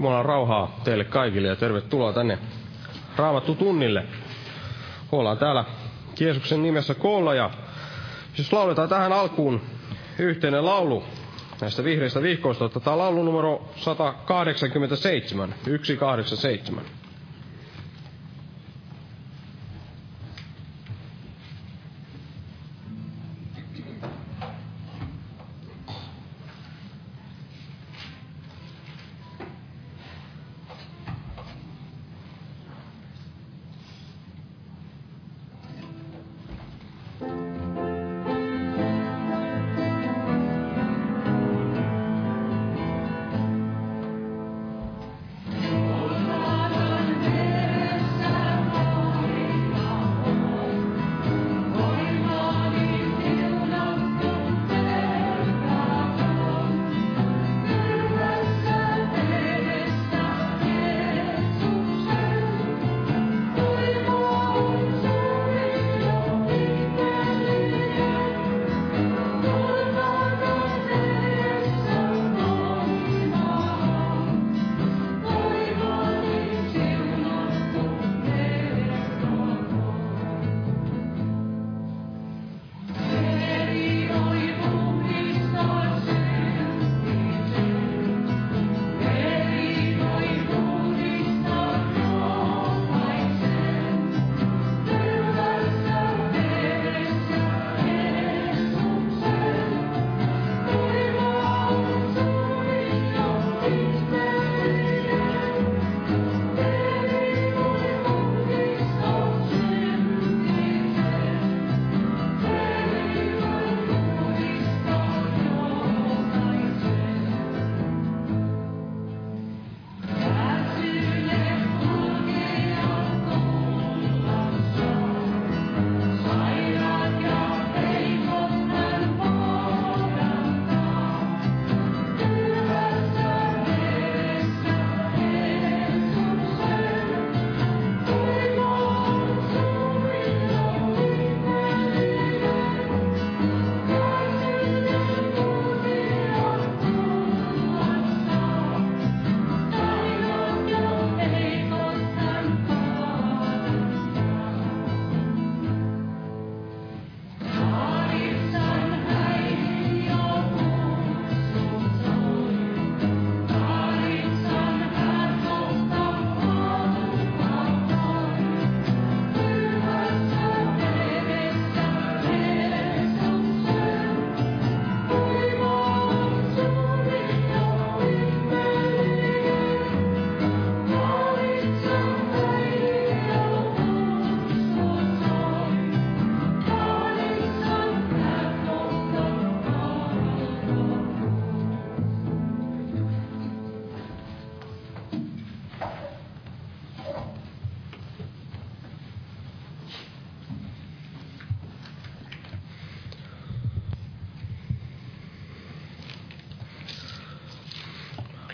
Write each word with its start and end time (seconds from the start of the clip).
Jumalan 0.00 0.24
rauhaa 0.24 0.80
teille 0.84 1.04
kaikille 1.04 1.48
ja 1.48 1.56
tervetuloa 1.56 2.12
tänne 2.12 2.38
Raamattu 3.16 3.54
tunnille. 3.54 4.04
Ollaan 5.12 5.38
täällä 5.38 5.64
Jeesuksen 6.20 6.62
nimessä 6.62 6.94
koolla 6.94 7.34
ja 7.34 7.50
jos 8.38 8.52
lauletaan 8.52 8.88
tähän 8.88 9.12
alkuun 9.12 9.60
yhteinen 10.18 10.64
laulu 10.66 11.04
näistä 11.60 11.84
vihreistä 11.84 12.22
vihkoista, 12.22 12.64
otetaan 12.64 12.98
laulu 12.98 13.22
numero 13.22 13.68
187, 13.76 15.54
187. 15.64 16.84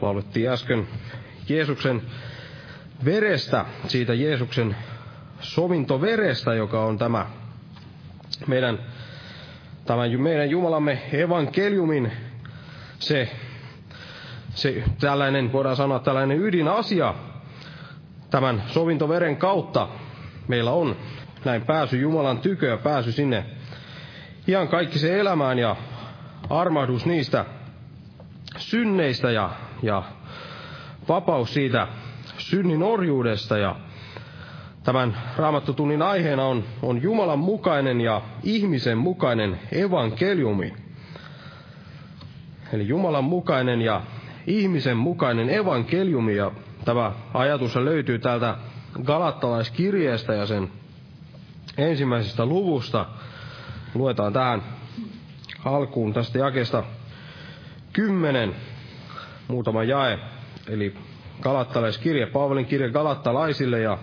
laulettiin 0.06 0.50
äsken 0.50 0.88
Jeesuksen 1.48 2.02
verestä, 3.04 3.64
siitä 3.86 4.14
Jeesuksen 4.14 4.76
sovintoverestä, 5.40 6.54
joka 6.54 6.84
on 6.84 6.98
tämä 6.98 7.26
meidän, 8.46 8.78
tämän 9.86 10.20
meidän 10.20 10.50
Jumalamme 10.50 11.02
evankeliumin 11.12 12.12
se, 12.98 13.30
se 14.54 14.82
tällainen, 15.00 15.52
voidaan 15.52 15.76
sanoa 15.76 15.98
tällainen 15.98 16.40
ydinasia 16.40 17.14
tämän 18.30 18.62
sovintoveren 18.66 19.36
kautta. 19.36 19.88
Meillä 20.48 20.70
on 20.70 20.96
näin 21.44 21.62
pääsy 21.62 22.00
Jumalan 22.00 22.38
tykö 22.38 22.66
ja 22.66 22.76
pääsy 22.76 23.12
sinne 23.12 23.44
ihan 24.46 24.68
kaikki 24.68 24.98
se 24.98 25.20
elämään 25.20 25.58
ja 25.58 25.76
armahdus 26.50 27.06
niistä 27.06 27.44
synneistä 28.56 29.30
ja 29.30 29.50
ja 29.86 30.02
vapaus 31.08 31.54
siitä 31.54 31.88
synnin 32.38 32.82
orjuudesta 32.82 33.58
ja 33.58 33.76
tämän 34.84 35.16
raamattotunnin 35.36 36.02
aiheena 36.02 36.44
on, 36.44 36.64
on 36.82 37.02
Jumalan 37.02 37.38
mukainen 37.38 38.00
ja 38.00 38.22
ihmisen 38.42 38.98
mukainen 38.98 39.60
evankeliumi. 39.72 40.72
Eli 42.72 42.88
Jumalan 42.88 43.24
mukainen 43.24 43.82
ja 43.82 44.00
ihmisen 44.46 44.96
mukainen 44.96 45.50
evankeliumi 45.50 46.36
ja 46.36 46.50
tämä 46.84 47.12
ajatus 47.34 47.76
löytyy 47.76 48.18
täältä 48.18 48.56
Galattalaiskirjeestä 49.04 50.34
ja 50.34 50.46
sen 50.46 50.70
ensimmäisestä 51.78 52.46
luvusta. 52.46 53.06
Luetaan 53.94 54.32
tähän 54.32 54.62
alkuun 55.64 56.12
tästä 56.12 56.38
jakesta 56.38 56.84
kymmenen 57.92 58.54
muutama 59.48 59.84
jae, 59.84 60.18
eli 60.68 60.94
Galattalaiskirje, 61.40 62.26
Paavalin 62.26 62.66
kirje 62.66 62.90
Galattalaisille 62.90 63.80
ja 63.80 63.98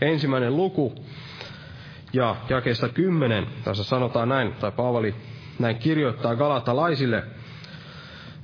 ensimmäinen 0.00 0.56
luku 0.56 0.94
ja 2.12 2.36
jakeesta 2.48 2.88
kymmenen, 2.88 3.46
tässä 3.64 3.84
sanotaan 3.84 4.28
näin, 4.28 4.52
tai 4.52 4.72
Paavali 4.72 5.14
näin 5.58 5.76
kirjoittaa 5.76 6.36
Galatalaisille, 6.36 7.22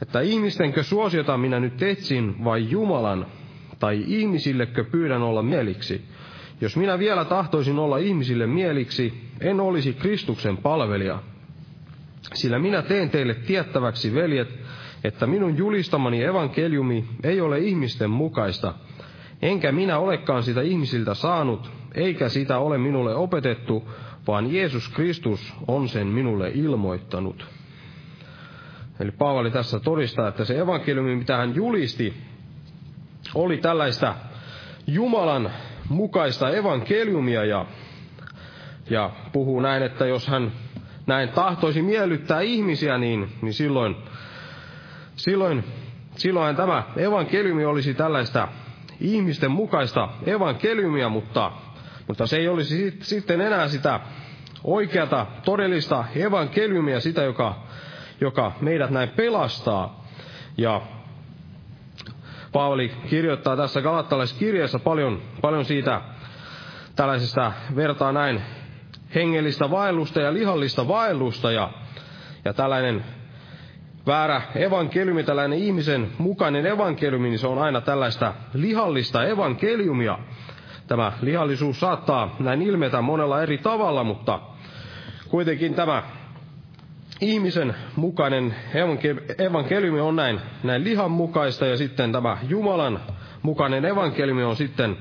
että 0.02 0.20
ihmistenkö 0.20 0.82
suosiota 0.82 1.36
minä 1.36 1.60
nyt 1.60 1.82
etsin 1.82 2.44
vai 2.44 2.70
Jumalan, 2.70 3.26
tai 3.78 4.04
ihmisillekö 4.06 4.84
pyydän 4.84 5.22
olla 5.22 5.42
mieliksi? 5.42 6.04
Jos 6.60 6.76
minä 6.76 6.98
vielä 6.98 7.24
tahtoisin 7.24 7.78
olla 7.78 7.98
ihmisille 7.98 8.46
mieliksi, 8.46 9.30
en 9.40 9.60
olisi 9.60 9.92
Kristuksen 9.92 10.56
palvelija. 10.56 11.18
Sillä 12.34 12.58
minä 12.58 12.82
teen 12.82 13.10
teille 13.10 13.34
tiettäväksi, 13.34 14.14
veljet, 14.14 14.61
että 15.04 15.26
minun 15.26 15.56
julistamani 15.58 16.24
evankeliumi 16.24 17.04
ei 17.22 17.40
ole 17.40 17.58
ihmisten 17.58 18.10
mukaista, 18.10 18.74
enkä 19.42 19.72
minä 19.72 19.98
olekaan 19.98 20.42
sitä 20.42 20.62
ihmisiltä 20.62 21.14
saanut, 21.14 21.70
eikä 21.94 22.28
sitä 22.28 22.58
ole 22.58 22.78
minulle 22.78 23.14
opetettu, 23.14 23.88
vaan 24.26 24.54
Jeesus 24.54 24.88
Kristus 24.88 25.54
on 25.68 25.88
sen 25.88 26.06
minulle 26.06 26.50
ilmoittanut. 26.54 27.46
Eli 29.00 29.10
Paavali 29.10 29.50
tässä 29.50 29.80
todistaa, 29.80 30.28
että 30.28 30.44
se 30.44 30.58
evankeliumi, 30.58 31.16
mitä 31.16 31.36
hän 31.36 31.54
julisti, 31.54 32.14
oli 33.34 33.56
tällaista 33.56 34.14
Jumalan 34.86 35.50
mukaista 35.88 36.50
evankeliumia 36.50 37.44
ja, 37.44 37.66
ja 38.90 39.10
puhuu 39.32 39.60
näin, 39.60 39.82
että 39.82 40.06
jos 40.06 40.28
hän 40.28 40.52
näin 41.06 41.28
tahtoisi 41.28 41.82
miellyttää 41.82 42.40
ihmisiä, 42.40 42.98
niin, 42.98 43.28
niin 43.42 43.54
silloin, 43.54 43.96
silloin, 45.16 45.64
silloin 46.16 46.56
tämä 46.56 46.82
evankeliumi 46.96 47.64
olisi 47.64 47.94
tällaista 47.94 48.48
ihmisten 49.00 49.50
mukaista 49.50 50.08
evankeliumia, 50.26 51.08
mutta, 51.08 51.52
mutta 52.08 52.26
se 52.26 52.36
ei 52.36 52.48
olisi 52.48 52.96
sitten 53.00 53.40
enää 53.40 53.68
sitä 53.68 54.00
oikeata, 54.64 55.26
todellista 55.44 56.04
evankeliumia, 56.16 57.00
sitä, 57.00 57.22
joka, 57.22 57.62
joka 58.20 58.52
meidät 58.60 58.90
näin 58.90 59.08
pelastaa. 59.08 60.04
Ja 60.56 60.80
Paavali 62.52 62.92
kirjoittaa 63.10 63.56
tässä 63.56 63.82
galattalaiskirjeessä 63.82 64.78
paljon, 64.78 65.22
paljon 65.40 65.64
siitä 65.64 66.00
tällaisesta 66.96 67.52
vertaa 67.76 68.12
näin 68.12 68.42
hengellistä 69.14 69.70
vaellusta 69.70 70.20
ja 70.20 70.32
lihallista 70.34 70.88
vaellusta 70.88 71.52
ja, 71.52 71.70
ja 72.44 72.54
tällainen 72.54 73.04
väärä 74.06 74.42
evankeliumi, 74.54 75.24
tällainen 75.24 75.58
ihmisen 75.58 76.08
mukainen 76.18 76.66
evankeliumi, 76.66 77.28
niin 77.28 77.38
se 77.38 77.46
on 77.46 77.58
aina 77.58 77.80
tällaista 77.80 78.34
lihallista 78.54 79.24
evankeliumia. 79.24 80.18
Tämä 80.86 81.12
lihallisuus 81.22 81.80
saattaa 81.80 82.36
näin 82.38 82.62
ilmetä 82.62 83.00
monella 83.00 83.42
eri 83.42 83.58
tavalla, 83.58 84.04
mutta 84.04 84.40
kuitenkin 85.28 85.74
tämä 85.74 86.02
ihmisen 87.20 87.74
mukainen 87.96 88.54
evankeliumi 89.38 90.00
on 90.00 90.16
näin, 90.16 90.40
näin 90.62 90.84
lihan 90.84 91.10
mukaista 91.10 91.66
ja 91.66 91.76
sitten 91.76 92.12
tämä 92.12 92.38
Jumalan 92.48 93.00
mukainen 93.42 93.84
evankeliumi 93.84 94.44
on 94.44 94.56
sitten 94.56 94.96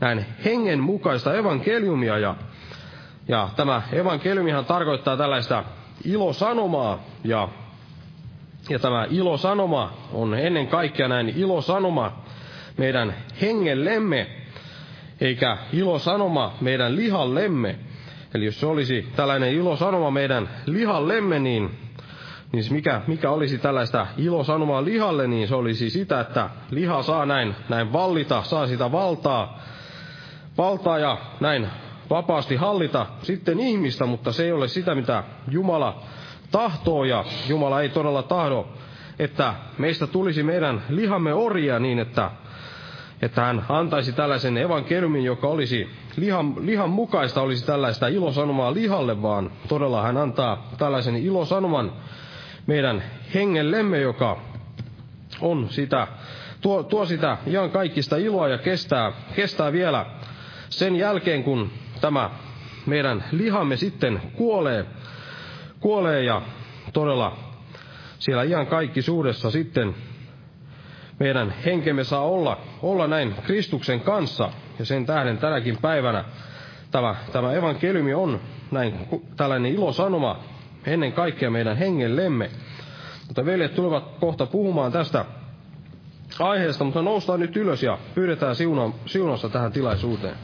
näin 0.00 0.26
hengen 0.44 0.80
mukaista 0.80 1.34
evankeliumia 1.34 2.18
ja, 2.18 2.34
ja 3.28 3.48
tämä 3.56 3.82
evankeliumihan 3.92 4.64
tarkoittaa 4.64 5.16
tällaista 5.16 5.64
ilosanomaa 6.04 6.98
ja, 7.24 7.48
ja 8.70 8.78
tämä 8.78 9.06
ilosanoma 9.10 9.92
on 10.12 10.34
ennen 10.34 10.66
kaikkea 10.66 11.08
näin 11.08 11.28
ilosanoma 11.28 12.12
meidän 12.76 13.14
hengellemme 13.40 14.26
eikä 15.20 15.58
ilosanoma 15.72 16.54
meidän 16.60 16.96
lihallemme. 16.96 17.78
Eli 18.34 18.44
jos 18.44 18.60
se 18.60 18.66
olisi 18.66 19.08
tällainen 19.16 19.54
ilosanoma 19.54 20.10
meidän 20.10 20.48
lihallemme, 20.66 21.38
niin, 21.38 21.70
niin 22.52 22.64
mikä, 22.70 23.02
mikä 23.06 23.30
olisi 23.30 23.58
tällaista 23.58 24.06
ilosanomaa 24.16 24.84
lihalle, 24.84 25.26
niin 25.26 25.48
se 25.48 25.54
olisi 25.54 25.90
sitä, 25.90 26.20
että 26.20 26.50
liha 26.70 27.02
saa 27.02 27.26
näin, 27.26 27.54
näin 27.68 27.92
vallita, 27.92 28.42
saa 28.42 28.66
sitä 28.66 28.92
valtaa, 28.92 29.62
valtaa 30.58 30.98
ja 30.98 31.18
näin 31.40 31.66
vapaasti 32.10 32.56
hallita 32.56 33.06
sitten 33.22 33.60
ihmistä, 33.60 34.06
mutta 34.06 34.32
se 34.32 34.44
ei 34.44 34.52
ole 34.52 34.68
sitä, 34.68 34.94
mitä 34.94 35.24
Jumala 35.48 36.02
tahtoo 36.54 37.04
ja 37.04 37.24
Jumala 37.48 37.82
ei 37.82 37.88
todella 37.88 38.22
tahdo, 38.22 38.68
että 39.18 39.54
meistä 39.78 40.06
tulisi 40.06 40.42
meidän 40.42 40.82
lihamme 40.88 41.34
orjia 41.34 41.78
niin, 41.78 41.98
että 41.98 42.30
että 43.22 43.44
hän 43.44 43.64
antaisi 43.68 44.12
tällaisen 44.12 44.58
evankeliumin, 44.58 45.24
joka 45.24 45.48
olisi 45.48 45.90
lihan, 46.16 46.54
lihan 46.66 46.90
mukaista, 46.90 47.42
olisi 47.42 47.66
tällaista 47.66 48.08
ilosanomaa 48.08 48.74
lihalle, 48.74 49.22
vaan 49.22 49.50
todella 49.68 50.02
hän 50.02 50.16
antaa 50.16 50.70
tällaisen 50.78 51.16
ilosanoman 51.16 51.92
meidän 52.66 53.02
hengellemme, 53.34 53.98
joka 54.00 54.40
on 55.40 55.66
sitä, 55.70 56.06
tuo, 56.60 56.82
tuo 56.82 57.06
sitä 57.06 57.38
ihan 57.46 57.70
kaikista 57.70 58.16
iloa 58.16 58.48
ja 58.48 58.58
kestää, 58.58 59.12
kestää 59.36 59.72
vielä 59.72 60.06
sen 60.70 60.96
jälkeen, 60.96 61.44
kun 61.44 61.70
tämä 62.00 62.30
meidän 62.86 63.24
lihamme 63.32 63.76
sitten 63.76 64.22
kuolee, 64.36 64.86
kuolee 65.84 66.22
ja 66.22 66.42
todella 66.92 67.36
siellä 68.18 68.42
ihan 68.42 68.66
kaikki 68.66 69.02
suudessa 69.02 69.50
sitten 69.50 69.94
meidän 71.20 71.54
henkemme 71.64 72.04
saa 72.04 72.22
olla, 72.22 72.60
olla 72.82 73.06
näin 73.06 73.34
Kristuksen 73.46 74.00
kanssa. 74.00 74.50
Ja 74.78 74.84
sen 74.84 75.06
tähden 75.06 75.38
tänäkin 75.38 75.78
päivänä 75.82 76.24
tämä, 76.90 77.14
tämä 77.32 77.52
evankeliumi 77.52 78.14
on 78.14 78.40
näin 78.70 78.94
tällainen 79.36 79.74
ilosanoma 79.74 80.38
ennen 80.86 81.12
kaikkea 81.12 81.50
meidän 81.50 81.76
hengellemme. 81.76 82.50
Mutta 83.26 83.44
veljet 83.44 83.74
tulevat 83.74 84.04
kohta 84.20 84.46
puhumaan 84.46 84.92
tästä 84.92 85.24
aiheesta, 86.38 86.84
mutta 86.84 87.02
noustaan 87.02 87.40
nyt 87.40 87.56
ylös 87.56 87.82
ja 87.82 87.98
pyydetään 88.14 88.56
siuna, 88.56 88.92
siunassa 89.06 89.48
tähän 89.48 89.72
tilaisuuteen. 89.72 90.34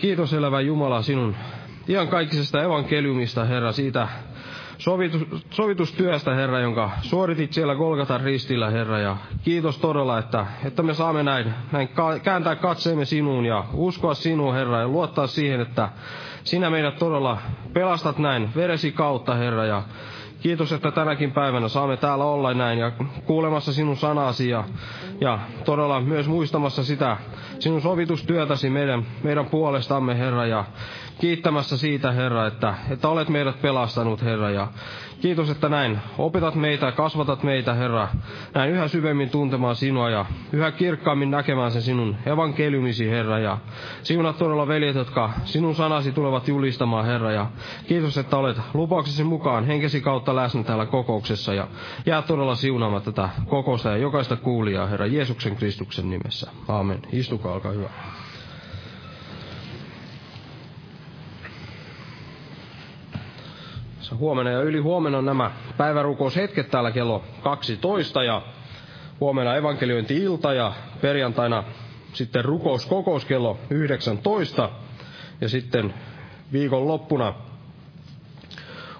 Kiitos 0.00 0.32
elävä 0.32 0.60
Jumala 0.60 1.02
sinun 1.02 1.36
ihan 1.88 2.08
kaikisesta 2.08 2.62
evankeliumista, 2.62 3.44
Herra, 3.44 3.72
siitä 3.72 4.08
sovitus, 4.78 5.22
sovitustyöstä, 5.50 6.34
Herra, 6.34 6.60
jonka 6.60 6.90
suoritit 7.02 7.52
siellä 7.52 7.74
Golgatan 7.74 8.20
ristillä, 8.20 8.70
Herra. 8.70 8.98
Ja 8.98 9.16
kiitos 9.42 9.78
todella, 9.78 10.18
että, 10.18 10.46
että 10.64 10.82
me 10.82 10.94
saamme 10.94 11.22
näin, 11.22 11.54
näin 11.72 11.88
kääntää 12.22 12.56
katseemme 12.56 13.04
sinuun 13.04 13.44
ja 13.44 13.64
uskoa 13.72 14.14
sinuun, 14.14 14.54
Herra, 14.54 14.80
ja 14.80 14.88
luottaa 14.88 15.26
siihen, 15.26 15.60
että 15.60 15.88
sinä 16.44 16.70
meidät 16.70 16.98
todella 16.98 17.38
pelastat 17.72 18.18
näin 18.18 18.50
veresi 18.56 18.92
kautta, 18.92 19.34
Herra. 19.34 19.64
Ja 19.64 19.82
Kiitos, 20.46 20.72
että 20.72 20.90
tänäkin 20.90 21.32
päivänä 21.32 21.68
saamme 21.68 21.96
täällä 21.96 22.24
olla 22.24 22.54
näin 22.54 22.78
ja 22.78 22.92
kuulemassa 23.24 23.72
sinun 23.72 23.96
sanasi 23.96 24.48
ja, 24.48 24.64
ja 25.20 25.38
todella 25.64 26.00
myös 26.00 26.28
muistamassa 26.28 26.84
sitä 26.84 27.16
sinun 27.58 27.80
sovitustyötäsi 27.80 28.70
meidän, 28.70 29.06
meidän 29.22 29.46
puolestamme, 29.46 30.18
Herra, 30.18 30.46
ja 30.46 30.64
kiittämässä 31.20 31.76
siitä, 31.76 32.12
Herra, 32.12 32.46
että, 32.46 32.74
että 32.90 33.08
olet 33.08 33.28
meidät 33.28 33.62
pelastanut, 33.62 34.22
Herra, 34.22 34.50
ja 34.50 34.68
Kiitos, 35.20 35.50
että 35.50 35.68
näin 35.68 35.98
opetat 36.18 36.54
meitä, 36.54 36.92
kasvatat 36.92 37.42
meitä, 37.42 37.74
Herra, 37.74 38.08
näin 38.54 38.70
yhä 38.70 38.88
syvemmin 38.88 39.30
tuntemaan 39.30 39.76
sinua 39.76 40.10
ja 40.10 40.24
yhä 40.52 40.70
kirkkaammin 40.70 41.30
näkemään 41.30 41.70
sen 41.70 41.82
sinun 41.82 42.16
evankeliumisi, 42.26 43.10
Herra. 43.10 43.38
Ja 43.38 43.58
siunat 44.02 44.38
todella 44.38 44.68
veljet, 44.68 44.96
jotka 44.96 45.30
sinun 45.44 45.74
sanasi 45.74 46.12
tulevat 46.12 46.48
julistamaan, 46.48 47.04
Herra. 47.04 47.32
Ja 47.32 47.46
kiitos, 47.88 48.18
että 48.18 48.36
olet 48.36 48.56
lupauksesi 48.74 49.24
mukaan 49.24 49.64
henkesi 49.66 50.00
kautta 50.00 50.35
läsnä 50.36 50.62
täällä 50.62 50.86
kokouksessa 50.86 51.54
ja 51.54 51.68
jää 52.06 52.22
todella 52.22 52.54
siunaamaan 52.54 53.02
tätä 53.02 53.28
kokousta 53.48 53.90
ja 53.90 53.96
jokaista 53.96 54.36
kuulijaa, 54.36 54.86
Herra, 54.86 55.06
Jeesuksen 55.06 55.56
Kristuksen 55.56 56.10
nimessä. 56.10 56.50
Aamen. 56.68 57.02
Istukaa, 57.12 57.52
olkaa 57.52 57.72
hyvä. 57.72 57.90
huomenna 64.18 64.50
ja 64.50 64.62
yli 64.62 64.78
huomenna 64.78 65.18
on 65.18 65.24
nämä 65.24 65.50
päivärukoushetket 65.76 66.70
täällä 66.70 66.90
kello 66.90 67.22
12 67.42 68.24
ja 68.24 68.42
huomenna 69.20 69.54
evankeliointi-ilta 69.56 70.54
ja 70.54 70.72
perjantaina 71.00 71.64
sitten 72.12 72.44
rukouskokous 72.44 73.24
kello 73.24 73.58
19 73.70 74.70
ja 75.40 75.48
sitten 75.48 75.94
viikon 76.52 76.88
loppuna 76.88 77.34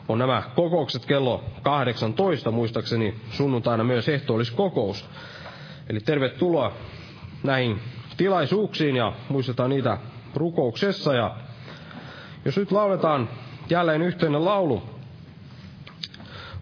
on 0.08 0.18
nämä 0.18 0.42
kokoukset 0.54 1.06
kello 1.06 1.44
18, 1.62 2.50
muistaakseni 2.50 3.14
sunnuntaina 3.30 3.84
myös 3.84 4.08
ehtoolliskokous. 4.08 5.04
Eli 5.88 6.00
tervetuloa 6.00 6.72
näihin 7.42 7.80
tilaisuuksiin 8.16 8.96
ja 8.96 9.12
muistetaan 9.28 9.70
niitä 9.70 9.98
rukouksessa. 10.34 11.14
Ja 11.14 11.36
jos 12.44 12.56
nyt 12.56 12.72
lauletaan 12.72 13.28
jälleen 13.70 14.02
yhteinen 14.02 14.44
laulu, 14.44 14.82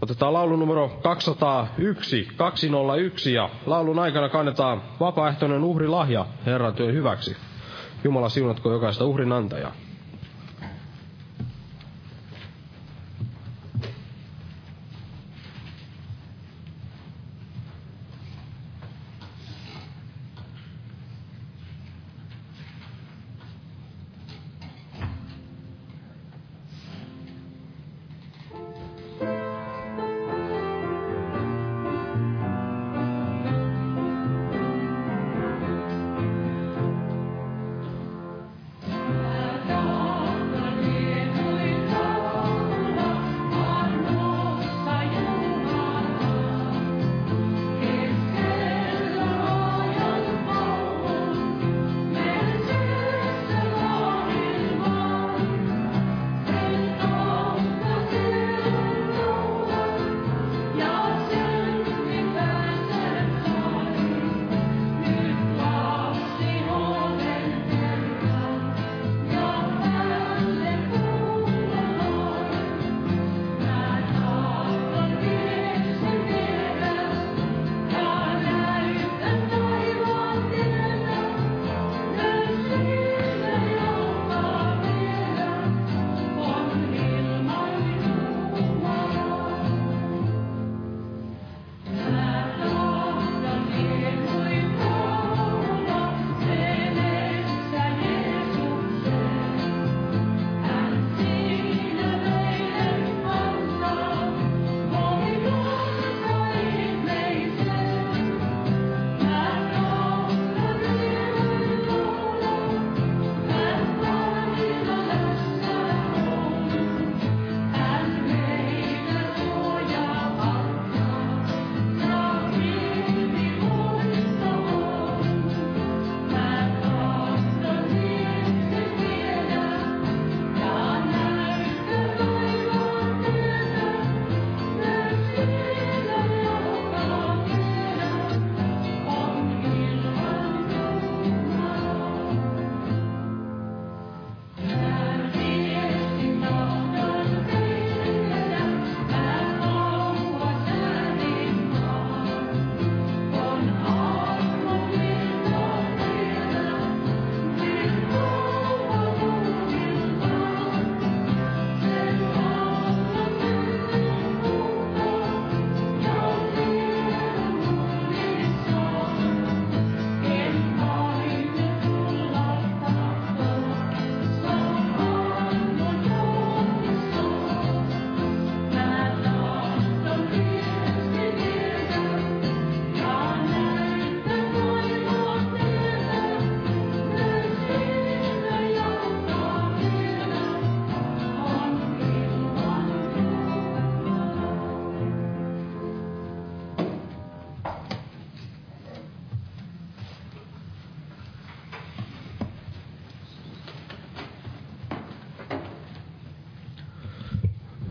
Otetaan 0.03 0.33
laulu 0.33 0.57
numero 0.57 0.89
201, 1.03 2.29
201 2.37 3.35
ja 3.35 3.51
laulun 3.67 3.99
aikana 3.99 4.29
kannetaan 4.29 4.83
vapaaehtoinen 5.01 5.65
uhrilahja 5.65 6.27
Herran 6.47 6.75
työn 6.75 6.95
hyväksi. 6.95 7.37
Jumala 8.05 8.29
siunatko 8.29 8.73
jokaista 8.73 9.05
uhrin 9.05 9.33
antajaa. 9.33 9.73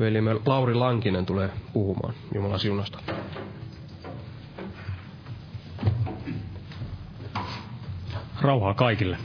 Velimme 0.03 0.33
Lauri 0.45 0.73
Lankinen 0.73 1.25
tulee 1.25 1.49
puhumaan 1.73 2.13
Jumalan 2.35 2.59
siunasta. 2.59 2.99
Rauhaa 8.41 8.73
kaikille. 8.73 9.17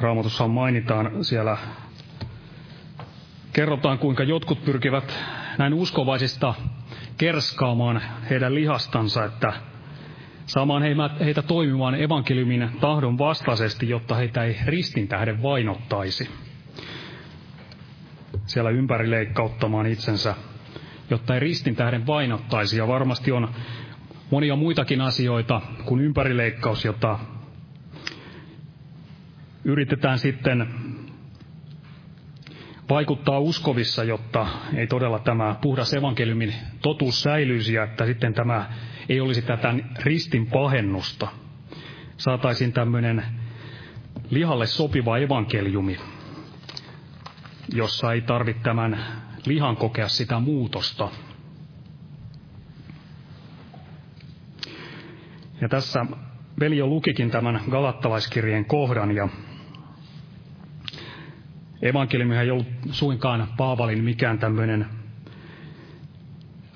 Raamatussa 0.00 0.48
mainitaan 0.48 1.24
siellä, 1.24 1.56
kerrotaan 3.52 3.98
kuinka 3.98 4.22
jotkut 4.22 4.64
pyrkivät 4.64 5.24
näin 5.58 5.74
uskovaisista 5.74 6.54
kerskaamaan 7.16 8.02
heidän 8.30 8.54
lihastansa, 8.54 9.24
että 9.24 9.52
saamaan 10.46 10.82
heitä 11.24 11.42
toimimaan 11.42 11.94
evankeliumin 11.94 12.70
tahdon 12.80 13.18
vastaisesti, 13.18 13.88
jotta 13.88 14.14
heitä 14.14 14.44
ei 14.44 14.56
ristin 14.66 15.08
tähden 15.08 15.42
vainottaisi. 15.42 16.28
Siellä 18.56 18.70
ympärileikkauttamaan 18.70 19.86
itsensä, 19.86 20.34
jotta 21.10 21.34
ei 21.34 21.40
ristin 21.40 21.76
tähden 21.76 22.06
vainottaisi. 22.06 22.78
Ja 22.78 22.88
varmasti 22.88 23.32
on 23.32 23.48
monia 24.30 24.56
muitakin 24.56 25.00
asioita 25.00 25.60
kuin 25.84 26.00
ympärileikkaus, 26.00 26.84
jota 26.84 27.18
yritetään 29.64 30.18
sitten 30.18 30.66
vaikuttaa 32.90 33.38
uskovissa, 33.38 34.04
jotta 34.04 34.46
ei 34.76 34.86
todella 34.86 35.18
tämä 35.18 35.56
puhdas 35.62 35.94
evankeliumin 35.94 36.54
totuus 36.82 37.22
säilyisi 37.22 37.74
ja 37.74 37.84
että 37.84 38.06
sitten 38.06 38.34
tämä 38.34 38.70
ei 39.08 39.20
olisi 39.20 39.42
tätä 39.42 39.74
ristin 40.02 40.46
pahennusta. 40.46 41.28
Saataisiin 42.16 42.72
tämmöinen 42.72 43.24
lihalle 44.30 44.66
sopiva 44.66 45.18
evankeliumi, 45.18 45.96
jossa 47.74 48.12
ei 48.12 48.20
tarvitse 48.20 48.62
tämän 48.62 48.98
lihan 49.46 49.76
kokea 49.76 50.08
sitä 50.08 50.40
muutosta. 50.40 51.08
Ja 55.60 55.68
tässä 55.68 56.06
veli 56.60 56.76
jo 56.76 56.86
lukikin 56.86 57.30
tämän 57.30 57.60
galattalaiskirjeen 57.70 58.64
kohdan 58.64 59.12
ja 59.16 59.28
evankeliumi 61.82 62.36
ei 62.36 62.50
ollut 62.50 62.66
suinkaan 62.90 63.48
Paavalin 63.56 64.04
mikään 64.04 64.38
tämmöinen 64.38 64.86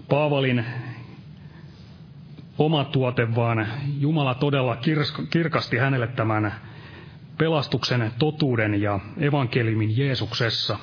Paavalin 0.09 0.65
oma 2.59 2.85
tuote, 2.85 3.35
vaan 3.35 3.67
Jumala 3.99 4.35
todella 4.35 4.77
kirkasti 5.31 5.77
hänelle 5.79 6.07
tämän 6.07 6.55
pelastuksen 7.41 8.13
totuuden 8.19 8.83
ja 8.83 9.01
evankeliumin 9.21 9.97
Jeesuksessa. 9.97 10.79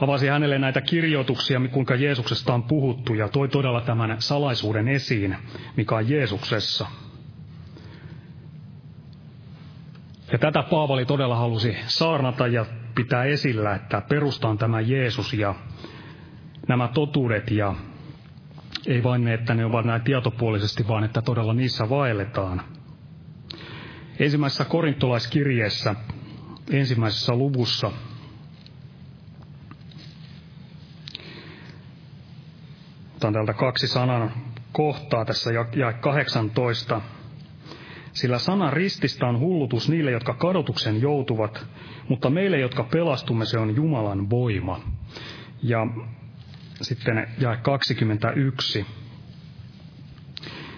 Avasi 0.00 0.26
hänelle 0.26 0.58
näitä 0.58 0.80
kirjoituksia, 0.80 1.60
kuinka 1.72 1.94
Jeesuksesta 1.94 2.54
on 2.54 2.62
puhuttu, 2.62 3.14
ja 3.14 3.28
toi 3.28 3.48
todella 3.48 3.80
tämän 3.80 4.16
salaisuuden 4.18 4.88
esiin, 4.88 5.36
mikä 5.76 5.96
on 5.96 6.08
Jeesuksessa. 6.08 6.86
Ja 10.32 10.38
tätä 10.38 10.62
Paavali 10.62 11.04
todella 11.04 11.36
halusi 11.36 11.76
saarnata 11.86 12.46
ja 12.46 12.66
pitää 12.94 13.24
esillä, 13.24 13.74
että 13.74 14.02
perustaan 14.08 14.58
tämä 14.58 14.80
Jeesus 14.80 15.32
ja 15.32 15.54
nämä 16.68 16.88
totuudet 16.88 17.50
ja 17.50 17.74
ei 18.86 19.02
vain 19.02 19.24
ne, 19.24 19.34
että 19.34 19.54
ne 19.54 19.64
ovat 19.64 19.86
näin 19.86 20.02
tietopuolisesti, 20.02 20.88
vaan 20.88 21.04
että 21.04 21.22
todella 21.22 21.54
niissä 21.54 21.88
vaelletaan. 21.88 22.75
Ensimmäisessä 24.18 24.64
korintolaiskirjeessä, 24.64 25.94
ensimmäisessä 26.70 27.34
luvussa, 27.34 27.92
otan 33.16 33.32
täältä 33.32 33.52
kaksi 33.52 33.86
sanan 33.86 34.32
kohtaa 34.72 35.24
tässä 35.24 35.50
ja 35.52 35.92
18. 36.00 37.00
Sillä 38.12 38.38
sanan 38.38 38.72
rististä 38.72 39.26
on 39.26 39.38
hullutus 39.38 39.88
niille, 39.88 40.10
jotka 40.10 40.34
kadotuksen 40.34 41.00
joutuvat, 41.02 41.66
mutta 42.08 42.30
meille, 42.30 42.58
jotka 42.58 42.84
pelastumme, 42.84 43.44
se 43.44 43.58
on 43.58 43.76
Jumalan 43.76 44.30
voima. 44.30 44.80
Ja 45.62 45.86
sitten 46.82 47.28
jae 47.40 47.56
21. 47.56 48.86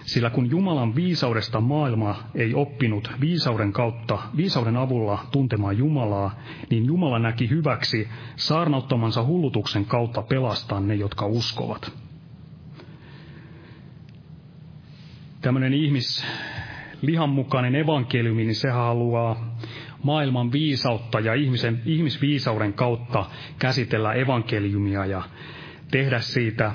Sillä 0.09 0.29
kun 0.29 0.49
Jumalan 0.49 0.95
viisaudesta 0.95 1.61
maailma 1.61 2.15
ei 2.35 2.53
oppinut 2.53 3.11
viisauden 3.21 3.73
kautta, 3.73 4.19
viisauden 4.37 4.77
avulla 4.77 5.25
tuntemaan 5.31 5.77
Jumalaa, 5.77 6.39
niin 6.69 6.85
Jumala 6.85 7.19
näki 7.19 7.49
hyväksi 7.49 8.07
saarnauttamansa 8.35 9.25
hullutuksen 9.25 9.85
kautta 9.85 10.21
pelastaa 10.21 10.79
ne, 10.79 10.95
jotka 10.95 11.25
uskovat. 11.25 11.91
Tämmöinen 15.41 15.73
ihmis, 15.73 16.25
lihanmukainen 17.01 17.75
evankeliumi, 17.75 18.43
niin 18.43 18.55
se 18.55 18.69
haluaa 18.69 19.57
maailman 20.03 20.51
viisautta 20.51 21.19
ja 21.19 21.33
ihmisen, 21.33 21.81
ihmisviisauden 21.85 22.73
kautta 22.73 23.25
käsitellä 23.59 24.13
evankeliumia 24.13 25.05
ja 25.05 25.21
tehdä 25.91 26.19
siitä 26.19 26.71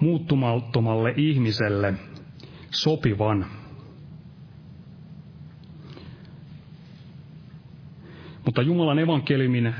muuttumattomalle 0.00 1.14
ihmiselle 1.16 1.94
sopivan. 2.76 3.46
Mutta 8.44 8.62
Jumalan 8.62 8.98
evankeliumin 8.98 9.74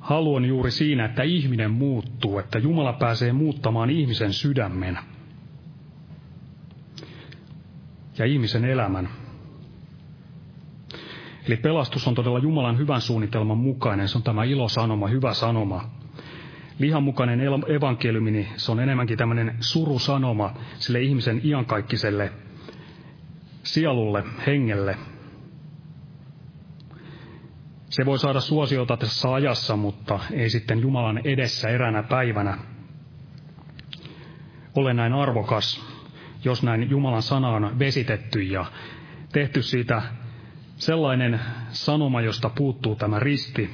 halu 0.00 0.34
on 0.34 0.44
juuri 0.44 0.70
siinä, 0.70 1.04
että 1.04 1.22
ihminen 1.22 1.70
muuttuu, 1.70 2.38
että 2.38 2.58
Jumala 2.58 2.92
pääsee 2.92 3.32
muuttamaan 3.32 3.90
ihmisen 3.90 4.32
sydämen 4.32 4.98
ja 8.18 8.24
ihmisen 8.24 8.64
elämän. 8.64 9.08
Eli 11.46 11.56
pelastus 11.56 12.08
on 12.08 12.14
todella 12.14 12.38
Jumalan 12.38 12.78
hyvän 12.78 13.00
suunnitelman 13.00 13.58
mukainen. 13.58 14.08
Se 14.08 14.18
on 14.18 14.22
tämä 14.22 14.44
ilosanoma, 14.44 15.06
hyvä 15.08 15.34
sanoma 15.34 15.90
lihanmukainen 16.78 17.40
evankeliumi, 17.68 18.30
niin 18.30 18.48
se 18.56 18.72
on 18.72 18.80
enemmänkin 18.80 19.18
tämmöinen 19.18 19.56
surusanoma 19.60 20.54
sille 20.78 21.00
ihmisen 21.00 21.40
iankaikkiselle 21.44 22.32
sielulle, 23.62 24.24
hengelle. 24.46 24.96
Se 27.90 28.06
voi 28.06 28.18
saada 28.18 28.40
suosiota 28.40 28.96
tässä 28.96 29.32
ajassa, 29.32 29.76
mutta 29.76 30.20
ei 30.32 30.50
sitten 30.50 30.80
Jumalan 30.80 31.20
edessä 31.24 31.68
eränä 31.68 32.02
päivänä 32.02 32.58
ole 34.74 34.94
näin 34.94 35.12
arvokas, 35.12 35.84
jos 36.44 36.62
näin 36.62 36.90
Jumalan 36.90 37.22
sana 37.22 37.48
on 37.48 37.78
vesitetty 37.78 38.42
ja 38.42 38.66
tehty 39.32 39.62
siitä 39.62 40.02
sellainen 40.76 41.40
sanoma, 41.70 42.20
josta 42.20 42.50
puuttuu 42.50 42.96
tämä 42.96 43.18
risti, 43.20 43.70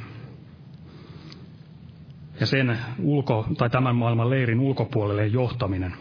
ja 2.41 2.47
sen 2.47 2.79
ulko, 3.03 3.47
tai 3.59 3.71
tämän 3.71 3.97
maailman 3.97 4.31
leirin 4.31 4.61
ulkopuolelle 4.61 5.27
johtaminen. 5.27 5.95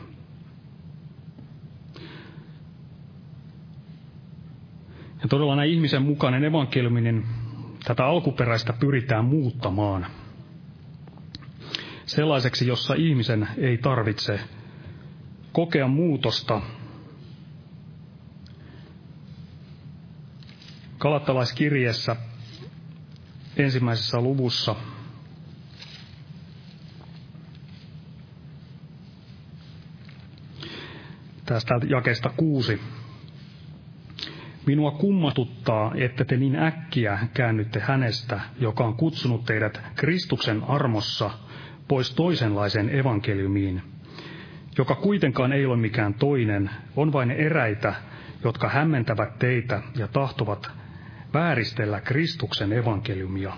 Ja 5.21 5.29
todella 5.29 5.55
näin 5.55 5.71
ihmisen 5.71 6.01
mukainen 6.01 6.43
evankeliumi, 6.43 7.01
niin 7.01 7.25
tätä 7.83 8.05
alkuperäistä 8.05 8.73
pyritään 8.73 9.25
muuttamaan 9.25 10.05
sellaiseksi, 12.05 12.67
jossa 12.67 12.93
ihmisen 12.93 13.47
ei 13.57 13.77
tarvitse 13.77 14.39
kokea 15.51 15.87
muutosta. 15.87 16.61
Kalattalaiskirjeessä 20.97 22.15
ensimmäisessä 23.57 24.21
luvussa 24.21 24.75
tästä 31.45 31.75
jakesta 31.89 32.29
kuusi. 32.37 32.81
Minua 34.65 34.91
kummatuttaa, 34.91 35.91
että 35.95 36.25
te 36.25 36.37
niin 36.37 36.55
äkkiä 36.55 37.19
käännytte 37.33 37.79
hänestä, 37.79 38.39
joka 38.59 38.83
on 38.85 38.95
kutsunut 38.95 39.45
teidät 39.45 39.81
Kristuksen 39.95 40.63
armossa 40.67 41.29
pois 41.87 42.13
toisenlaiseen 42.13 42.95
evankeliumiin, 42.99 43.81
joka 44.77 44.95
kuitenkaan 44.95 45.53
ei 45.53 45.65
ole 45.65 45.77
mikään 45.77 46.13
toinen, 46.13 46.69
on 46.95 47.13
vain 47.13 47.31
eräitä, 47.31 47.93
jotka 48.43 48.69
hämmentävät 48.69 49.39
teitä 49.39 49.81
ja 49.95 50.07
tahtovat 50.07 50.71
vääristellä 51.33 52.01
Kristuksen 52.01 52.73
evankeliumia. 52.73 53.53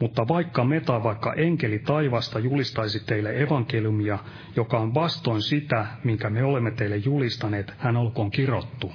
Mutta 0.00 0.28
vaikka 0.28 0.64
me 0.64 0.80
tai 0.80 1.02
vaikka 1.02 1.34
enkeli 1.34 1.78
taivasta 1.78 2.38
julistaisi 2.38 3.04
teille 3.06 3.42
evankeliumia, 3.42 4.18
joka 4.56 4.78
on 4.78 4.94
vastoin 4.94 5.42
sitä, 5.42 5.86
minkä 6.04 6.30
me 6.30 6.44
olemme 6.44 6.70
teille 6.70 6.96
julistaneet, 6.96 7.74
hän 7.78 7.96
olkoon 7.96 8.30
kirottu. 8.30 8.92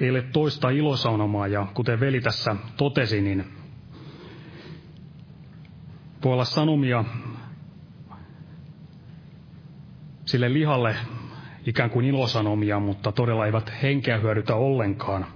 ei 0.00 0.10
ole 0.10 0.22
toista 0.22 0.70
ilosanomaa, 0.70 1.46
ja 1.46 1.66
kuten 1.74 2.00
veli 2.00 2.20
tässä 2.20 2.56
totesi, 2.76 3.20
niin 3.20 3.44
voi 6.24 6.32
olla 6.32 6.44
sanomia 6.44 7.04
sille 10.24 10.52
lihalle 10.52 10.96
ikään 11.68 11.90
kuin 11.90 12.06
ilosanomia, 12.06 12.80
mutta 12.80 13.12
todella 13.12 13.46
eivät 13.46 13.72
henkeä 13.82 14.18
hyödytä 14.18 14.54
ollenkaan. 14.54 15.26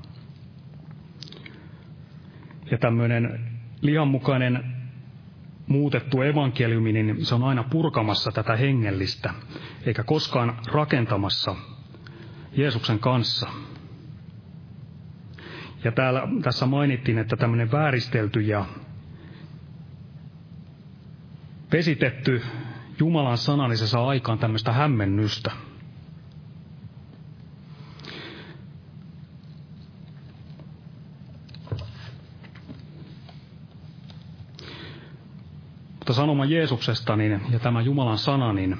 Ja 2.71 2.79
tämmöinen 2.79 3.41
lihanmukainen 3.81 4.65
muutettu 5.67 6.23
evankeliumi, 6.23 6.93
niin 6.93 7.27
se 7.27 7.35
on 7.35 7.43
aina 7.43 7.63
purkamassa 7.63 8.33
tätä 8.33 8.57
hengellistä, 8.57 9.35
eikä 9.87 10.03
koskaan 10.03 10.59
rakentamassa 10.67 11.55
Jeesuksen 12.57 12.99
kanssa. 12.99 13.49
Ja 15.85 15.93
täällä, 15.93 16.29
tässä 16.43 16.67
mainittiin, 16.67 17.19
että 17.19 17.37
tämmöinen 17.37 17.73
vääristelty 17.73 18.41
ja 18.41 18.65
vesitetty 21.73 22.43
Jumalan 22.99 23.39
sana, 23.39 23.69
niin 23.69 23.79
se 23.79 23.87
saa 23.87 24.09
aikaan 24.09 24.39
tämmöistä 24.39 24.73
hämmennystä. 24.73 25.51
Mutta 36.13 36.23
sanoma 36.23 36.45
Jeesuksesta 36.45 37.17
niin, 37.17 37.41
ja 37.51 37.59
tämä 37.59 37.81
Jumalan 37.81 38.19
sana, 38.19 38.53
niin 38.53 38.77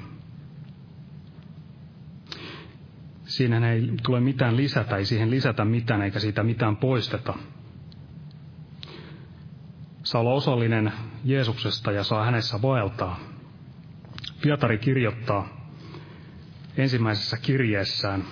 siinä 3.25 3.71
ei 3.71 3.91
tule 4.03 4.19
mitään 4.19 4.57
lisätä, 4.57 4.97
ei 4.97 5.05
siihen 5.05 5.31
lisätä 5.31 5.65
mitään 5.65 6.01
eikä 6.01 6.19
siitä 6.19 6.43
mitään 6.43 6.77
poisteta. 6.77 7.33
Saa 10.03 10.21
olla 10.21 10.33
osallinen 10.33 10.93
Jeesuksesta 11.23 11.91
ja 11.91 12.03
saa 12.03 12.25
hänessä 12.25 12.61
vaeltaa. 12.61 13.19
Pietari 14.41 14.77
kirjoittaa 14.77 15.71
ensimmäisessä 16.77 17.37
kirjeessään 17.37 18.23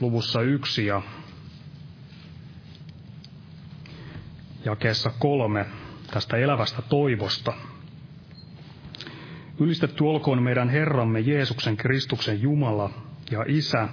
luvussa 0.00 0.40
yksi 0.42 0.86
ja 0.86 1.02
jakeessa 4.66 5.10
kolme 5.18 5.66
tästä 6.10 6.36
elävästä 6.36 6.82
toivosta. 6.82 7.52
Ylistetty 9.60 10.04
olkoon 10.04 10.42
meidän 10.42 10.68
Herramme 10.68 11.20
Jeesuksen 11.20 11.76
Kristuksen 11.76 12.42
Jumala 12.42 12.90
ja 13.30 13.44
Isä, 13.48 13.88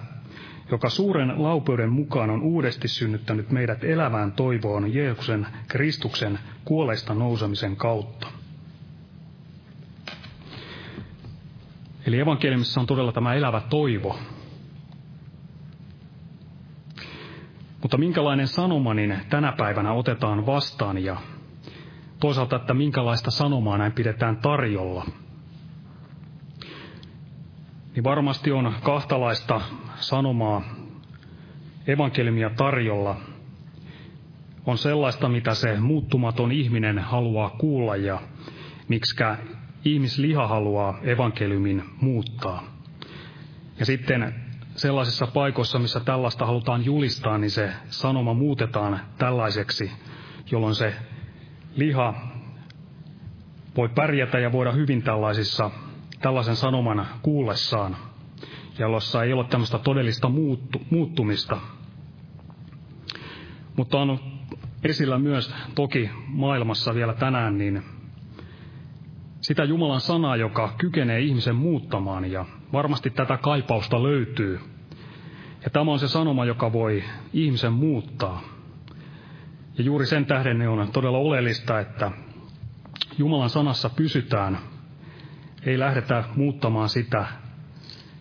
joka 0.72 0.90
suuren 0.90 1.44
laupeuden 1.44 1.90
mukaan 1.90 2.30
on 2.30 2.42
uudesti 2.42 2.88
synnyttänyt 2.88 3.52
meidät 3.52 3.84
elävään 3.84 4.32
toivoon 4.32 4.94
Jeesuksen 4.94 5.48
Kristuksen 5.68 6.40
kuolesta 6.66 7.14
nousemisen 7.14 7.76
kautta. 7.76 8.28
Eli 12.06 12.20
evankeliumissa 12.20 12.82
on 12.82 12.88
todella 12.88 13.12
tämä 13.12 13.34
elävä 13.34 13.62
toivo. 13.70 14.20
Mutta 17.84 17.98
minkälainen 17.98 18.48
sanoma 18.48 18.94
niin 18.94 19.18
tänä 19.30 19.52
päivänä 19.58 19.94
otetaan 19.94 20.46
vastaan 20.46 21.04
ja 21.04 21.18
toisaalta, 22.20 22.56
että 22.56 22.74
minkälaista 22.74 23.32
sanomaa 23.32 23.78
näin 23.78 23.92
pidetään 23.92 24.38
tarjolla– 24.38 25.06
niin 27.96 28.04
varmasti 28.04 28.52
on 28.52 28.74
kahtalaista 28.84 29.62
sanomaa 29.96 30.64
evankeliumia 31.88 32.50
tarjolla. 32.50 33.16
On 34.66 34.78
sellaista, 34.78 35.30
mitä 35.30 35.54
se 35.54 35.80
muuttumaton 35.80 36.52
ihminen 36.52 37.00
haluaa 37.00 37.50
kuulla 37.50 37.96
ja 37.96 38.22
miksikä 38.88 39.38
ihmisliha 39.86 40.48
haluaa 40.48 41.00
evankeliumin 41.04 41.84
muuttaa. 42.02 42.64
Ja 43.80 43.86
sitten 43.86 44.36
sellaisissa 44.76 45.28
paikoissa, 45.28 45.80
missä 45.80 46.00
tällaista 46.00 46.46
halutaan 46.46 46.86
julistaa, 46.86 47.38
niin 47.38 47.52
se 47.52 47.74
sanoma 47.90 48.34
muutetaan 48.34 49.00
tällaiseksi, 49.18 49.92
jolloin 50.52 50.76
se 50.76 50.94
liha 51.76 52.14
voi 53.78 53.90
pärjätä 53.90 54.40
ja 54.40 54.52
voida 54.52 54.72
hyvin 54.72 55.04
tällaisissa 55.04 55.72
tällaisen 56.22 56.56
sanoman 56.56 57.08
kuullessaan, 57.22 57.98
jossa 58.80 59.24
ei 59.24 59.34
ole 59.34 59.46
tämmöistä 59.46 59.80
todellista 59.80 60.30
muuttu, 60.30 60.82
muuttumista. 60.90 61.58
Mutta 63.76 63.98
on 63.98 64.20
esillä 64.84 65.20
myös 65.20 65.56
toki 65.76 66.10
maailmassa 66.28 66.96
vielä 66.96 67.14
tänään, 67.14 67.58
niin 67.58 67.84
sitä 69.44 69.64
Jumalan 69.64 70.02
sanaa, 70.02 70.36
joka 70.36 70.74
kykenee 70.78 71.20
ihmisen 71.20 71.56
muuttamaan, 71.56 72.32
ja 72.32 72.46
varmasti 72.74 73.10
tätä 73.10 73.38
kaipausta 73.38 74.04
löytyy. 74.04 74.60
Ja 75.64 75.70
tämä 75.70 75.92
on 75.92 76.00
se 76.00 76.08
sanoma, 76.08 76.46
joka 76.46 76.74
voi 76.74 77.04
ihmisen 77.34 77.74
muuttaa. 77.74 78.42
Ja 79.78 79.84
juuri 79.84 80.06
sen 80.06 80.26
tähden 80.26 80.70
on 80.70 80.92
todella 80.92 81.18
oleellista, 81.18 81.80
että 81.80 82.12
Jumalan 83.18 83.50
sanassa 83.50 83.90
pysytään– 83.90 84.58
ei 85.66 85.80
lähdetä 85.80 86.24
muuttamaan 86.36 86.90
sitä, 86.90 87.26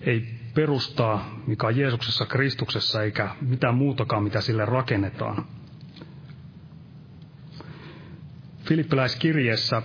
ei 0.01 0.35
perustaa, 0.55 1.41
mikä 1.47 1.67
on 1.67 1.77
Jeesuksessa 1.77 2.27
Kristuksessa, 2.27 3.03
eikä 3.03 3.31
mitään 3.41 3.75
muutakaan, 3.75 4.23
mitä 4.23 4.41
sille 4.41 4.65
rakennetaan. 4.65 5.45
Filippiläiskirjeessä 8.65 9.83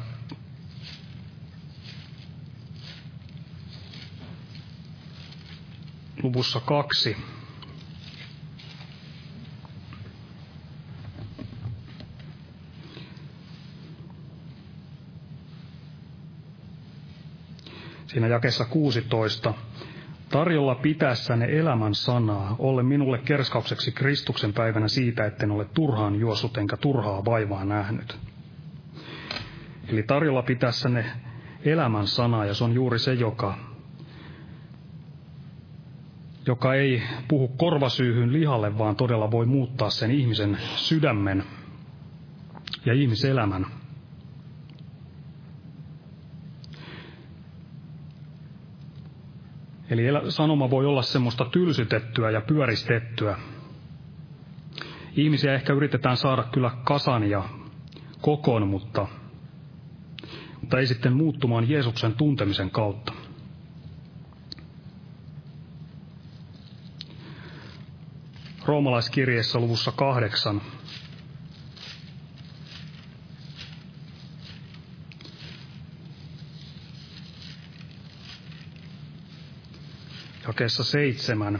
luvussa 6.23 6.59
kaksi 6.59 7.17
siinä 18.17 18.27
jakessa 18.27 18.65
16. 18.65 19.53
Tarjolla 20.29 20.75
pitäessänne 20.75 21.45
elämän 21.59 21.95
sanaa, 21.95 22.55
ole 22.59 22.83
minulle 22.83 23.17
kerskaukseksi 23.17 23.91
Kristuksen 23.91 24.53
päivänä 24.53 24.87
siitä, 24.87 25.25
etten 25.25 25.51
ole 25.51 25.65
turhaan 25.65 26.15
juossut 26.19 26.57
enkä 26.57 26.77
turhaa 26.77 27.25
vaivaa 27.25 27.65
nähnyt. 27.65 28.17
Eli 29.87 30.03
tarjolla 30.03 30.41
pitäessänne 30.41 31.05
elämän 31.65 32.07
sanaa, 32.07 32.45
ja 32.45 32.53
se 32.53 32.63
on 32.63 32.73
juuri 32.73 32.99
se, 32.99 33.13
joka, 33.13 33.57
joka 36.47 36.73
ei 36.73 37.03
puhu 37.27 37.47
korvasyyhyn 37.47 38.33
lihalle, 38.33 38.77
vaan 38.77 38.95
todella 38.95 39.31
voi 39.31 39.45
muuttaa 39.45 39.89
sen 39.89 40.11
ihmisen 40.11 40.57
sydämen 40.75 41.43
ja 42.85 42.93
ihmiselämän. 42.93 43.65
Eli 49.89 50.03
sanoma 50.29 50.69
voi 50.69 50.85
olla 50.85 51.01
semmoista 51.01 51.45
tylsytettyä 51.45 52.31
ja 52.31 52.41
pyöristettyä. 52.41 53.37
Ihmisiä 55.15 55.53
ehkä 55.53 55.73
yritetään 55.73 56.17
saada 56.17 56.43
kyllä 56.43 56.71
kasan 56.83 57.29
ja 57.29 57.43
kokoon, 58.21 58.67
mutta, 58.67 59.07
mutta 60.61 60.79
ei 60.79 60.87
sitten 60.87 61.13
muuttumaan 61.13 61.69
Jeesuksen 61.69 62.13
tuntemisen 62.13 62.69
kautta. 62.69 63.13
Roomalaiskirjeessä 68.67 69.59
luvussa 69.59 69.91
kahdeksan 69.91 70.61
jakeessa 80.47 80.83
seitsemän. 80.83 81.59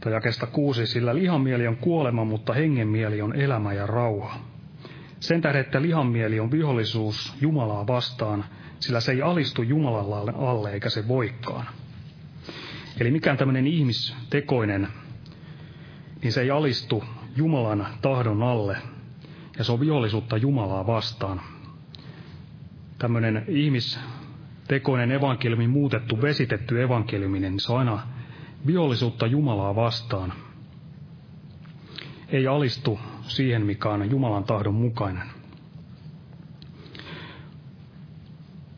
Tai 0.00 0.12
jakesta 0.12 0.46
kuusi, 0.46 0.86
sillä 0.86 1.14
lihanmieli 1.14 1.66
on 1.66 1.76
kuolema, 1.76 2.24
mutta 2.24 2.52
hengenmieli 2.52 3.22
on 3.22 3.36
elämä 3.36 3.72
ja 3.72 3.86
rauha. 3.86 4.38
Sen 5.20 5.42
tähden, 5.42 5.60
että 5.60 5.82
lihanmieli 5.82 6.40
on 6.40 6.50
vihollisuus 6.50 7.34
Jumalaa 7.40 7.86
vastaan, 7.86 8.44
sillä 8.84 9.00
se 9.00 9.12
ei 9.12 9.22
alistu 9.22 9.62
Jumalalle 9.62 10.32
alle 10.38 10.72
eikä 10.72 10.90
se 10.90 11.08
voikkaan. 11.08 11.66
Eli 13.00 13.10
mikään 13.10 13.36
tämmöinen 13.36 13.66
ihmistekoinen, 13.66 14.88
niin 16.22 16.32
se 16.32 16.40
ei 16.40 16.50
alistu 16.50 17.04
Jumalan 17.36 17.86
tahdon 18.02 18.42
alle, 18.42 18.76
ja 19.58 19.64
se 19.64 19.72
on 19.72 19.80
vihollisuutta 19.80 20.36
Jumalaa 20.36 20.86
vastaan. 20.86 21.40
Tämmöinen 22.98 23.44
ihmistekoinen 23.48 25.12
evankeliumi, 25.12 25.68
muutettu, 25.68 26.22
vesitetty 26.22 26.82
evankeliumi, 26.82 27.40
niin 27.40 27.60
se 27.60 27.72
on 27.72 27.78
aina 27.78 28.06
vihollisuutta 28.66 29.26
Jumalaa 29.26 29.74
vastaan. 29.74 30.32
Ei 32.28 32.46
alistu 32.46 33.00
siihen, 33.22 33.66
mikä 33.66 33.88
on 33.88 34.10
Jumalan 34.10 34.44
tahdon 34.44 34.74
mukainen. 34.74 35.43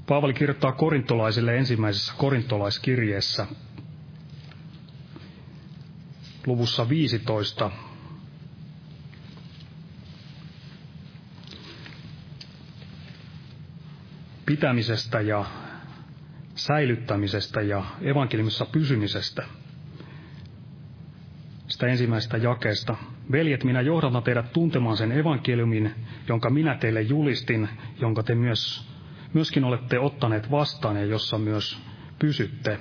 Paavali 0.07 0.35
kirjoittaa 0.35 0.73
korintolaisille 0.73 1.57
ensimmäisessä 1.57 2.15
korintolaiskirjeessä 2.17 3.47
luvussa 6.47 6.89
15 6.89 7.71
pitämisestä 14.47 15.21
ja 15.21 15.45
säilyttämisestä 16.55 17.61
ja 17.61 17.85
evankeliumissa 18.01 18.67
pysymisestä. 18.67 19.43
Sitä 21.69 21.87
ensimmäisestä 21.87 22.37
jakeesta. 22.37 22.97
Veljet, 23.33 23.65
minä 23.65 23.81
johdatan 23.81 24.23
teidät 24.23 24.53
tuntemaan 24.53 24.97
sen 24.97 25.13
evankeliumin, 25.13 25.95
jonka 26.29 26.51
minä 26.51 26.75
teille 26.75 27.03
julistin, 27.03 27.69
jonka 28.01 28.23
te 28.23 28.35
myös, 28.35 28.89
myöskin 29.37 29.65
olette 29.65 29.99
ottaneet 29.99 30.51
vastaan 30.51 30.97
ja 30.97 31.05
jossa 31.05 31.39
myös 31.39 31.79
pysytte, 32.19 32.79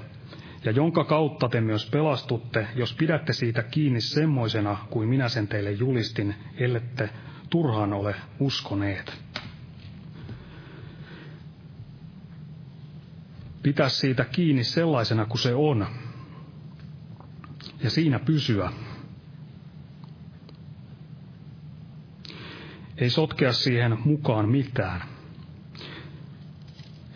ja 0.66 0.72
jonka 0.72 1.04
kautta 1.04 1.50
te 1.50 1.62
myös 1.62 1.90
pelastutte, 1.90 2.68
jos 2.76 2.94
pidätte 2.94 3.34
siitä 3.34 3.64
kiinni 3.64 4.02
semmoisena 4.02 4.78
kuin 4.90 5.10
minä 5.10 5.30
sen 5.30 5.48
teille 5.48 5.72
julistin, 5.72 6.36
ellette 6.58 7.10
turhaan 7.50 7.94
ole 7.94 8.16
uskoneet. 8.40 9.18
Pitää 13.64 13.90
siitä 13.90 14.26
kiinni 14.26 14.64
sellaisena 14.64 15.26
kuin 15.26 15.40
se 15.40 15.56
on. 15.56 15.88
Ja 17.84 17.90
siinä 17.90 18.20
pysyä. 18.20 18.72
Ei 22.98 23.10
sotkea 23.10 23.54
siihen 23.54 23.98
mukaan 24.06 24.50
mitään. 24.50 25.15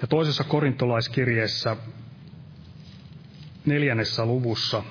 Ja 0.01 0.07
toisessa 0.07 0.43
korintolaiskirjeessä 0.43 1.77
neljännessä 3.65 4.25
luvussa 4.25 4.83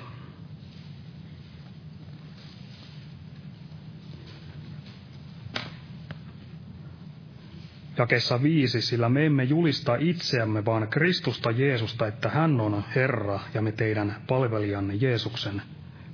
Jakessa 7.98 8.42
viisi, 8.42 8.82
sillä 8.82 9.08
me 9.08 9.26
emme 9.26 9.44
julista 9.44 9.96
itseämme, 9.96 10.64
vaan 10.64 10.88
Kristusta 10.88 11.50
Jeesusta, 11.50 12.06
että 12.06 12.28
hän 12.28 12.60
on 12.60 12.84
Herra 12.94 13.40
ja 13.54 13.62
me 13.62 13.72
teidän 13.72 14.16
palvelijanne 14.26 14.94
Jeesuksen 14.94 15.62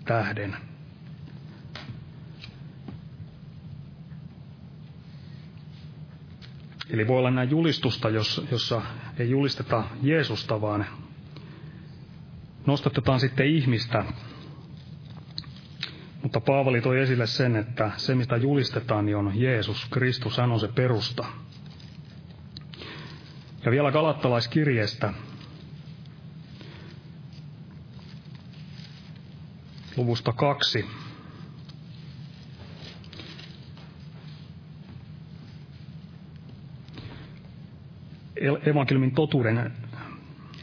tähden. 0.04 0.56
Eli 6.90 7.08
voi 7.08 7.18
olla 7.18 7.30
näin 7.30 7.50
julistusta, 7.50 8.10
jos, 8.10 8.46
jossa 8.50 8.82
ei 9.18 9.30
julisteta 9.30 9.84
Jeesusta, 10.02 10.60
vaan 10.60 10.86
nostatetaan 12.66 13.20
sitten 13.20 13.46
ihmistä. 13.46 14.04
Mutta 16.22 16.40
Paavali 16.40 16.80
toi 16.80 17.00
esille 17.00 17.26
sen, 17.26 17.56
että 17.56 17.90
se 17.96 18.14
mitä 18.14 18.36
julistetaan, 18.36 19.06
niin 19.06 19.16
on 19.16 19.40
Jeesus 19.40 19.86
Kristus, 19.90 20.38
hän 20.38 20.52
on 20.52 20.60
se 20.60 20.68
perusta. 20.68 21.24
Ja 23.64 23.70
vielä 23.70 23.92
Galattalaiskirjeestä. 23.92 25.12
Luvusta 29.96 30.32
kaksi. 30.32 30.86
Evankeliumin 38.66 39.14
totuuden 39.14 39.72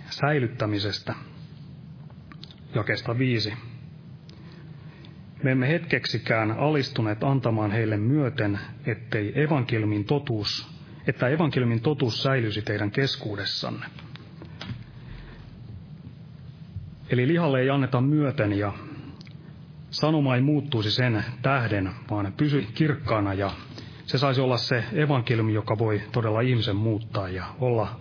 säilyttämisestä. 0.09 1.13
Jakesta 2.75 3.17
viisi. 3.17 3.53
Me 5.43 5.51
emme 5.51 5.67
hetkeksikään 5.67 6.51
alistuneet 6.51 7.23
antamaan 7.23 7.71
heille 7.71 7.97
myöten, 7.97 8.59
ettei 8.85 9.41
evankeliumin 9.43 10.05
totuus 10.05 10.71
että 11.07 11.27
evankeliumin 11.27 11.81
totuus 11.81 12.23
säilyisi 12.23 12.61
teidän 12.61 12.91
keskuudessanne. 12.91 13.85
Eli 17.09 17.27
lihalle 17.27 17.59
ei 17.61 17.69
anneta 17.69 18.01
myöten 18.01 18.53
ja 18.59 18.73
sanoma 19.89 20.35
ei 20.35 20.41
muuttuisi 20.41 20.91
sen 20.91 21.23
tähden, 21.41 21.91
vaan 22.09 22.33
pysy 22.37 22.65
kirkkaana 22.73 23.33
ja 23.33 23.51
se 24.11 24.17
saisi 24.17 24.41
olla 24.41 24.57
se 24.57 24.83
evankeliumi, 24.93 25.53
joka 25.53 25.77
voi 25.77 26.01
todella 26.11 26.41
ihmisen 26.41 26.75
muuttaa 26.75 27.29
ja 27.29 27.45
olla 27.59 27.99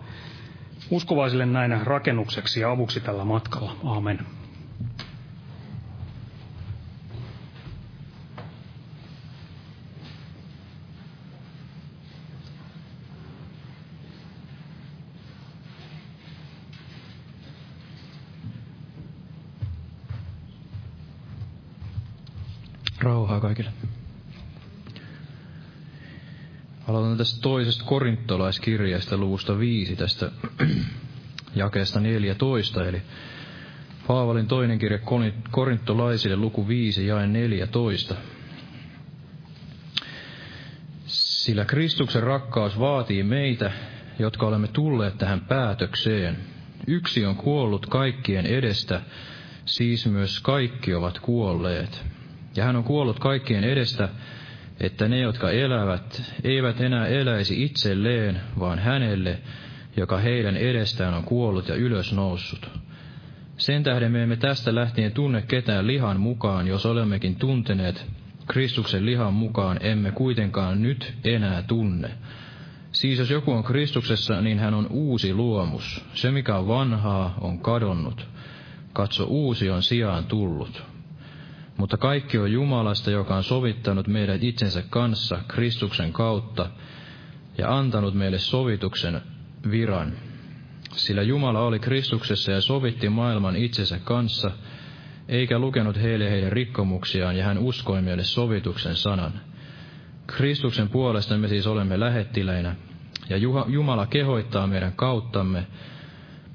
uskovaisille 0.89 1.45
näin 1.45 1.87
rakennukseksi 1.87 2.59
ja 2.59 2.71
avuksi 2.71 2.99
tällä 2.99 3.25
matkalla. 3.25 3.75
Amen. 3.83 4.19
kaikille. 23.41 23.71
Aloitan 26.87 27.10
tästä 27.21 27.41
toisesta 27.41 27.83
korintolaiskirjasta 27.85 29.17
luvusta 29.17 29.59
5 29.59 29.95
tästä 29.95 30.31
jakeesta 31.55 31.99
14, 31.99 32.87
eli 32.87 33.01
Paavalin 34.07 34.47
toinen 34.47 34.79
kirja 34.79 34.99
korintolaisille 35.51 36.35
luku 36.35 36.67
5 36.67 37.07
jae 37.07 37.27
14. 37.27 38.15
Sillä 41.05 41.65
Kristuksen 41.65 42.23
rakkaus 42.23 42.79
vaatii 42.79 43.23
meitä, 43.23 43.71
jotka 44.19 44.47
olemme 44.47 44.67
tulleet 44.67 45.17
tähän 45.17 45.41
päätökseen. 45.41 46.37
Yksi 46.87 47.25
on 47.25 47.35
kuollut 47.35 47.85
kaikkien 47.85 48.45
edestä, 48.45 49.01
siis 49.65 50.05
myös 50.05 50.39
kaikki 50.39 50.93
ovat 50.93 51.19
kuolleet. 51.19 52.05
Ja 52.55 52.63
hän 52.63 52.75
on 52.75 52.83
kuollut 52.83 53.19
kaikkien 53.19 53.63
edestä, 53.63 54.09
että 54.81 55.07
ne, 55.07 55.19
jotka 55.19 55.51
elävät, 55.51 56.33
eivät 56.43 56.81
enää 56.81 57.07
eläisi 57.07 57.63
itselleen, 57.63 58.41
vaan 58.59 58.79
hänelle, 58.79 59.39
joka 59.97 60.17
heidän 60.17 60.57
edestään 60.57 61.13
on 61.13 61.23
kuollut 61.23 61.67
ja 61.67 61.75
ylös 61.75 62.13
noussut. 62.13 62.69
Sen 63.57 63.83
tähden 63.83 64.11
me 64.11 64.23
emme 64.23 64.35
tästä 64.35 64.75
lähtien 64.75 65.11
tunne 65.11 65.41
ketään 65.41 65.87
lihan 65.87 66.19
mukaan, 66.19 66.67
jos 66.67 66.85
olemmekin 66.85 67.35
tunteneet 67.35 68.05
Kristuksen 68.47 69.05
lihan 69.05 69.33
mukaan, 69.33 69.77
emme 69.81 70.11
kuitenkaan 70.11 70.81
nyt 70.81 71.13
enää 71.23 71.63
tunne. 71.63 72.11
Siis 72.91 73.19
jos 73.19 73.29
joku 73.29 73.51
on 73.51 73.63
Kristuksessa, 73.63 74.41
niin 74.41 74.59
hän 74.59 74.73
on 74.73 74.87
uusi 74.89 75.33
luomus. 75.33 76.05
Se, 76.13 76.31
mikä 76.31 76.57
on 76.57 76.67
vanhaa, 76.67 77.37
on 77.41 77.59
kadonnut. 77.59 78.27
Katso, 78.93 79.23
uusi 79.23 79.69
on 79.69 79.83
sijaan 79.83 80.25
tullut. 80.25 80.90
Mutta 81.77 81.97
kaikki 81.97 82.37
on 82.37 82.51
Jumalasta, 82.51 83.11
joka 83.11 83.35
on 83.35 83.43
sovittanut 83.43 84.07
meidät 84.07 84.43
itsensä 84.43 84.83
kanssa 84.89 85.39
Kristuksen 85.47 86.13
kautta 86.13 86.69
ja 87.57 87.77
antanut 87.77 88.13
meille 88.13 88.39
sovituksen 88.39 89.21
viran. 89.71 90.13
Sillä 90.91 91.21
Jumala 91.21 91.61
oli 91.61 91.79
Kristuksessa 91.79 92.51
ja 92.51 92.61
sovitti 92.61 93.09
maailman 93.09 93.55
itsensä 93.55 93.99
kanssa, 94.03 94.51
eikä 95.27 95.59
lukenut 95.59 96.01
heille 96.01 96.31
heidän 96.31 96.51
rikkomuksiaan, 96.51 97.37
ja 97.37 97.45
hän 97.45 97.57
uskoi 97.57 98.01
meille 98.01 98.23
sovituksen 98.23 98.95
sanan. 98.95 99.41
Kristuksen 100.27 100.89
puolesta 100.89 101.37
me 101.37 101.47
siis 101.47 101.67
olemme 101.67 101.99
lähettileinä, 101.99 102.75
ja 103.29 103.37
Jumala 103.67 104.05
kehoittaa 104.05 104.67
meidän 104.67 104.93
kauttamme. 104.93 105.67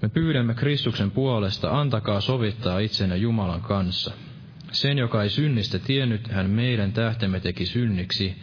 Me 0.03 0.09
pyydämme 0.09 0.55
Kristuksen 0.55 1.11
puolesta, 1.11 1.81
antakaa 1.81 2.21
sovittaa 2.21 2.79
itsenne 2.79 3.17
Jumalan 3.17 3.61
kanssa– 3.61 4.13
sen, 4.73 4.99
joka 4.99 5.23
ei 5.23 5.31
synnistä 5.31 5.79
tiennyt, 5.79 6.29
hän 6.29 6.51
meidän 6.51 6.93
tähtemme 6.93 7.41
teki 7.41 7.67
synniksi, 7.67 8.37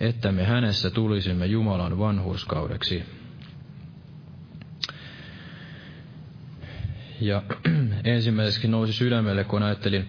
että 0.00 0.32
me 0.32 0.44
hänessä 0.44 0.90
tulisimme 0.90 1.46
Jumalan 1.46 1.98
vanhurskaudeksi. 1.98 3.02
Ja 7.20 7.42
ensimmäiseksi 8.04 8.68
nousi 8.68 8.92
sydämelle, 8.92 9.44
kun 9.44 9.62
ajattelin 9.62 10.08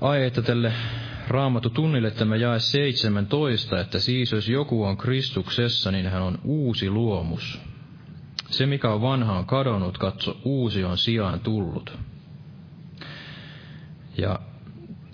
aihetta 0.00 0.42
tälle 0.42 0.72
tunnille 1.74 2.10
tämä 2.10 2.36
jae 2.36 2.58
17, 2.58 3.80
että 3.80 3.98
siis 3.98 4.32
jos 4.32 4.48
joku 4.48 4.84
on 4.84 4.96
Kristuksessa, 4.96 5.90
niin 5.90 6.06
hän 6.06 6.22
on 6.22 6.38
uusi 6.44 6.90
luomus. 6.90 7.60
Se, 8.50 8.66
mikä 8.66 8.90
on 8.90 9.02
vanha, 9.02 9.38
on 9.38 9.46
kadonnut, 9.46 9.98
katso, 9.98 10.36
uusi 10.44 10.84
on 10.84 10.98
sijaan 10.98 11.40
tullut. 11.40 11.98
Ja 14.18 14.38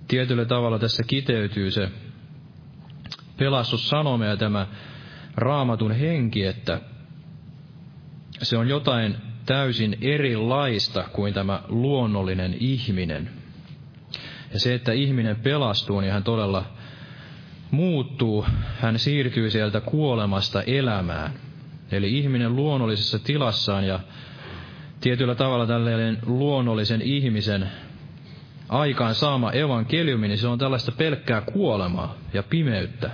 tietyllä 0.09 0.45
tavalla 0.45 0.79
tässä 0.79 1.03
kiteytyy 1.07 1.71
se 1.71 1.89
pelastussanoma 3.37 4.25
ja 4.25 4.37
tämä 4.37 4.67
raamatun 5.35 5.93
henki, 5.93 6.45
että 6.45 6.81
se 8.43 8.57
on 8.57 8.69
jotain 8.69 9.17
täysin 9.47 9.99
erilaista 10.01 11.05
kuin 11.13 11.35
tämä 11.35 11.63
luonnollinen 11.69 12.57
ihminen. 12.61 13.31
Ja 14.53 14.61
se, 14.61 14.75
että 14.75 14.93
ihminen 14.93 15.37
pelastuu, 15.37 16.01
niin 16.01 16.13
hän 16.13 16.23
todella 16.23 16.65
muuttuu, 17.71 18.47
hän 18.81 18.99
siirtyy 18.99 19.51
sieltä 19.51 19.81
kuolemasta 19.81 20.63
elämään. 20.63 21.33
Eli 21.93 22.19
ihminen 22.19 22.57
luonnollisessa 22.57 23.19
tilassaan 23.19 23.85
ja 23.87 24.01
tietyllä 25.01 25.35
tavalla 25.35 25.67
tällainen 25.67 26.19
luonnollisen 26.27 27.03
ihmisen 27.03 27.71
aikaan 28.71 29.15
saama 29.15 29.53
evankeliumi, 29.53 30.29
niin 30.29 30.39
se 30.39 30.49
on 30.49 30.59
tällaista 30.59 30.93
pelkkää 30.93 31.41
kuolemaa 31.41 32.15
ja 32.33 32.43
pimeyttä. 32.43 33.11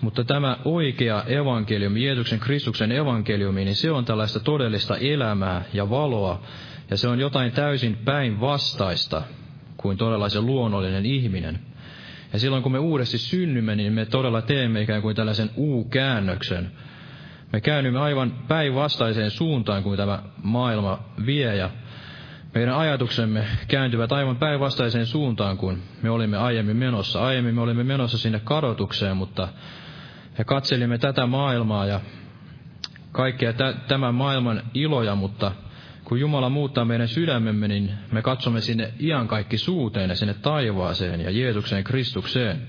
Mutta 0.00 0.24
tämä 0.24 0.56
oikea 0.64 1.24
evankeliumi, 1.26 2.04
Jeesuksen 2.04 2.40
Kristuksen 2.40 2.92
evankeliumi, 2.92 3.64
niin 3.64 3.76
se 3.76 3.90
on 3.90 4.04
tällaista 4.04 4.40
todellista 4.40 4.96
elämää 4.96 5.64
ja 5.72 5.90
valoa, 5.90 6.42
ja 6.90 6.96
se 6.96 7.08
on 7.08 7.20
jotain 7.20 7.52
täysin 7.52 7.96
päinvastaista 8.04 9.22
kuin 9.76 9.98
todella 9.98 10.28
se 10.28 10.40
luonnollinen 10.40 11.06
ihminen. 11.06 11.60
Ja 12.32 12.38
silloin 12.38 12.62
kun 12.62 12.72
me 12.72 12.78
uudesti 12.78 13.18
synnymme, 13.18 13.76
niin 13.76 13.92
me 13.92 14.06
todella 14.06 14.42
teemme 14.42 14.82
ikään 14.82 15.02
kuin 15.02 15.16
tällaisen 15.16 15.50
U-käännöksen. 15.56 16.70
Me 17.52 17.60
käännymme 17.60 18.00
aivan 18.00 18.32
päinvastaiseen 18.48 19.30
suuntaan 19.30 19.82
kuin 19.82 19.96
tämä 19.96 20.22
maailma 20.42 20.98
vie, 21.26 21.56
ja 21.56 21.70
meidän 22.54 22.74
ajatuksemme 22.74 23.44
kääntyvät 23.68 24.12
aivan 24.12 24.36
päinvastaiseen 24.36 25.06
suuntaan 25.06 25.56
kuin 25.58 25.82
me 26.02 26.10
olimme 26.10 26.36
aiemmin 26.36 26.76
menossa. 26.76 27.22
Aiemmin 27.22 27.54
me 27.54 27.60
olimme 27.60 27.84
menossa 27.84 28.18
sinne 28.18 28.40
kadotukseen, 28.44 29.16
mutta 29.16 29.48
ja 30.38 30.44
katselimme 30.44 30.98
tätä 30.98 31.26
maailmaa 31.26 31.86
ja 31.86 32.00
kaikkea 33.12 33.52
tämän 33.88 34.14
maailman 34.14 34.62
iloja, 34.74 35.14
mutta 35.14 35.52
kun 36.04 36.20
Jumala 36.20 36.48
muuttaa 36.48 36.84
meidän 36.84 37.08
sydämemme, 37.08 37.68
niin 37.68 37.90
me 38.12 38.22
katsomme 38.22 38.60
sinne 38.60 38.92
suuteen 39.56 40.10
ja 40.10 40.16
sinne 40.16 40.34
taivaaseen 40.34 41.20
ja 41.20 41.30
Jeesukseen 41.30 41.84
Kristukseen. 41.84 42.62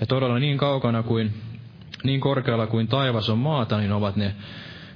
Ja 0.00 0.06
todella 0.06 0.38
niin 0.38 0.58
kaukana 0.58 1.02
kuin, 1.02 1.34
niin 2.04 2.20
korkealla 2.20 2.66
kuin 2.66 2.88
taivas 2.88 3.30
on 3.30 3.38
maata, 3.38 3.78
niin 3.78 3.92
ovat 3.92 4.16
ne 4.16 4.34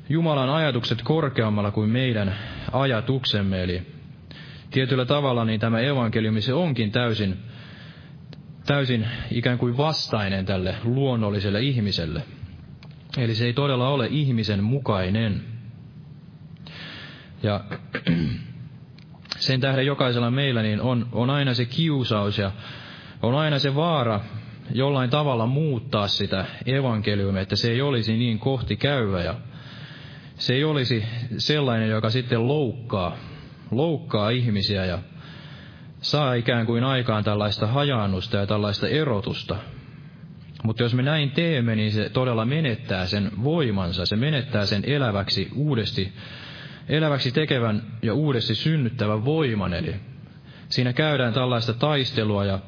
Jumalan 0.08 0.50
ajatukset 0.50 1.02
korkeammalla 1.02 1.70
kuin 1.70 1.90
meidän 1.90 2.34
ajatuksemme. 2.72 3.62
Eli 3.62 3.82
tietyllä 4.70 5.04
tavalla 5.04 5.44
niin 5.44 5.60
tämä 5.60 5.80
evankeliumi 5.80 6.40
se 6.40 6.54
onkin 6.54 6.92
täysin 6.92 7.36
täysin 8.66 9.06
ikään 9.30 9.58
kuin 9.58 9.76
vastainen 9.76 10.46
tälle 10.46 10.74
luonnolliselle 10.84 11.60
ihmiselle. 11.60 12.22
Eli 13.16 13.34
se 13.34 13.44
ei 13.44 13.52
todella 13.52 13.88
ole 13.88 14.06
ihmisen 14.10 14.64
mukainen. 14.64 15.44
Ja 17.42 17.64
sen 19.38 19.60
tähden 19.60 19.86
jokaisella 19.86 20.30
meillä 20.30 20.62
niin 20.62 20.80
on, 20.80 21.08
on 21.12 21.30
aina 21.30 21.54
se 21.54 21.64
kiusaus 21.64 22.38
ja 22.38 22.52
on 23.22 23.34
aina 23.34 23.58
se 23.58 23.74
vaara 23.74 24.20
jollain 24.72 25.10
tavalla 25.10 25.46
muuttaa 25.46 26.08
sitä 26.08 26.44
evankeliumia, 26.66 27.42
että 27.42 27.56
se 27.56 27.70
ei 27.70 27.82
olisi 27.82 28.16
niin 28.16 28.38
kohti 28.38 28.76
käyvä 28.76 29.22
ja 29.22 29.34
se 30.38 30.54
ei 30.54 30.64
olisi 30.64 31.04
sellainen, 31.38 31.88
joka 31.88 32.10
sitten 32.10 32.48
loukkaa, 32.48 33.16
loukkaa 33.70 34.30
ihmisiä 34.30 34.84
ja 34.84 34.98
saa 36.00 36.34
ikään 36.34 36.66
kuin 36.66 36.84
aikaan 36.84 37.24
tällaista 37.24 37.66
hajaannusta 37.66 38.36
ja 38.36 38.46
tällaista 38.46 38.88
erotusta. 38.88 39.56
Mutta 40.62 40.82
jos 40.82 40.94
me 40.94 41.02
näin 41.02 41.30
teemme, 41.30 41.76
niin 41.76 41.92
se 41.92 42.08
todella 42.08 42.44
menettää 42.44 43.06
sen 43.06 43.30
voimansa, 43.44 44.06
se 44.06 44.16
menettää 44.16 44.66
sen 44.66 44.82
eläväksi 44.86 45.50
uudesti, 45.54 46.12
eläväksi 46.88 47.32
tekevän 47.32 47.82
ja 48.02 48.14
uudesti 48.14 48.54
synnyttävän 48.54 49.24
voiman. 49.24 49.74
Eli 49.74 49.94
siinä 50.68 50.92
käydään 50.92 51.32
tällaista 51.32 51.74
taistelua 51.74 52.44
ja 52.44 52.58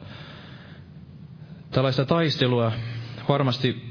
tällaista 1.70 2.04
taistelua 2.04 2.72
varmasti 3.28 3.87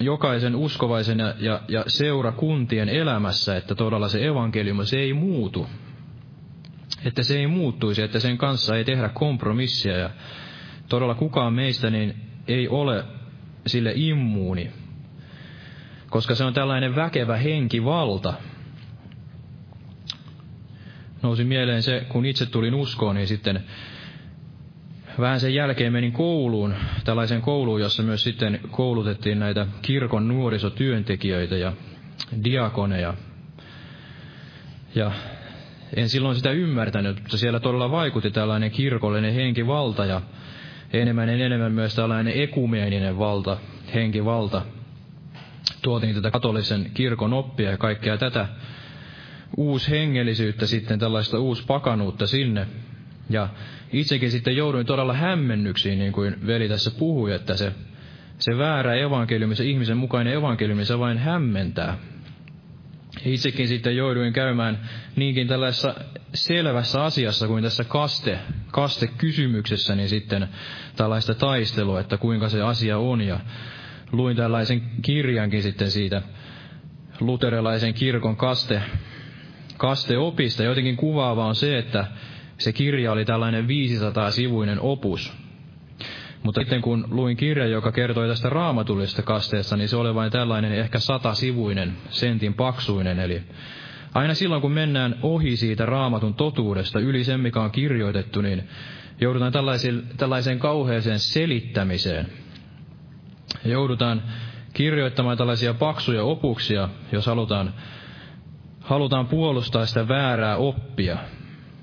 jokaisen 0.00 0.56
uskovaisen 0.56 1.18
ja, 1.18 1.34
ja, 1.38 1.60
ja 1.68 1.84
seurakuntien 1.86 2.88
elämässä, 2.88 3.56
että 3.56 3.74
todella 3.74 4.08
se 4.08 4.26
evankeliumi 4.26 4.86
se 4.86 4.98
ei 4.98 5.12
muutu, 5.12 5.66
että 7.04 7.22
se 7.22 7.38
ei 7.38 7.46
muuttuisi, 7.46 8.02
että 8.02 8.20
sen 8.20 8.38
kanssa 8.38 8.76
ei 8.76 8.84
tehdä 8.84 9.08
kompromissia 9.08 9.96
ja 9.96 10.10
todella 10.88 11.14
kukaan 11.14 11.52
meistä 11.52 11.90
niin 11.90 12.14
ei 12.48 12.68
ole 12.68 13.04
sille 13.66 13.92
immuuni, 13.94 14.70
koska 16.10 16.34
se 16.34 16.44
on 16.44 16.54
tällainen 16.54 16.96
väkevä 16.96 17.36
henkivalta. 17.36 18.34
Nousi 21.22 21.44
mieleen 21.44 21.82
se, 21.82 22.06
kun 22.08 22.26
itse 22.26 22.46
tulin 22.46 22.74
uskoon, 22.74 23.14
niin 23.14 23.28
sitten 23.28 23.64
vähän 25.20 25.40
sen 25.40 25.54
jälkeen 25.54 25.92
menin 25.92 26.12
kouluun, 26.12 26.74
tällaisen 27.04 27.40
kouluun, 27.42 27.80
jossa 27.80 28.02
myös 28.02 28.22
sitten 28.22 28.60
koulutettiin 28.70 29.38
näitä 29.38 29.66
kirkon 29.82 30.28
nuorisotyöntekijöitä 30.28 31.56
ja 31.56 31.72
diakoneja. 32.44 33.14
Ja 34.94 35.12
en 35.96 36.08
silloin 36.08 36.36
sitä 36.36 36.50
ymmärtänyt, 36.50 37.20
mutta 37.20 37.36
siellä 37.36 37.60
todella 37.60 37.90
vaikutti 37.90 38.30
tällainen 38.30 38.70
kirkollinen 38.70 39.34
henkivalta 39.34 40.04
ja 40.04 40.22
enemmän 40.92 41.28
ja 41.28 41.46
enemmän 41.46 41.72
myös 41.72 41.94
tällainen 41.94 42.32
ekumeeninen 42.42 43.18
valta, 43.18 43.56
henkivalta. 43.94 44.62
Tuotiin 45.82 46.14
tätä 46.14 46.30
katolisen 46.30 46.90
kirkon 46.94 47.32
oppia 47.32 47.70
ja 47.70 47.76
kaikkea 47.76 48.18
tätä 48.18 48.48
uushengellisyyttä 49.56 50.66
sitten, 50.66 50.98
tällaista 50.98 51.38
uuspakanuutta 51.38 52.26
sinne. 52.26 52.66
Ja 53.30 53.48
itsekin 53.92 54.30
sitten 54.30 54.56
jouduin 54.56 54.86
todella 54.86 55.14
hämmennyksiin, 55.14 55.98
niin 55.98 56.12
kuin 56.12 56.46
veli 56.46 56.68
tässä 56.68 56.90
puhui, 56.90 57.32
että 57.32 57.56
se, 57.56 57.72
se 58.38 58.58
väärä 58.58 58.94
evankeliumi, 58.94 59.54
se 59.54 59.64
ihmisen 59.64 59.96
mukainen 59.96 60.32
evankeliumi, 60.32 60.84
se 60.84 60.98
vain 60.98 61.18
hämmentää. 61.18 61.98
Itsekin 63.24 63.68
sitten 63.68 63.96
jouduin 63.96 64.32
käymään 64.32 64.78
niinkin 65.16 65.48
tällaisessa 65.48 65.94
selvässä 66.34 67.04
asiassa 67.04 67.46
kuin 67.46 67.62
tässä 67.62 67.84
kaste, 67.84 68.38
kaste-kysymyksessä, 68.70 69.94
niin 69.94 70.08
sitten 70.08 70.48
tällaista 70.96 71.34
taistelua, 71.34 72.00
että 72.00 72.16
kuinka 72.16 72.48
se 72.48 72.62
asia 72.62 72.98
on. 72.98 73.20
Ja 73.20 73.40
luin 74.12 74.36
tällaisen 74.36 74.82
kirjankin 75.02 75.62
sitten 75.62 75.90
siitä 75.90 76.22
luterilaisen 77.20 77.94
kirkon 77.94 78.36
kaste, 78.36 78.82
kasteopista. 79.76 80.62
Jotenkin 80.62 80.96
kuvaava 80.96 81.46
on 81.46 81.54
se, 81.54 81.78
että 81.78 82.06
se 82.58 82.72
kirja 82.72 83.12
oli 83.12 83.24
tällainen 83.24 83.66
500-sivuinen 83.66 84.80
opus. 84.80 85.32
Mutta 86.42 86.60
sitten 86.60 86.82
kun 86.82 87.04
luin 87.10 87.36
kirjan, 87.36 87.70
joka 87.70 87.92
kertoi 87.92 88.28
tästä 88.28 88.48
raamatullisesta 88.50 89.22
kasteesta, 89.22 89.76
niin 89.76 89.88
se 89.88 89.96
oli 89.96 90.14
vain 90.14 90.32
tällainen 90.32 90.72
ehkä 90.72 90.98
satasivuinen, 90.98 91.92
sentin 92.10 92.54
paksuinen. 92.54 93.18
Eli 93.18 93.42
aina 94.14 94.34
silloin, 94.34 94.62
kun 94.62 94.72
mennään 94.72 95.18
ohi 95.22 95.56
siitä 95.56 95.86
raamatun 95.86 96.34
totuudesta, 96.34 97.00
yli 97.00 97.24
sen, 97.24 97.40
mikä 97.40 97.60
on 97.60 97.70
kirjoitettu, 97.70 98.40
niin 98.40 98.68
joudutaan 99.20 99.52
tällaiseen, 100.16 100.58
kauheeseen 100.58 101.18
selittämiseen. 101.18 102.26
Joudutaan 103.64 104.22
kirjoittamaan 104.72 105.38
tällaisia 105.38 105.74
paksuja 105.74 106.22
opuksia, 106.24 106.88
jos 107.12 107.26
halutaan, 107.26 107.74
halutaan 108.80 109.26
puolustaa 109.26 109.86
sitä 109.86 110.08
väärää 110.08 110.56
oppia. 110.56 111.18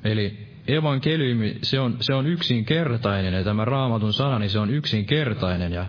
Eli 0.04 0.51
evankeliumi, 0.68 1.58
se 1.62 1.80
on, 1.80 1.98
se 2.00 2.14
on 2.14 2.28
yksinkertainen, 2.28 3.34
ja 3.34 3.44
tämä 3.44 3.66
raamatun 3.66 4.14
sana, 4.14 4.40
niin 4.40 4.50
se 4.50 4.60
on 4.60 4.70
yksinkertainen, 4.70 5.74
ja 5.74 5.86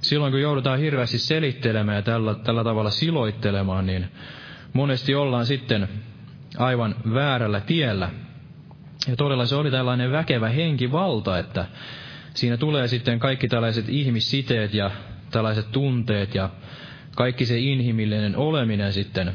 silloin 0.00 0.32
kun 0.32 0.40
joudutaan 0.40 0.78
hirveästi 0.78 1.18
selittelemään 1.18 1.96
ja 1.96 2.02
tällä, 2.02 2.34
tällä 2.34 2.64
tavalla 2.64 2.90
siloittelemaan, 2.90 3.86
niin 3.86 4.06
monesti 4.72 5.14
ollaan 5.14 5.46
sitten 5.46 5.88
aivan 6.58 6.94
väärällä 7.14 7.60
tiellä. 7.60 8.10
Ja 9.08 9.16
todella 9.16 9.46
se 9.46 9.56
oli 9.56 9.70
tällainen 9.70 10.12
väkevä 10.12 10.48
henkivalta, 10.48 11.38
että 11.38 11.66
siinä 12.34 12.56
tulee 12.56 12.88
sitten 12.88 13.18
kaikki 13.18 13.48
tällaiset 13.48 13.88
ihmissiteet 13.88 14.74
ja 14.74 14.90
tällaiset 15.30 15.72
tunteet 15.72 16.34
ja 16.34 16.50
kaikki 17.16 17.46
se 17.46 17.58
inhimillinen 17.58 18.36
oleminen 18.36 18.92
sitten, 18.92 19.32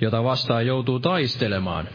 jota 0.00 0.24
vastaan 0.24 0.66
joutuu 0.66 1.00
taistelemaan. 1.00 1.88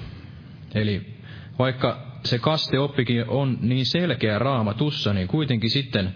Eli 0.75 1.17
vaikka 1.59 2.12
se 2.23 2.39
kasteoppikin 2.39 3.25
on 3.27 3.57
niin 3.61 3.85
selkeä 3.85 4.39
raamatussa, 4.39 5.13
niin 5.13 5.27
kuitenkin 5.27 5.69
sitten 5.69 6.13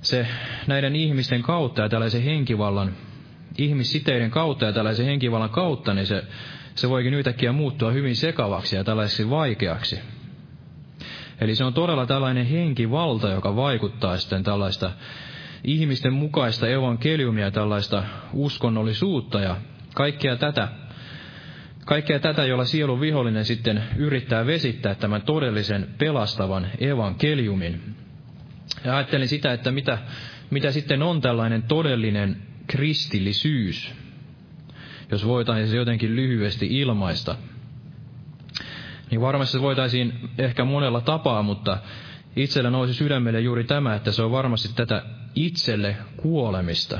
se 0.00 0.26
näiden 0.66 0.96
ihmisten 0.96 1.42
kautta 1.42 1.82
ja 1.82 1.88
tällaisen 1.88 2.22
henkivallan, 2.22 2.92
ihmissiteiden 3.58 4.30
kautta 4.30 4.64
ja 4.64 4.72
tällaisen 4.72 5.06
henkivallan 5.06 5.50
kautta, 5.50 5.94
niin 5.94 6.06
se, 6.06 6.24
se 6.74 6.88
voikin 6.88 7.14
yhtäkkiä 7.14 7.52
muuttua 7.52 7.90
hyvin 7.92 8.16
sekavaksi 8.16 8.76
ja 8.76 8.84
tällaiseksi 8.84 9.30
vaikeaksi. 9.30 9.98
Eli 11.40 11.54
se 11.54 11.64
on 11.64 11.74
todella 11.74 12.06
tällainen 12.06 12.46
henkivalta, 12.46 13.30
joka 13.30 13.56
vaikuttaa 13.56 14.16
sitten 14.16 14.42
tällaista 14.42 14.90
ihmisten 15.64 16.12
mukaista 16.12 16.68
evankeliumia, 16.68 17.50
tällaista 17.50 18.04
uskonnollisuutta 18.32 19.40
ja 19.40 19.56
kaikkea 19.94 20.36
tätä, 20.36 20.68
kaikkea 21.84 22.20
tätä, 22.20 22.44
jolla 22.44 22.64
sielun 22.64 23.00
vihollinen 23.00 23.44
sitten 23.44 23.84
yrittää 23.96 24.46
vesittää 24.46 24.94
tämän 24.94 25.22
todellisen 25.22 25.88
pelastavan 25.98 26.66
evankeliumin. 26.78 27.96
Ja 28.84 28.96
ajattelin 28.96 29.28
sitä, 29.28 29.52
että 29.52 29.70
mitä, 29.70 29.98
mitä 30.50 30.70
sitten 30.70 31.02
on 31.02 31.20
tällainen 31.20 31.62
todellinen 31.62 32.36
kristillisyys, 32.66 33.92
jos 35.10 35.26
voitaisiin 35.26 35.68
se 35.70 35.76
jotenkin 35.76 36.16
lyhyesti 36.16 36.66
ilmaista. 36.80 37.36
Niin 39.10 39.20
varmasti 39.20 39.60
voitaisiin 39.60 40.30
ehkä 40.38 40.64
monella 40.64 41.00
tapaa, 41.00 41.42
mutta 41.42 41.78
itsellä 42.36 42.70
nousi 42.70 42.94
sydämelle 42.94 43.40
juuri 43.40 43.64
tämä, 43.64 43.94
että 43.94 44.12
se 44.12 44.22
on 44.22 44.30
varmasti 44.32 44.68
tätä 44.76 45.02
itselle 45.34 45.96
kuolemista. 46.16 46.98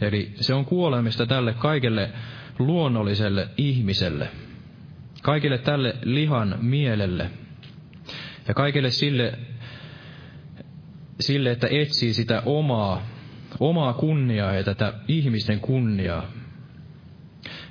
Eli 0.00 0.32
se 0.40 0.54
on 0.54 0.64
kuolemista 0.64 1.26
tälle 1.26 1.52
kaikelle 1.54 2.10
luonnolliselle 2.60 3.48
ihmiselle, 3.56 4.28
kaikille 5.22 5.58
tälle 5.58 5.94
lihan 6.02 6.58
mielelle 6.60 7.30
ja 8.48 8.54
kaikille 8.54 8.90
sille, 8.90 9.38
sille 11.20 11.50
että 11.50 11.66
etsii 11.70 12.14
sitä 12.14 12.42
omaa, 12.46 13.02
omaa 13.60 13.92
kunniaa 13.92 14.54
ja 14.54 14.64
tätä 14.64 14.94
ihmisten 15.08 15.60
kunniaa. 15.60 16.26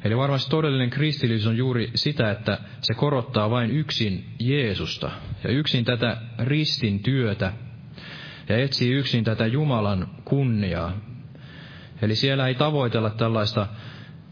Eli 0.04 0.18
varmasti 0.18 0.50
todellinen 0.50 0.90
kristillisyys 0.90 1.48
on 1.48 1.58
juuri 1.58 1.92
sitä, 1.96 2.32
että 2.32 2.60
se 2.82 2.94
korottaa 2.94 3.50
vain 3.50 3.72
yksin 3.72 4.26
Jeesusta 4.40 5.12
ja 5.44 5.50
yksin 5.50 5.86
tätä 5.86 6.18
ristin 6.40 7.00
työtä 7.00 7.54
ja 8.50 8.58
etsii 8.58 8.92
yksin 8.92 9.24
tätä 9.24 9.48
Jumalan 9.48 10.08
kunniaa. 10.26 10.98
Eli 12.02 12.16
siellä 12.16 12.48
ei 12.48 12.56
tavoitella 12.56 13.10
tällaista 13.10 13.68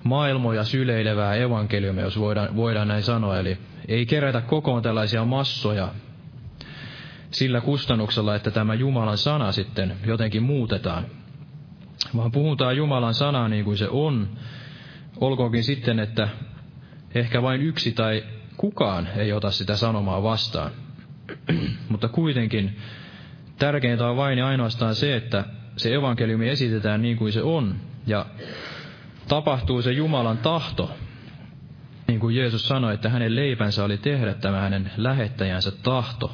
maailmoja 0.08 0.64
syleilevää 0.64 1.36
evankeliumia, 1.36 2.04
jos 2.04 2.20
voidaan, 2.20 2.56
voidaan 2.56 2.88
näin 2.88 3.04
sanoa. 3.04 3.40
Eli 3.40 3.58
ei 3.88 4.06
kerätä 4.06 4.42
kokoon 4.42 4.82
tällaisia 4.84 5.26
massoja 5.26 5.92
sillä 7.32 7.62
kustannuksella, 7.62 8.36
että 8.36 8.52
tämä 8.52 8.74
Jumalan 8.74 9.18
sana 9.18 9.52
sitten 9.52 9.94
jotenkin 10.06 10.44
muutetaan. 10.44 11.06
Vaan 12.16 12.32
puhutaan 12.32 12.78
Jumalan 12.78 13.14
sanaa 13.14 13.50
niin 13.50 13.66
kuin 13.66 13.78
se 13.78 13.88
on, 13.90 14.30
olkoonkin 15.22 15.64
sitten, 15.64 16.00
että 16.00 16.30
ehkä 17.16 17.42
vain 17.42 17.62
yksi 17.62 17.92
tai 17.92 18.24
kukaan 18.58 19.08
ei 19.18 19.34
ota 19.34 19.52
sitä 19.52 19.76
sanomaa 19.76 20.24
vastaan. 20.24 20.72
Mutta 21.90 22.08
kuitenkin 22.08 22.78
tärkeintä 23.60 24.08
on 24.08 24.18
vain 24.18 24.38
ja 24.38 24.48
ainoastaan 24.48 24.96
se, 24.96 25.16
että 25.16 25.46
se 25.78 25.94
evankeliumi 25.94 26.50
esitetään 26.50 27.02
niin 27.02 27.18
kuin 27.18 27.32
se 27.32 27.42
on, 27.42 27.76
ja 28.08 28.26
tapahtuu 29.28 29.82
se 29.82 29.92
Jumalan 29.92 30.38
tahto, 30.38 30.92
niin 32.08 32.20
kuin 32.20 32.36
Jeesus 32.36 32.68
sanoi, 32.68 32.94
että 32.94 33.10
hänen 33.10 33.36
leipänsä 33.36 33.84
oli 33.84 33.98
tehdä 33.98 34.34
tämä 34.34 34.62
hänen 34.62 34.92
lähettäjänsä 34.98 35.72
tahto. 35.72 36.32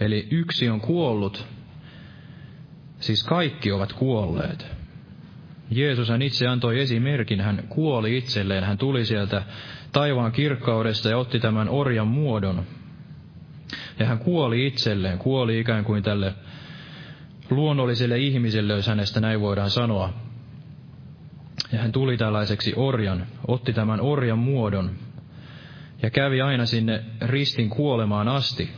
Eli 0.00 0.28
yksi 0.30 0.68
on 0.68 0.80
kuollut, 0.80 1.46
siis 3.00 3.24
kaikki 3.24 3.72
ovat 3.72 3.92
kuolleet. 3.92 4.66
Jeesus 5.70 6.08
hän 6.08 6.22
itse 6.22 6.46
antoi 6.46 6.80
esimerkin, 6.80 7.40
hän 7.40 7.64
kuoli 7.68 8.16
itselleen, 8.16 8.64
hän 8.64 8.78
tuli 8.78 9.04
sieltä 9.04 9.42
taivaan 9.92 10.32
kirkkaudesta 10.32 11.08
ja 11.08 11.18
otti 11.18 11.40
tämän 11.40 11.68
orjan 11.68 12.06
muodon. 12.06 12.64
Ja 13.98 14.06
hän 14.06 14.18
kuoli 14.18 14.66
itselleen, 14.66 15.18
kuoli 15.18 15.60
ikään 15.60 15.84
kuin 15.84 16.02
tälle 16.02 16.34
luonnolliselle 17.50 18.18
ihmiselle, 18.18 18.72
jos 18.72 18.86
hänestä 18.86 19.20
näin 19.20 19.40
voidaan 19.40 19.70
sanoa. 19.70 20.23
Ja 21.74 21.82
hän 21.82 21.92
tuli 21.92 22.16
tällaiseksi 22.16 22.72
orjan, 22.76 23.26
otti 23.48 23.72
tämän 23.72 24.00
orjan 24.00 24.38
muodon 24.38 24.90
ja 26.02 26.10
kävi 26.10 26.40
aina 26.40 26.66
sinne 26.66 27.04
ristin 27.22 27.70
kuolemaan 27.70 28.28
asti. 28.28 28.70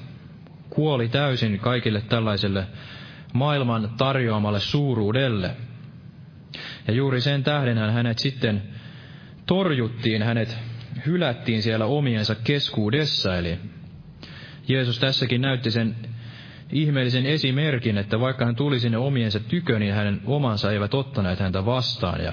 Kuoli 0.70 1.08
täysin 1.08 1.58
kaikille 1.58 2.00
tällaiselle 2.00 2.66
maailman 3.32 3.90
tarjoamalle 3.96 4.60
suuruudelle. 4.60 5.56
Ja 6.88 6.94
juuri 6.94 7.20
sen 7.20 7.44
tähden 7.44 7.78
hänet 7.78 8.18
sitten 8.18 8.62
torjuttiin, 9.46 10.22
hänet 10.22 10.58
hylättiin 11.06 11.62
siellä 11.62 11.86
omiensa 11.86 12.34
keskuudessa. 12.34 13.36
Eli 13.36 13.58
Jeesus 14.68 14.98
tässäkin 14.98 15.40
näytti 15.40 15.70
sen 15.70 15.96
ihmeellisen 16.72 17.26
esimerkin, 17.26 17.98
että 17.98 18.20
vaikka 18.20 18.44
hän 18.44 18.56
tuli 18.56 18.80
sinne 18.80 18.98
omiensa 18.98 19.40
tykö, 19.40 19.78
niin 19.78 19.94
hänen 19.94 20.20
omansa 20.26 20.72
eivät 20.72 20.94
ottaneet 20.94 21.40
häntä 21.40 21.66
vastaan. 21.66 22.24
Ja 22.24 22.32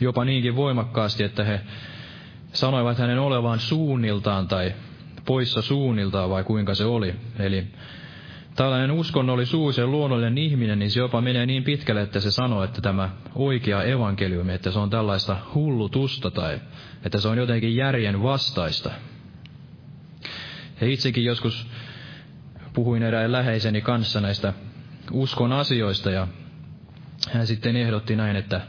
jopa 0.00 0.24
niinkin 0.24 0.56
voimakkaasti, 0.56 1.24
että 1.24 1.44
he 1.44 1.60
sanoivat 2.52 2.98
hänen 2.98 3.18
olevan 3.18 3.60
suunniltaan 3.60 4.48
tai 4.48 4.74
poissa 5.24 5.62
suunniltaan 5.62 6.30
vai 6.30 6.44
kuinka 6.44 6.74
se 6.74 6.84
oli. 6.84 7.14
Eli 7.38 7.66
tällainen 8.56 8.90
uskonnollisuus 8.90 9.78
ja 9.78 9.86
luonnollinen 9.86 10.38
ihminen, 10.38 10.78
niin 10.78 10.90
se 10.90 11.00
jopa 11.00 11.20
menee 11.20 11.46
niin 11.46 11.64
pitkälle, 11.64 12.02
että 12.02 12.20
se 12.20 12.30
sanoo, 12.30 12.64
että 12.64 12.80
tämä 12.80 13.10
oikea 13.34 13.82
evankeliumi, 13.82 14.52
että 14.52 14.70
se 14.70 14.78
on 14.78 14.90
tällaista 14.90 15.36
hullutusta 15.54 16.30
tai 16.30 16.60
että 17.04 17.20
se 17.20 17.28
on 17.28 17.38
jotenkin 17.38 17.76
järjen 17.76 18.22
vastaista. 18.22 18.90
Ja 20.80 20.86
itsekin 20.86 21.24
joskus 21.24 21.66
puhuin 22.72 23.02
erään 23.02 23.32
läheiseni 23.32 23.80
kanssa 23.80 24.20
näistä 24.20 24.52
uskon 25.12 25.52
asioista 25.52 26.10
ja 26.10 26.28
hän 27.32 27.46
sitten 27.46 27.76
ehdotti 27.76 28.16
näin, 28.16 28.36
että, 28.36 28.60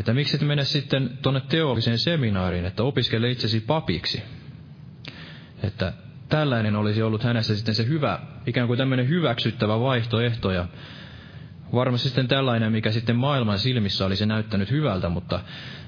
että 0.00 0.12
miksi 0.12 0.36
et 0.36 0.42
mene 0.42 0.64
sitten 0.64 1.18
tuonne 1.22 1.40
teolliseen 1.48 1.98
seminaariin, 1.98 2.64
että 2.64 2.82
opiskele 2.82 3.30
itsesi 3.30 3.60
papiksi. 3.60 4.22
Että 5.62 5.92
tällainen 6.28 6.76
olisi 6.76 7.02
ollut 7.02 7.22
hänessä 7.22 7.56
sitten 7.56 7.74
se 7.74 7.86
hyvä, 7.86 8.18
ikään 8.46 8.66
kuin 8.66 8.78
tämmöinen 8.78 9.08
hyväksyttävä 9.08 9.80
vaihtoehto 9.80 10.50
ja 10.50 10.66
varmasti 11.74 12.08
sitten 12.08 12.28
tällainen, 12.28 12.72
mikä 12.72 12.90
sitten 12.90 13.16
maailman 13.16 13.58
silmissä 13.58 14.06
olisi 14.06 14.26
näyttänyt 14.26 14.70
hyvältä, 14.70 15.08
mutta 15.08 15.40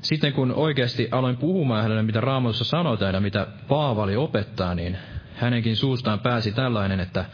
sitten 0.03 0.33
kun 0.33 0.53
oikeasti 0.53 1.09
aloin 1.11 1.37
puhumaan 1.37 1.83
hänelle, 1.83 2.03
mitä 2.03 2.21
Raamatussa 2.21 2.65
sanotaan 2.65 3.15
ja 3.15 3.21
mitä 3.21 3.47
Paavali 3.69 4.17
opettaa, 4.17 4.75
niin 4.75 4.99
hänenkin 5.37 5.77
suustaan 5.77 6.21
pääsi 6.21 6.53
tällainen, 6.53 7.01
että 7.01 7.25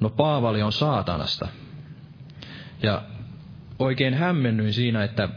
no 0.00 0.10
Paavali 0.10 0.62
on 0.62 0.72
saatanasta. 0.72 1.48
Ja 2.82 3.02
oikein 3.78 4.14
hämmennyin 4.14 4.72
siinä, 4.72 5.04
että 5.04 5.28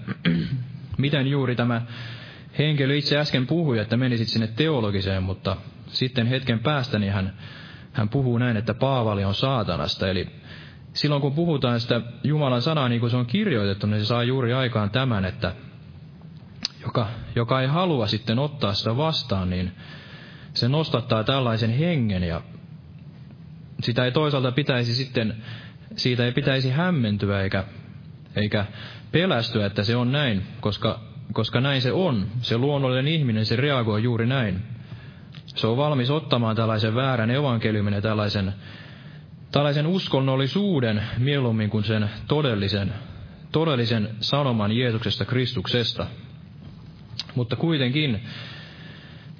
miten 0.97 1.27
juuri 1.27 1.55
tämä 1.55 1.81
henkilö 2.57 2.95
itse 2.95 3.17
äsken 3.17 3.47
puhui, 3.47 3.79
että 3.79 3.97
menisit 3.97 4.27
sinne 4.27 4.47
teologiseen, 4.47 5.23
mutta 5.23 5.57
sitten 5.87 6.27
hetken 6.27 6.59
päästä 6.59 6.99
niin 6.99 7.13
hän, 7.13 7.33
hän 7.93 8.09
puhuu 8.09 8.37
näin, 8.37 8.57
että 8.57 8.73
Paavali 8.73 9.23
on 9.23 9.35
saatanasta. 9.35 10.09
Eli 10.09 10.27
silloin 10.93 11.21
kun 11.21 11.35
puhutaan 11.35 11.79
sitä 11.79 12.01
Jumalan 12.23 12.61
sanaa 12.61 12.89
niin 12.89 12.99
kuin 12.99 13.09
se 13.09 13.17
on 13.17 13.25
kirjoitettu, 13.25 13.87
niin 13.87 13.99
se 13.99 14.05
saa 14.05 14.23
juuri 14.23 14.53
aikaan 14.53 14.89
tämän, 14.89 15.25
että 15.25 15.55
joka, 16.83 17.07
joka 17.35 17.61
ei 17.61 17.67
halua 17.67 18.07
sitten 18.07 18.39
ottaa 18.39 18.73
sitä 18.73 18.97
vastaan, 18.97 19.49
niin 19.49 19.71
se 20.53 20.67
nostattaa 20.67 21.23
tällaisen 21.23 21.69
hengen 21.69 22.23
ja 22.23 22.41
sitä 23.81 24.05
ei 24.05 24.11
toisaalta 24.11 24.51
pitäisi 24.51 24.95
sitten, 24.95 25.35
siitä 25.95 26.25
ei 26.25 26.31
pitäisi 26.31 26.69
hämmentyä 26.69 27.41
eikä, 27.41 27.63
eikä 28.35 28.65
pelästyä, 29.15 29.65
että 29.65 29.83
se 29.83 29.95
on 29.95 30.11
näin, 30.11 30.43
koska, 30.59 30.99
koska 31.33 31.61
näin 31.61 31.81
se 31.81 31.91
on. 31.91 32.27
Se 32.41 32.57
luonnollinen 32.57 33.07
ihminen, 33.07 33.45
se 33.45 33.55
reagoi 33.55 34.03
juuri 34.03 34.25
näin. 34.25 34.59
Se 35.45 35.67
on 35.67 35.77
valmis 35.77 36.09
ottamaan 36.09 36.55
tällaisen 36.55 36.95
väärän 36.95 37.31
evankeliumin 37.31 37.93
ja 37.93 38.01
tällaisen, 38.01 38.53
tällaisen 39.51 39.87
uskonnollisuuden 39.87 41.03
mieluummin 41.17 41.69
kuin 41.69 41.83
sen 41.83 42.09
todellisen, 42.27 42.93
todellisen 43.51 44.09
sanoman 44.19 44.71
Jeesuksesta 44.71 45.25
Kristuksesta. 45.25 46.07
Mutta 47.35 47.55
kuitenkin 47.55 48.23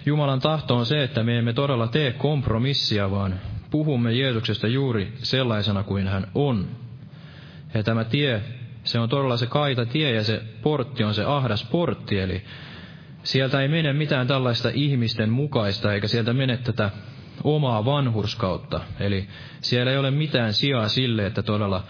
Jumalan 0.06 0.40
tahto 0.40 0.78
on 0.78 0.86
se, 0.86 1.04
että 1.04 1.24
me 1.24 1.38
emme 1.38 1.54
todella 1.54 1.88
tee 1.88 2.12
kompromissia, 2.12 3.12
vaan 3.12 3.40
puhumme 3.72 4.14
Jeesuksesta 4.14 4.68
juuri 4.68 5.14
sellaisena 5.18 5.84
kuin 5.84 6.08
hän 6.08 6.28
on. 6.36 6.68
Ja 7.74 7.84
tämä 7.84 8.04
tie, 8.04 8.42
se 8.86 9.00
on 9.00 9.10
todella 9.10 9.38
se 9.38 9.48
kaita 9.48 9.86
tie 9.86 10.12
ja 10.12 10.24
se 10.24 10.42
portti 10.62 11.04
on 11.04 11.14
se 11.14 11.24
ahdas 11.24 11.64
portti, 11.64 12.20
eli, 12.20 12.44
sieltä 13.24 13.62
ei 13.62 13.68
mene 13.68 13.94
mitään 13.94 14.28
tällaista 14.28 14.70
ihmisten 14.74 15.30
mukaista, 15.30 15.94
eikä 15.94 16.08
sieltä 16.08 16.34
mene 16.34 16.58
tätä 16.58 16.90
omaa 17.44 17.86
vanhurskautta. 17.86 18.82
Eli 19.00 19.28
siellä 19.62 19.92
ei 19.92 19.98
ole 19.98 20.12
mitään 20.12 20.54
sijaa 20.54 20.88
sille, 20.88 21.26
että 21.26 21.44
todella 21.44 21.84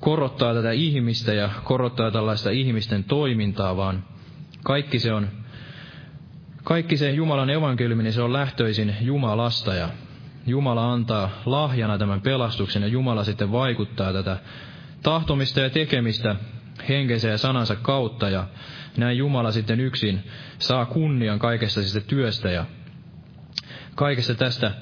korottaa 0.00 0.54
tätä 0.54 0.72
ihmistä 0.72 1.32
ja 1.34 1.50
korottaa 1.64 2.10
tällaista 2.10 2.50
ihmisten 2.50 3.04
toimintaa, 3.04 3.76
vaan 3.76 4.04
kaikki 4.64 4.98
se 4.98 5.12
on, 5.12 5.28
kaikki 6.64 6.96
se 6.96 7.10
Jumalan 7.10 7.50
evankeliumi, 7.50 8.02
niin 8.02 8.12
se 8.12 8.22
on 8.22 8.32
lähtöisin 8.32 8.96
Jumalasta 9.00 9.74
ja 9.74 9.88
Jumala 10.46 10.92
antaa 10.92 11.30
lahjana 11.46 11.98
tämän 11.98 12.20
pelastuksen 12.20 12.82
ja 12.82 12.88
Jumala 12.88 13.24
sitten 13.24 13.52
vaikuttaa 13.52 14.12
tätä 14.12 14.36
tahtomista 15.02 15.60
ja 15.60 15.70
tekemistä 15.70 16.36
henkensä 16.88 17.28
ja 17.28 17.38
sanansa 17.38 17.76
kautta 17.76 18.28
ja 18.28 18.46
näin 18.96 19.18
Jumala 19.18 19.52
sitten 19.52 19.80
yksin 19.80 20.22
saa 20.58 20.86
kunnian 20.86 21.38
kaikesta 21.38 21.82
sitä 21.82 22.06
työstä 22.06 22.50
ja 22.50 22.66
kaikesta 23.94 24.34
tästä, 24.34 24.74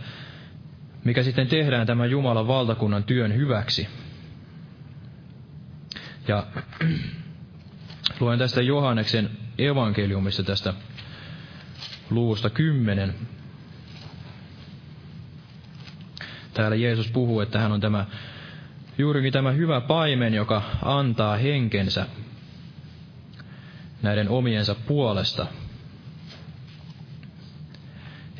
mikä 1.04 1.22
sitten 1.22 1.46
tehdään 1.46 1.86
tämän 1.86 2.10
Jumalan 2.10 2.48
valtakunnan 2.48 3.04
työn 3.04 3.34
hyväksi. 3.34 3.88
Ja 6.28 6.46
luen 8.20 8.38
tästä 8.38 8.62
Johanneksen 8.62 9.30
evankeliumista 9.58 10.42
tästä 10.42 10.74
luvusta 12.10 12.50
kymmenen. 12.50 13.14
Täällä 16.54 16.76
Jeesus 16.76 17.10
puhuu, 17.10 17.40
että 17.40 17.58
hän 17.58 17.72
on 17.72 17.80
tämä 17.80 18.06
juurikin 18.98 19.32
tämä 19.32 19.50
hyvä 19.52 19.80
paimen, 19.80 20.34
joka 20.34 20.62
antaa 20.82 21.36
henkensä 21.36 22.06
näiden 24.02 24.28
omiensa 24.28 24.74
puolesta. 24.74 25.46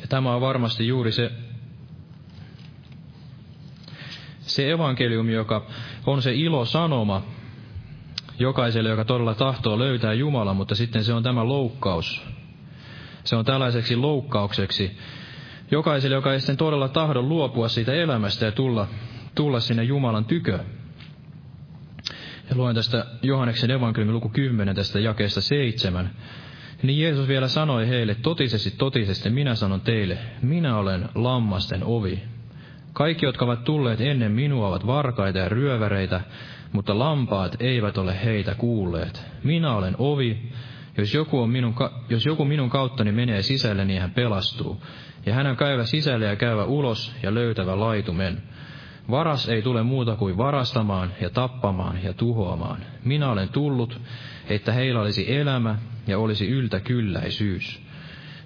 Ja 0.01 0.07
tämä 0.09 0.35
on 0.35 0.41
varmasti 0.41 0.87
juuri 0.87 1.11
se, 1.11 1.31
se 4.41 4.71
evankeliumi, 4.71 5.33
joka 5.33 5.65
on 6.05 6.21
se 6.21 6.33
ilo 6.33 6.65
sanoma 6.65 7.23
jokaiselle, 8.39 8.89
joka 8.89 9.05
todella 9.05 9.35
tahtoo 9.35 9.79
löytää 9.79 10.13
Jumala, 10.13 10.53
mutta 10.53 10.75
sitten 10.75 11.03
se 11.03 11.13
on 11.13 11.23
tämä 11.23 11.47
loukkaus. 11.47 12.21
Se 13.23 13.35
on 13.35 13.45
tällaiseksi 13.45 13.95
loukkaukseksi 13.95 14.97
jokaiselle, 15.71 16.15
joka 16.15 16.33
ei 16.33 16.39
sitten 16.39 16.57
todella 16.57 16.87
tahdo 16.87 17.21
luopua 17.21 17.69
siitä 17.69 17.93
elämästä 17.93 18.45
ja 18.45 18.51
tulla, 18.51 18.87
tulla 19.37 19.59
sinne 19.59 19.83
Jumalan 19.83 20.25
tykö. 20.25 20.59
Ja 22.49 22.55
luen 22.55 22.75
tästä 22.75 23.05
Johanneksen 23.21 23.71
evankeliumin 23.71 24.15
luku 24.15 24.29
10 24.29 24.75
tästä 24.75 24.99
jakeesta 24.99 25.41
7. 25.41 26.09
Niin 26.83 27.01
Jeesus 27.01 27.27
vielä 27.27 27.47
sanoi 27.47 27.87
heille, 27.87 28.15
totisesti, 28.15 28.71
totisesti, 28.77 29.29
minä 29.29 29.55
sanon 29.55 29.81
teille, 29.81 30.17
minä 30.41 30.77
olen 30.77 31.09
lammasten 31.15 31.83
ovi. 31.83 32.23
Kaikki, 32.93 33.25
jotka 33.25 33.45
ovat 33.45 33.63
tulleet 33.63 34.01
ennen 34.01 34.31
minua, 34.31 34.67
ovat 34.67 34.87
varkaita 34.87 35.39
ja 35.39 35.49
ryöväreitä, 35.49 36.21
mutta 36.71 36.99
lampaat 36.99 37.55
eivät 37.59 37.97
ole 37.97 38.23
heitä 38.23 38.55
kuulleet. 38.55 39.25
Minä 39.43 39.75
olen 39.75 39.95
ovi, 39.97 40.51
jos 40.97 41.13
joku, 41.13 41.39
on 41.39 41.49
minun, 41.49 41.75
jos 42.09 42.25
joku 42.25 42.45
minun 42.45 42.69
kauttani 42.69 43.11
menee 43.11 43.41
sisälle, 43.41 43.85
niin 43.85 44.01
hän 44.01 44.11
pelastuu. 44.11 44.81
Ja 45.25 45.33
hän 45.33 45.47
on 45.47 45.57
käyvä 45.57 45.85
sisälle 45.85 46.25
ja 46.25 46.35
käyvä 46.35 46.63
ulos 46.63 47.15
ja 47.23 47.33
löytävä 47.33 47.79
laitumen. 47.79 48.41
Varas 49.11 49.49
ei 49.49 49.61
tule 49.61 49.83
muuta 49.83 50.15
kuin 50.15 50.37
varastamaan 50.37 51.11
ja 51.21 51.29
tappamaan 51.29 52.03
ja 52.03 52.13
tuhoamaan. 52.13 52.77
Minä 53.03 53.31
olen 53.31 53.49
tullut, 53.49 54.01
että 54.49 54.73
heillä 54.73 55.01
olisi 55.01 55.35
elämä 55.35 55.75
ja 56.07 56.19
olisi 56.19 56.47
yltäkylläisyys. 56.47 57.81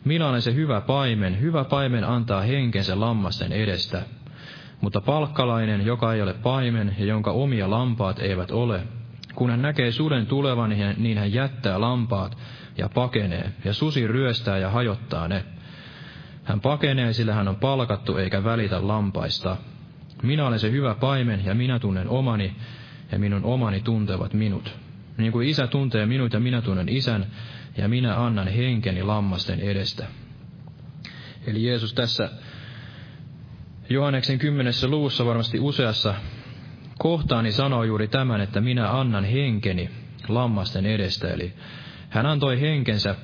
Minä 0.06 0.28
olen 0.28 0.42
se 0.42 0.54
hyvä 0.54 0.82
paimen. 0.82 1.42
Hyvä 1.42 1.64
paimen 1.64 2.04
antaa 2.04 2.42
henkensä 2.42 3.00
lammasten 3.00 3.52
edestä. 3.52 4.02
Mutta 4.82 5.02
palkkalainen, 5.02 5.86
joka 5.86 6.14
ei 6.14 6.22
ole 6.22 6.34
paimen 6.34 6.96
ja 7.00 7.06
jonka 7.06 7.32
omia 7.32 7.70
lampaat 7.70 8.20
eivät 8.20 8.52
ole, 8.52 8.84
kun 9.36 9.50
hän 9.50 9.62
näkee 9.62 9.92
suden 9.92 10.26
tulevan, 10.26 10.70
niin 10.98 11.18
hän 11.18 11.34
jättää 11.34 11.82
lampaat 11.82 12.38
ja 12.78 12.90
pakenee, 12.94 13.52
ja 13.66 13.74
susi 13.74 14.08
ryöstää 14.08 14.58
ja 14.58 14.70
hajottaa 14.70 15.28
ne. 15.28 15.46
Hän 16.44 16.62
pakenee, 16.62 17.14
sillä 17.14 17.34
hän 17.34 17.48
on 17.48 17.56
palkattu 17.56 18.18
eikä 18.18 18.44
välitä 18.44 18.88
lampaista. 18.88 19.58
Minä 20.24 20.48
olen 20.48 20.60
se 20.60 20.72
hyvä 20.72 20.96
paimen 20.96 21.46
ja 21.46 21.56
minä 21.56 21.80
tunnen 21.80 22.10
omani 22.10 22.56
ja 23.12 23.20
minun 23.20 23.44
omani 23.44 23.82
tuntevat 23.82 24.34
minut. 24.34 24.76
Niin 25.18 25.32
kuin 25.32 25.48
isä 25.48 25.68
tuntee 25.68 26.06
minut 26.06 26.34
ja 26.34 26.40
minä 26.40 26.62
tunnen 26.62 26.90
isän 26.90 27.26
ja 27.78 27.88
minä 27.88 28.26
annan 28.26 28.48
henkeni 28.48 29.04
lammasten 29.04 29.60
edestä. 29.60 30.08
Eli 31.48 31.64
Jeesus 31.68 31.94
tässä 31.94 32.30
Johanneksen 33.90 34.40
kymmenessä 34.40 34.88
luvussa 34.88 35.26
varmasti 35.26 35.60
useassa 35.60 36.16
kohtaani 37.00 37.52
sanoo 37.52 37.84
juuri 37.84 38.08
tämän, 38.08 38.42
että 38.42 38.62
minä 38.62 39.00
annan 39.00 39.24
henkeni 39.24 39.90
lammasten 40.28 40.86
edestä. 40.86 41.28
Eli 41.28 41.54
hän 42.10 42.26
antoi 42.26 42.62
henkensä 42.62 43.16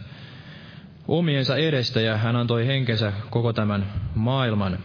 omiensa 1.08 1.56
edestä 1.56 2.02
ja 2.02 2.18
hän 2.18 2.36
antoi 2.36 2.68
henkensä 2.68 3.14
koko 3.30 3.54
tämän 3.54 3.94
maailman, 4.16 4.80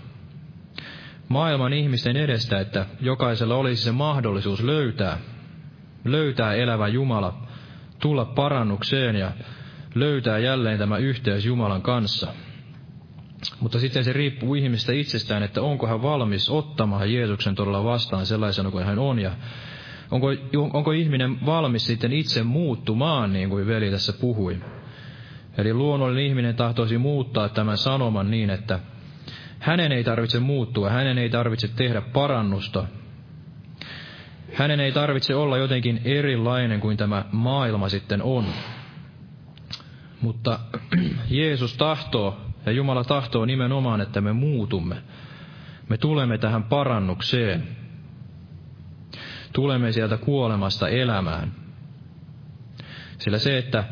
maailman 1.33 1.73
ihmisten 1.73 2.17
edestä, 2.17 2.61
että 2.61 2.87
jokaisella 3.01 3.55
olisi 3.55 3.83
se 3.83 3.93
mahdollisuus 3.93 4.63
löytää, 4.63 5.19
löytää 6.05 6.55
elävä 6.55 6.89
Jumala, 6.89 7.43
tulla 7.99 8.25
parannukseen 8.25 9.17
ja 9.17 9.33
löytää 9.95 10.39
jälleen 10.39 10.79
tämä 10.79 10.97
yhteys 10.97 11.47
Jumalan 11.47 11.83
kanssa. 11.83 12.27
Mutta 13.61 13.79
sitten 13.79 14.05
se 14.05 14.13
riippuu 14.13 14.55
ihmistä 14.55 14.93
itsestään, 14.93 15.43
että 15.43 15.63
onko 15.63 15.87
hän 15.87 16.03
valmis 16.03 16.51
ottamaan 16.51 17.13
Jeesuksen 17.13 17.55
todella 17.55 17.85
vastaan 17.85 18.27
sellaisena 18.27 18.71
kuin 18.71 18.85
hän 18.85 18.99
on 18.99 19.19
ja 19.19 19.31
onko, 20.11 20.27
onko 20.73 20.93
ihminen 20.93 21.47
valmis 21.47 21.87
sitten 21.87 22.13
itse 22.13 22.43
muuttumaan, 22.43 23.33
niin 23.33 23.49
kuin 23.49 23.67
veli 23.67 23.91
tässä 23.91 24.13
puhui. 24.13 24.61
Eli 25.59 25.75
luonnollinen 25.75 26.25
ihminen 26.25 26.57
tahtoisi 26.57 26.99
muuttaa 26.99 27.49
tämän 27.49 27.79
sanoman 27.79 28.31
niin, 28.31 28.51
että 28.51 28.81
hänen 29.63 29.93
ei 29.93 30.05
tarvitse 30.05 30.41
muuttua, 30.41 30.91
hänen 30.91 31.19
ei 31.19 31.31
tarvitse 31.31 31.69
tehdä 31.69 32.01
parannusta. 32.01 32.85
Hänen 34.55 34.81
ei 34.81 34.93
tarvitse 34.93 35.35
olla 35.35 35.59
jotenkin 35.59 36.01
erilainen 36.05 36.81
kuin 36.81 36.97
tämä 36.97 37.25
maailma 37.33 37.89
sitten 37.89 38.23
on. 38.23 38.45
Mutta 40.21 40.59
Jeesus 41.31 41.77
tahtoo 41.77 42.41
ja 42.67 42.73
Jumala 42.73 43.05
tahtoo 43.05 43.45
nimenomaan, 43.45 44.01
että 44.01 44.21
me 44.21 44.33
muutumme. 44.33 44.97
Me 45.89 45.99
tulemme 45.99 46.39
tähän 46.39 46.65
parannukseen. 46.65 47.69
Tulemme 49.53 49.93
sieltä 49.93 50.17
kuolemasta 50.17 50.89
elämään. 50.89 51.53
Sillä 53.19 53.39
se, 53.39 53.59
että 53.59 53.85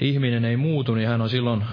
ihminen 0.00 0.44
ei 0.44 0.56
muutu, 0.56 0.94
niin 0.94 1.08
hän 1.08 1.20
on 1.20 1.30
silloin 1.30 1.64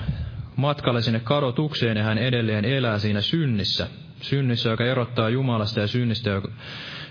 matkalle 0.59 1.01
sinne 1.01 1.19
kadotukseen 1.19 1.97
ja 1.97 2.03
hän 2.03 2.17
edelleen 2.17 2.65
elää 2.65 2.99
siinä 2.99 3.21
synnissä. 3.21 3.87
Synnissä, 4.21 4.69
joka 4.69 4.85
erottaa 4.85 5.29
Jumalasta 5.29 5.79
ja 5.79 5.87
synnistä, 5.87 6.29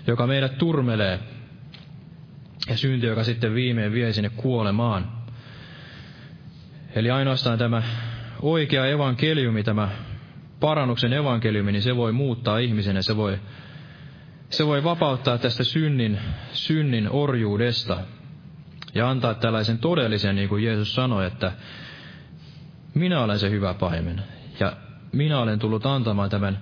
joka, 0.07 0.27
meidät 0.27 0.57
turmelee. 0.57 1.19
Ja 2.69 2.77
synti, 2.77 3.05
joka 3.05 3.23
sitten 3.23 3.55
viimein 3.55 3.91
vie 3.91 4.13
sinne 4.13 4.29
kuolemaan. 4.29 5.11
Eli 6.95 7.11
ainoastaan 7.11 7.57
tämä 7.57 7.83
oikea 8.41 8.85
evankeliumi, 8.85 9.63
tämä 9.63 9.89
parannuksen 10.59 11.13
evankeliumi, 11.13 11.71
niin 11.71 11.81
se 11.81 11.95
voi 11.95 12.11
muuttaa 12.11 12.57
ihmisen 12.57 12.95
ja 12.95 13.03
se 13.03 13.17
voi, 13.17 13.39
se 14.49 14.65
voi 14.67 14.83
vapauttaa 14.83 15.37
tästä 15.37 15.63
synnin, 15.63 16.19
synnin 16.51 17.09
orjuudesta 17.09 17.97
ja 18.95 19.09
antaa 19.09 19.33
tällaisen 19.33 19.77
todellisen, 19.77 20.35
niin 20.35 20.49
kuin 20.49 20.63
Jeesus 20.63 20.95
sanoi, 20.95 21.27
että 21.27 21.51
minä 22.93 23.23
olen 23.23 23.39
se 23.39 23.49
hyvä 23.49 23.73
paimen 23.73 24.23
ja 24.59 24.73
minä 25.11 25.39
olen 25.39 25.59
tullut 25.59 25.85
antamaan 25.85 26.29
tämän, 26.29 26.59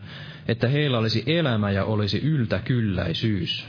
että 0.47 0.67
heillä 0.67 0.97
olisi 0.97 1.23
elämä 1.25 1.71
ja 1.71 1.85
olisi 1.85 2.19
yltäkylläisyys. 2.19 3.67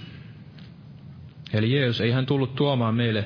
Eli 1.52 1.76
Jeesus 1.76 2.00
ei 2.00 2.10
hän 2.10 2.26
tullut 2.26 2.54
tuomaan 2.54 2.94
meille 2.94 3.24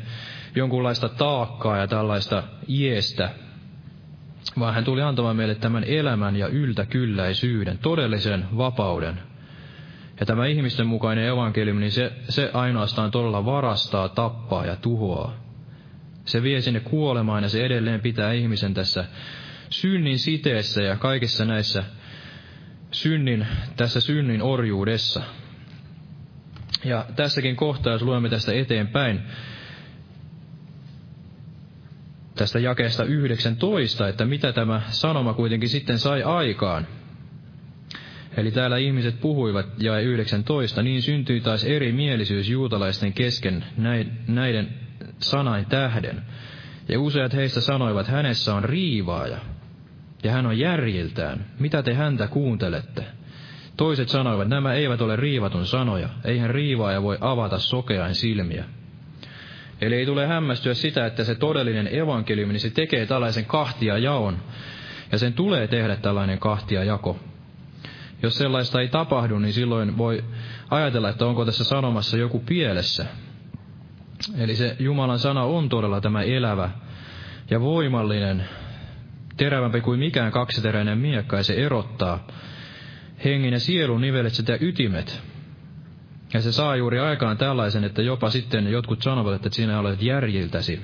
jonkunlaista 0.55 1.09
taakkaa 1.09 1.76
ja 1.76 1.87
tällaista 1.87 2.43
iestä, 2.68 3.30
vaan 4.59 4.74
hän 4.74 4.85
tuli 4.85 5.03
antamaan 5.03 5.37
meille 5.37 5.55
tämän 5.55 5.85
elämän 5.85 6.37
ja 6.37 6.49
yltäkylläisyyden, 6.49 7.78
todellisen 7.78 8.45
vapauden. 8.57 9.20
Ja 10.20 10.26
tämä 10.26 10.47
ihmisten 10.47 10.87
mukainen 10.87 11.28
evankeliumi, 11.28 11.80
niin 11.80 11.93
se, 11.93 12.12
se 12.28 12.51
ainoastaan 12.55 13.11
todella 13.11 13.45
varastaa, 13.45 14.09
tappaa 14.09 14.66
ja 14.66 14.76
tuhoaa. 14.76 15.41
Se 16.25 16.43
vie 16.43 16.61
sinne 16.61 16.81
kuolemaan 16.81 17.43
ja 17.43 17.49
se 17.49 17.64
edelleen 17.64 18.01
pitää 18.01 18.33
ihmisen 18.33 18.75
tässä 18.75 19.05
synnin 19.70 20.18
siteessä 20.18 20.83
ja 20.83 20.97
kaikissa 20.97 21.45
näissä 21.45 21.85
synnin, 22.91 23.47
tässä 23.77 24.01
synnin 24.01 24.43
orjuudessa. 24.43 25.23
Ja 26.85 27.07
tässäkin 27.16 27.57
kohtaa, 27.57 27.93
jos 27.93 28.03
luemme 28.03 28.29
tästä 28.29 28.53
eteenpäin, 28.53 29.20
tästä 32.35 32.59
jakeesta 32.59 33.05
19, 33.05 34.09
että 34.09 34.25
mitä 34.25 34.53
tämä 34.53 34.83
sanoma 34.89 35.35
kuitenkin 35.35 35.68
sitten 35.68 35.99
sai 35.99 36.23
aikaan. 36.23 36.87
Eli 38.37 38.51
täällä 38.51 38.77
ihmiset 38.77 39.20
puhuivat, 39.20 39.66
ja 39.79 40.01
19, 40.01 40.83
niin 40.83 41.03
syntyi 41.03 41.41
taas 41.41 41.64
erimielisyys 41.64 42.49
juutalaisten 42.49 43.12
kesken 43.12 43.64
näiden 44.29 44.82
sanain 45.23 45.66
tähden. 45.66 46.23
Ja 46.89 47.01
useat 47.01 47.35
heistä 47.35 47.61
sanoivat, 47.61 48.09
hänessä 48.09 48.55
on 48.55 48.64
riivaaja, 48.64 49.39
ja 50.23 50.33
hän 50.33 50.47
on 50.47 50.59
järjiltään. 50.59 51.45
Mitä 51.59 51.83
te 51.83 51.95
häntä 51.95 52.27
kuuntelette? 52.27 53.05
Toiset 53.77 54.09
sanoivat, 54.09 54.49
nämä 54.49 54.75
eivät 54.75 55.01
ole 55.01 55.16
riivatun 55.16 55.66
sanoja, 55.66 56.09
eihän 56.25 56.51
riivaaja 56.51 57.03
voi 57.03 57.18
avata 57.20 57.59
sokeain 57.59 58.14
silmiä. 58.14 58.64
Eli 59.81 59.95
ei 59.95 60.07
tule 60.07 60.27
hämmästyä 60.27 60.75
sitä, 60.75 61.07
että 61.07 61.25
se 61.25 61.35
todellinen 61.35 61.95
evankeliumi, 61.95 62.53
niin 62.53 62.61
se 62.61 62.70
tekee 62.70 63.07
tällaisen 63.07 63.45
kahtia 63.45 63.99
jaon. 63.99 64.39
Ja 65.12 65.18
sen 65.18 65.33
tulee 65.33 65.68
tehdä 65.68 65.97
tällainen 65.97 66.39
kahtia 66.39 66.85
jako. 66.85 67.18
Jos 68.23 68.39
sellaista 68.39 68.81
ei 68.81 68.89
tapahdu, 68.89 69.39
niin 69.39 69.53
silloin 69.53 69.99
voi 69.99 70.25
ajatella, 70.70 71.09
että 71.09 71.27
onko 71.27 71.45
tässä 71.45 71.64
sanomassa 71.64 72.16
joku 72.16 72.39
pielessä. 72.39 73.07
Eli 74.39 74.57
se 74.57 74.77
Jumalan 74.79 75.18
sana 75.18 75.43
on 75.43 75.68
todella 75.68 76.01
tämä 76.01 76.23
elävä 76.23 76.70
ja 77.51 77.61
voimallinen, 77.61 78.45
terävämpi 79.37 79.81
kuin 79.81 79.99
mikään 79.99 80.33
kaksiteräinen 80.33 80.99
miekka, 80.99 81.37
ja 81.37 81.43
se 81.43 81.55
erottaa 81.55 82.27
hengen 83.25 83.53
ja 83.53 83.61
sielun 83.61 84.01
nivelet 84.01 84.33
sitä 84.33 84.59
ytimet. 84.61 85.23
Ja 86.35 86.41
se 86.41 86.53
saa 86.53 86.77
juuri 86.77 86.99
aikaan 86.99 87.37
tällaisen, 87.37 87.85
että 87.85 88.03
jopa 88.03 88.31
sitten 88.31 88.66
jotkut 88.66 89.03
sanovat, 89.03 89.35
että 89.35 89.51
sinä 89.51 89.79
olet 89.79 90.03
järjiltäsi. 90.03 90.81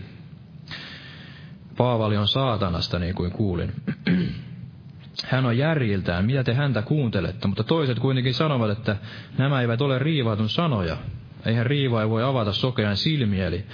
Paavali 1.76 2.16
on 2.16 2.28
saatanasta, 2.28 2.98
niin 2.98 3.14
kuin 3.14 3.30
kuulin. 3.30 3.72
Hän 5.24 5.46
on 5.46 5.58
järjiltään, 5.58 6.24
mitä 6.24 6.44
te 6.44 6.54
häntä 6.54 6.82
kuuntelette, 6.82 7.48
mutta 7.48 7.64
toiset 7.64 7.98
kuitenkin 7.98 8.34
sanovat, 8.34 8.70
että 8.70 8.96
nämä 9.38 9.60
eivät 9.60 9.80
ole 9.80 9.98
riivaatun 9.98 10.48
sanoja. 10.48 10.96
Eihän 11.48 11.66
riivaa 11.66 12.02
ei 12.02 12.08
voi 12.08 12.22
avata 12.22 12.52
sokean 12.52 12.96
silmiä, 12.96 13.46
eli 13.46 13.64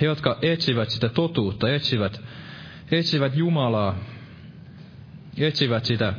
he, 0.00 0.06
jotka 0.06 0.38
etsivät 0.42 0.90
sitä 0.90 1.08
totuutta, 1.08 1.70
etsivät, 1.70 2.20
etsivät 2.90 3.36
Jumalaa, 3.36 3.94
etsivät 5.38 5.84
sitä 5.84 6.14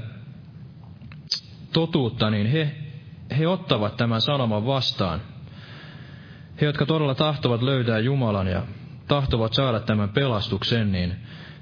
totuutta, 1.74 2.30
niin 2.30 2.48
he, 2.48 2.76
he 3.38 3.48
ottavat 3.48 3.98
tämän 3.98 4.22
sanoman 4.22 4.66
vastaan. 4.66 5.22
He, 6.62 6.66
jotka 6.66 6.86
todella 6.86 7.16
tahtovat 7.16 7.62
löytää 7.62 8.00
Jumalan 8.00 8.48
ja 8.48 8.64
tahtovat 9.08 9.54
saada 9.54 9.80
tämän 9.80 10.10
pelastuksen, 10.10 10.92
niin 10.92 11.16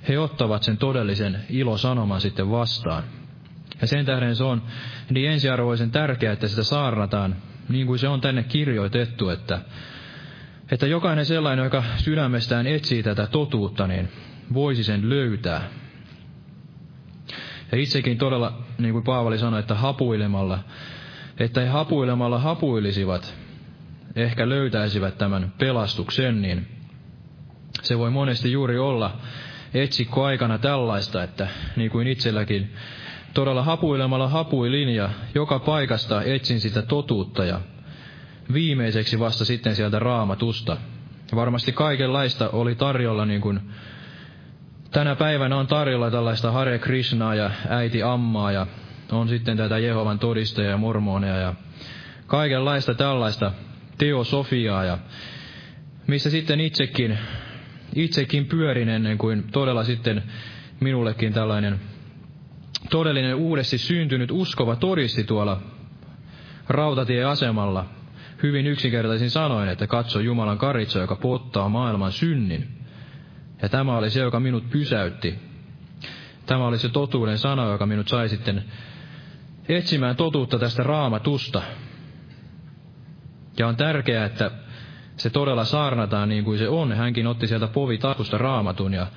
he 0.08 0.20
ottavat 0.20 0.64
sen 0.64 0.78
todellisen 0.78 1.46
ilosanoman 1.50 2.22
sitten 2.22 2.52
vastaan. 2.52 3.04
Ja 3.82 3.88
sen 3.88 4.06
tähden 4.06 4.36
se 4.36 4.44
on 4.44 4.62
niin 5.10 5.32
ensiarvoisen 5.32 5.92
tärkeää, 5.92 6.34
että 6.34 6.48
sitä 6.48 6.64
saarnataan, 6.64 7.36
niin 7.70 7.88
kuin 7.88 8.00
se 8.00 8.08
on 8.08 8.22
tänne 8.22 8.44
kirjoitettu, 8.44 9.30
että, 9.30 9.62
että 10.72 10.88
jokainen 10.88 11.26
sellainen, 11.26 11.64
joka 11.64 11.84
sydämestään 11.98 12.68
etsii 12.68 13.04
tätä 13.04 13.28
totuutta, 13.28 13.88
niin 13.88 14.10
voisi 14.54 14.84
sen 14.84 15.10
löytää. 15.10 15.70
Ja 17.72 17.78
itsekin 17.78 18.18
todella, 18.18 18.64
niin 18.78 18.94
kuin 18.94 19.04
Paavali 19.04 19.38
sanoi, 19.38 19.60
että 19.60 19.76
hapuilemalla, 19.76 20.60
että 21.40 21.62
he 21.62 21.68
hapuilemalla 21.68 22.40
hapuilisivat, 22.40 23.36
ehkä 24.16 24.50
löytäisivät 24.50 25.18
tämän 25.18 25.54
pelastuksen, 25.58 26.42
niin 26.42 26.68
se 27.82 27.98
voi 27.98 28.12
monesti 28.12 28.52
juuri 28.52 28.78
olla 28.78 29.18
etsikko 29.74 30.24
aikana 30.24 30.58
tällaista, 30.58 31.24
että 31.24 31.48
niin 31.76 31.92
kuin 31.92 32.08
itselläkin 32.08 32.74
todella 33.34 33.64
hapuilemalla 33.64 34.28
hapuilin 34.28 34.90
ja 34.90 35.10
joka 35.36 35.60
paikasta 35.60 36.24
etsin 36.24 36.60
sitä 36.60 36.82
totuutta 36.82 37.46
ja 37.46 37.60
viimeiseksi 38.54 39.20
vasta 39.20 39.46
sitten 39.46 39.76
sieltä 39.76 40.00
raamatusta. 40.00 40.78
Varmasti 41.36 41.72
kaikenlaista 41.72 42.50
oli 42.50 42.76
tarjolla 42.76 43.26
niin 43.26 43.42
kuin 43.42 43.60
tänä 44.92 45.16
päivänä 45.16 45.58
on 45.58 45.68
tarjolla 45.68 46.12
tällaista 46.12 46.52
Hare 46.52 46.80
Krishnaa 46.80 47.36
ja 47.36 47.52
äiti 47.70 48.04
Ammaa 48.04 48.52
ja 48.52 48.68
on 49.12 49.30
sitten 49.30 49.58
tätä 49.58 49.78
Jehovan 49.78 50.20
todisteja 50.20 50.70
ja 50.70 50.78
mormoneja 50.78 51.36
ja 51.36 51.54
kaikenlaista 52.28 52.94
tällaista 52.94 53.52
teosofiaa 53.98 54.84
ja 54.84 54.98
missä 56.08 56.30
sitten 56.30 56.60
itsekin, 56.60 57.18
itsekin 57.96 58.46
pyörin 58.46 58.90
ennen 58.90 59.18
kuin 59.18 59.44
todella 59.52 59.84
sitten 59.84 60.24
minullekin 60.80 61.34
tällainen 61.34 61.80
todellinen 62.92 63.36
uudesti 63.36 63.78
syntynyt 63.78 64.32
uskova 64.32 64.76
todisti 64.76 65.24
tuolla 65.24 65.62
rautatieasemalla 66.70 67.86
hyvin 68.44 68.68
yksinkertaisin 68.68 69.30
sanoin, 69.30 69.70
että 69.70 69.88
katso 69.88 70.20
Jumalan 70.20 70.58
karitso, 70.58 71.00
joka 71.00 71.16
pottaa 71.16 71.70
maailman 71.70 72.12
synnin. 72.12 72.68
Ja 73.62 73.70
tämä 73.70 73.98
oli 73.98 74.10
se, 74.10 74.20
joka 74.20 74.40
minut 74.40 74.70
pysäytti. 74.70 75.40
Tämä 76.46 76.68
oli 76.68 76.78
se 76.78 76.90
totuuden 76.90 77.38
sana, 77.38 77.72
joka 77.72 77.86
minut 77.86 78.08
sai 78.08 78.30
sitten 78.30 78.64
etsimään 79.70 80.16
totuutta 80.16 80.60
tästä 80.60 80.84
raamatusta. 80.84 81.62
Ja 83.58 83.68
on 83.68 83.76
tärkeää, 83.76 84.26
että 84.26 84.52
se 85.18 85.30
todella 85.30 85.66
saarnataan 85.66 86.30
niin 86.30 86.44
kuin 86.44 86.58
se 86.58 86.70
on. 86.70 86.92
Hänkin 86.92 87.28
otti 87.28 87.48
sieltä 87.48 87.68
povi 87.68 87.98
taskusta 87.98 88.38
raamatun 88.38 88.94
ja 88.94 89.08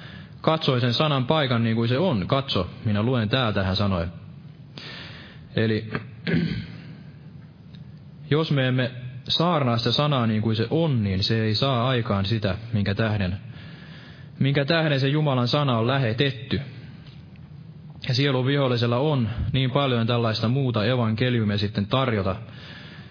katsoi 0.45 0.81
sen 0.81 0.95
sanan 0.95 1.27
paikan 1.27 1.65
niin 1.65 1.77
kuin 1.77 1.89
se 1.89 1.99
on. 1.99 2.27
Katso, 2.27 2.71
minä 2.85 3.03
luen 3.03 3.29
täältä, 3.29 3.63
hän 3.63 3.77
sanoi. 3.77 4.07
Eli 5.57 5.91
jos 8.31 8.51
me 8.51 8.69
emme 8.69 8.91
saarnaa 9.29 9.79
sitä 9.79 9.93
sanaa 9.93 10.27
niin 10.27 10.43
kuin 10.43 10.57
se 10.57 10.67
on, 10.71 11.03
niin 11.03 11.23
se 11.23 11.43
ei 11.43 11.55
saa 11.55 11.89
aikaan 11.89 12.25
sitä, 12.25 12.57
minkä 12.73 12.95
tähden, 12.95 13.39
minkä 14.39 14.65
tähden 14.65 15.01
se 15.01 15.09
Jumalan 15.09 15.49
sana 15.49 15.79
on 15.79 15.87
lähetetty. 15.87 16.61
Ja 18.09 18.15
sielun 18.15 18.47
vihollisella 18.47 18.97
on 18.97 19.29
niin 19.53 19.71
paljon 19.71 20.07
tällaista 20.07 20.49
muuta 20.49 20.85
evankeliumia 20.85 21.59
sitten 21.59 21.87
tarjota 21.87 22.37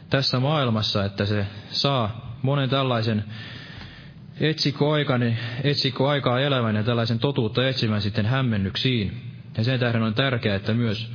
tässä 0.09 0.39
maailmassa, 0.39 1.05
että 1.05 1.25
se 1.25 1.45
saa 1.69 2.37
monen 2.41 2.69
tällaisen 2.69 3.23
etsikko, 4.39 4.91
aikani, 4.91 5.37
etsikko 5.63 6.07
aikaa 6.09 6.39
elävän 6.39 6.75
ja 6.75 6.83
tällaisen 6.83 7.19
totuutta 7.19 7.67
etsimään 7.67 8.01
sitten 8.01 8.25
hämmennyksiin. 8.25 9.21
Ja 9.57 9.63
sen 9.63 9.79
tähden 9.79 10.03
on 10.03 10.13
tärkeää, 10.13 10.55
että 10.55 10.73
myös 10.73 11.11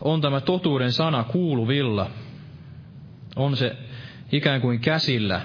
on 0.00 0.20
tämä 0.20 0.40
totuuden 0.40 0.92
sana 0.92 1.24
kuuluvilla. 1.24 2.10
On 3.36 3.56
se 3.56 3.76
ikään 4.32 4.60
kuin 4.60 4.80
käsillä 4.80 5.40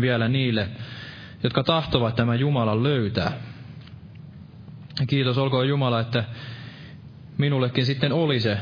vielä 0.00 0.28
niille, 0.28 0.68
jotka 1.42 1.62
tahtovat 1.62 2.16
tämän 2.16 2.40
Jumalan 2.40 2.82
löytää. 2.82 3.32
Kiitos 5.06 5.38
olkoon 5.38 5.68
Jumala, 5.68 6.00
että 6.00 6.24
minullekin 7.38 7.86
sitten 7.86 8.12
oli 8.12 8.40
se, 8.40 8.58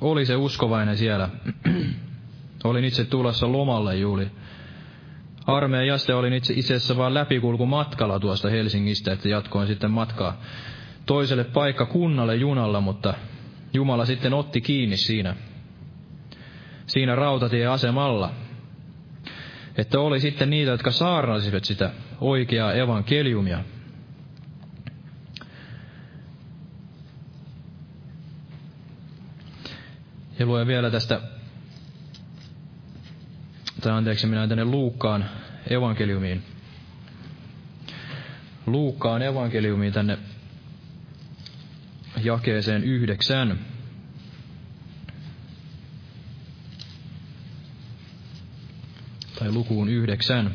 oli 0.00 0.26
se 0.26 0.36
uskovainen 0.36 0.96
siellä. 0.96 1.28
Olin 2.64 2.84
itse 2.84 3.04
tulossa 3.04 3.52
lomalle 3.52 3.96
juuri. 3.96 4.30
Armeijasta 5.48 6.16
olin 6.16 6.32
itse, 6.32 6.54
itse 6.56 6.74
asiassa 6.74 6.96
vain 6.96 7.14
läpikulku 7.14 7.66
matkalla 7.66 8.20
tuosta 8.20 8.48
Helsingistä, 8.50 9.12
että 9.12 9.28
jatkoin 9.28 9.66
sitten 9.66 9.90
matkaa 9.90 10.40
toiselle 11.06 11.44
paikkakunnalle 11.44 12.36
junalla, 12.36 12.80
mutta 12.80 13.14
Jumala 13.72 14.04
sitten 14.04 14.34
otti 14.34 14.60
kiinni 14.60 14.96
siinä, 14.96 15.36
siinä 16.86 17.14
rautatieasemalla. 17.14 18.30
Että 19.76 20.00
oli 20.00 20.20
sitten 20.20 20.50
niitä, 20.50 20.70
jotka 20.70 20.90
saarnasivat 20.90 21.64
sitä 21.64 21.90
oikeaa 22.20 22.72
evankeliumia. 22.72 23.64
Ja 30.38 30.46
luen 30.46 30.66
vielä 30.66 30.90
tästä, 30.90 31.20
tai 33.80 33.92
anteeksi, 33.92 34.26
minä 34.26 34.48
tänne 34.48 34.64
Luukkaan 34.64 35.30
evankeliumiin. 35.70 36.42
Luukkaan 38.66 39.22
evankeliumiin 39.22 39.92
tänne 39.92 40.18
jakeeseen 42.24 42.84
yhdeksän. 42.84 43.58
Tai 49.38 49.52
lukuun 49.52 49.88
yhdeksän. 49.88 50.50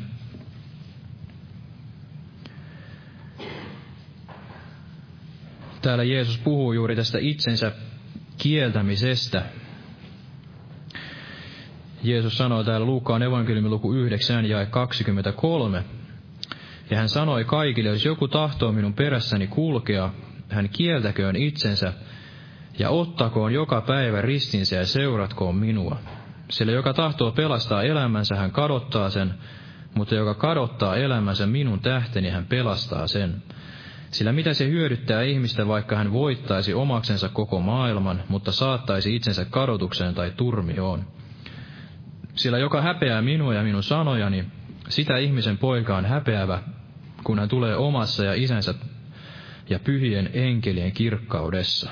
Täällä 5.81 6.03
Jeesus 6.03 6.37
puhuu 6.37 6.73
juuri 6.73 6.95
tästä 6.95 7.17
itsensä 7.21 7.71
kieltämisestä, 8.37 9.45
Jeesus 12.03 12.37
sanoo 12.37 12.63
täällä 12.63 12.85
Luukkaan 12.85 13.23
evankeliumin 13.23 13.71
luku 13.71 13.93
9 13.93 14.45
ja 14.45 14.65
23. 14.65 15.83
Ja 16.89 16.97
hän 16.97 17.09
sanoi 17.09 17.45
kaikille, 17.45 17.89
jos 17.89 18.05
joku 18.05 18.27
tahtoo 18.27 18.71
minun 18.71 18.93
perässäni 18.93 19.47
kulkea, 19.47 20.09
hän 20.49 20.69
kieltäköön 20.69 21.35
itsensä 21.35 21.93
ja 22.79 22.89
ottakoon 22.89 23.53
joka 23.53 23.81
päivä 23.81 24.21
ristinsä 24.21 24.75
ja 24.75 24.85
seuratkoon 24.85 25.55
minua. 25.55 25.97
Sillä 26.49 26.71
joka 26.71 26.93
tahtoo 26.93 27.31
pelastaa 27.31 27.83
elämänsä, 27.83 28.35
hän 28.35 28.51
kadottaa 28.51 29.09
sen, 29.09 29.33
mutta 29.95 30.15
joka 30.15 30.33
kadottaa 30.33 30.95
elämänsä 30.95 31.47
minun 31.47 31.79
tähteni, 31.79 32.29
hän 32.29 32.45
pelastaa 32.45 33.07
sen. 33.07 33.43
Sillä 34.11 34.31
mitä 34.31 34.53
se 34.53 34.67
hyödyttää 34.67 35.21
ihmistä, 35.21 35.67
vaikka 35.67 35.95
hän 35.95 36.13
voittaisi 36.13 36.73
omaksensa 36.73 37.29
koko 37.29 37.59
maailman, 37.59 38.23
mutta 38.29 38.51
saattaisi 38.51 39.15
itsensä 39.15 39.45
kadotukseen 39.45 40.15
tai 40.15 40.31
turmioon? 40.37 41.05
Sillä 42.35 42.57
joka 42.57 42.81
häpeää 42.81 43.21
minua 43.21 43.53
ja 43.53 43.63
minun 43.63 43.83
sanojani, 43.83 44.45
sitä 44.89 45.17
ihmisen 45.17 45.57
poika 45.57 45.97
on 45.97 46.05
häpeävä, 46.05 46.63
kun 47.23 47.39
hän 47.39 47.49
tulee 47.49 47.75
omassa 47.75 48.23
ja 48.23 48.33
isänsä 48.33 48.73
ja 49.69 49.79
pyhien 49.79 50.29
enkelien 50.33 50.91
kirkkaudessa. 50.91 51.91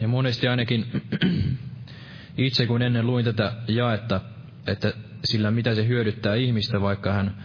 Ja 0.00 0.08
monesti 0.08 0.48
ainakin 0.48 1.02
itse 2.36 2.66
kun 2.66 2.82
ennen 2.82 3.06
luin 3.06 3.24
tätä 3.24 3.52
jaetta, 3.68 4.20
että 4.66 4.92
sillä 5.24 5.50
mitä 5.50 5.74
se 5.74 5.86
hyödyttää 5.86 6.34
ihmistä, 6.34 6.80
vaikka 6.80 7.12
hän 7.12 7.44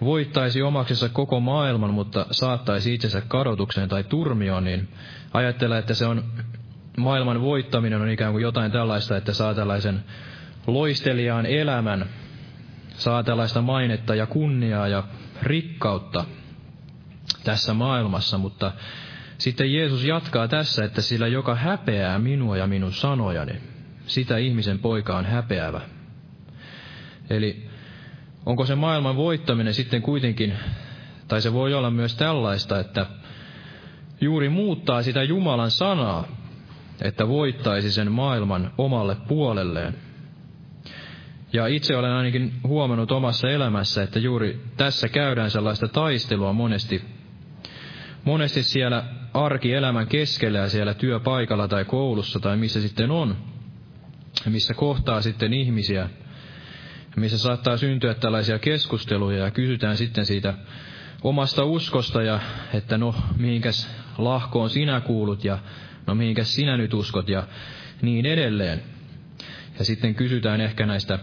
voittaisi 0.00 0.62
omaksessa 0.62 1.08
koko 1.08 1.40
maailman, 1.40 1.94
mutta 1.94 2.26
saattaisi 2.30 2.94
itsensä 2.94 3.20
kadotukseen 3.20 3.88
tai 3.88 4.04
turmioon, 4.04 4.64
niin 4.64 4.88
ajattelen, 5.32 5.78
että 5.78 5.94
se 5.94 6.06
on 6.06 6.24
maailman 7.00 7.40
voittaminen 7.40 8.00
on 8.02 8.08
ikään 8.08 8.32
kuin 8.32 8.42
jotain 8.42 8.72
tällaista, 8.72 9.16
että 9.16 9.32
saa 9.32 9.54
tällaisen 9.54 10.04
loistelijaan 10.66 11.46
elämän, 11.46 12.06
saa 12.88 13.22
tällaista 13.22 13.62
mainetta 13.62 14.14
ja 14.14 14.26
kunniaa 14.26 14.88
ja 14.88 15.04
rikkautta 15.42 16.24
tässä 17.44 17.74
maailmassa, 17.74 18.38
mutta 18.38 18.72
sitten 19.38 19.72
Jeesus 19.72 20.04
jatkaa 20.04 20.48
tässä, 20.48 20.84
että 20.84 21.02
sillä 21.02 21.26
joka 21.26 21.54
häpeää 21.54 22.18
minua 22.18 22.56
ja 22.56 22.66
minun 22.66 22.92
sanojani, 22.92 23.60
sitä 24.06 24.36
ihmisen 24.36 24.78
poika 24.78 25.16
on 25.18 25.24
häpeävä. 25.24 25.80
Eli 27.30 27.68
onko 28.46 28.66
se 28.66 28.74
maailman 28.74 29.16
voittaminen 29.16 29.74
sitten 29.74 30.02
kuitenkin, 30.02 30.54
tai 31.28 31.42
se 31.42 31.52
voi 31.52 31.74
olla 31.74 31.90
myös 31.90 32.14
tällaista, 32.14 32.80
että 32.80 33.06
juuri 34.20 34.48
muuttaa 34.48 35.02
sitä 35.02 35.22
Jumalan 35.22 35.70
sanaa, 35.70 36.39
että 37.02 37.28
voittaisi 37.28 37.92
sen 37.92 38.12
maailman 38.12 38.72
omalle 38.78 39.16
puolelleen. 39.28 39.94
Ja 41.52 41.66
itse 41.66 41.96
olen 41.96 42.12
ainakin 42.12 42.52
huomannut 42.66 43.12
omassa 43.12 43.50
elämässä, 43.50 44.02
että 44.02 44.18
juuri 44.18 44.60
tässä 44.76 45.08
käydään 45.08 45.50
sellaista 45.50 45.88
taistelua 45.88 46.52
monesti, 46.52 47.02
monesti 48.24 48.62
siellä 48.62 49.04
arkielämän 49.34 50.06
keskellä 50.06 50.58
ja 50.58 50.68
siellä 50.68 50.94
työpaikalla 50.94 51.68
tai 51.68 51.84
koulussa 51.84 52.40
tai 52.40 52.56
missä 52.56 52.80
sitten 52.80 53.10
on, 53.10 53.36
missä 54.46 54.74
kohtaa 54.74 55.22
sitten 55.22 55.52
ihmisiä, 55.52 56.10
missä 57.16 57.38
saattaa 57.38 57.76
syntyä 57.76 58.14
tällaisia 58.14 58.58
keskusteluja 58.58 59.44
ja 59.44 59.50
kysytään 59.50 59.96
sitten 59.96 60.26
siitä 60.26 60.54
omasta 61.22 61.64
uskosta 61.64 62.22
ja 62.22 62.40
että 62.74 62.98
no 62.98 63.14
mihinkäs 63.36 63.90
lahkoon 64.18 64.70
sinä 64.70 65.00
kuulut 65.00 65.44
ja 65.44 65.58
no 66.10 66.14
mihinkäs 66.14 66.54
sinä 66.54 66.76
nyt 66.76 66.94
uskot 66.94 67.28
ja 67.28 67.46
niin 68.02 68.26
edelleen. 68.26 68.82
Ja 69.78 69.84
sitten 69.84 70.14
kysytään 70.14 70.60
ehkä 70.60 70.86
näistä 70.86 71.18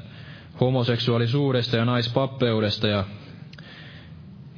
homoseksuaalisuudesta 0.60 1.78
ja 1.78 1.86
naispappeudesta 1.86 2.88
ja 2.88 3.04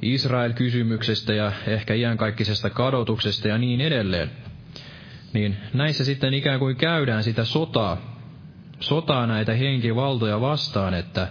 Israel-kysymyksestä 0.02 1.34
ja 1.34 1.52
ehkä 1.66 1.94
iankaikkisesta 1.94 2.70
kadotuksesta 2.70 3.48
ja 3.48 3.58
niin 3.58 3.80
edelleen. 3.80 4.30
Niin 5.32 5.56
näissä 5.74 6.04
sitten 6.04 6.34
ikään 6.34 6.58
kuin 6.58 6.76
käydään 6.76 7.24
sitä 7.24 7.44
sotaa, 7.44 8.18
sotaa 8.80 9.26
näitä 9.26 9.54
henkivaltoja 9.54 10.40
vastaan, 10.40 10.94
että 10.94 11.28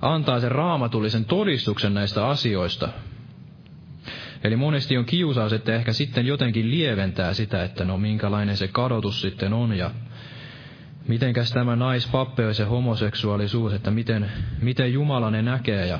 antaa 0.00 0.40
sen 0.40 0.52
raamatullisen 0.52 1.24
todistuksen 1.24 1.94
näistä 1.94 2.26
asioista. 2.26 2.88
Eli 4.44 4.56
monesti 4.56 4.98
on 4.98 5.04
kiusaus, 5.04 5.52
että 5.52 5.74
ehkä 5.74 5.92
sitten 5.92 6.26
jotenkin 6.26 6.70
lieventää 6.70 7.34
sitä, 7.34 7.64
että 7.64 7.84
no 7.84 7.98
minkälainen 7.98 8.56
se 8.56 8.68
kadotus 8.68 9.20
sitten 9.20 9.52
on 9.52 9.76
ja 9.78 9.90
mitenkäs 11.08 11.52
tämä 11.52 11.76
naispappeus 11.76 12.58
ja 12.58 12.66
homoseksuaalisuus, 12.66 13.72
että 13.72 13.90
miten, 13.90 14.32
miten 14.62 14.92
Jumala 14.92 15.30
ne 15.30 15.42
näkee 15.42 15.86
ja 15.86 15.98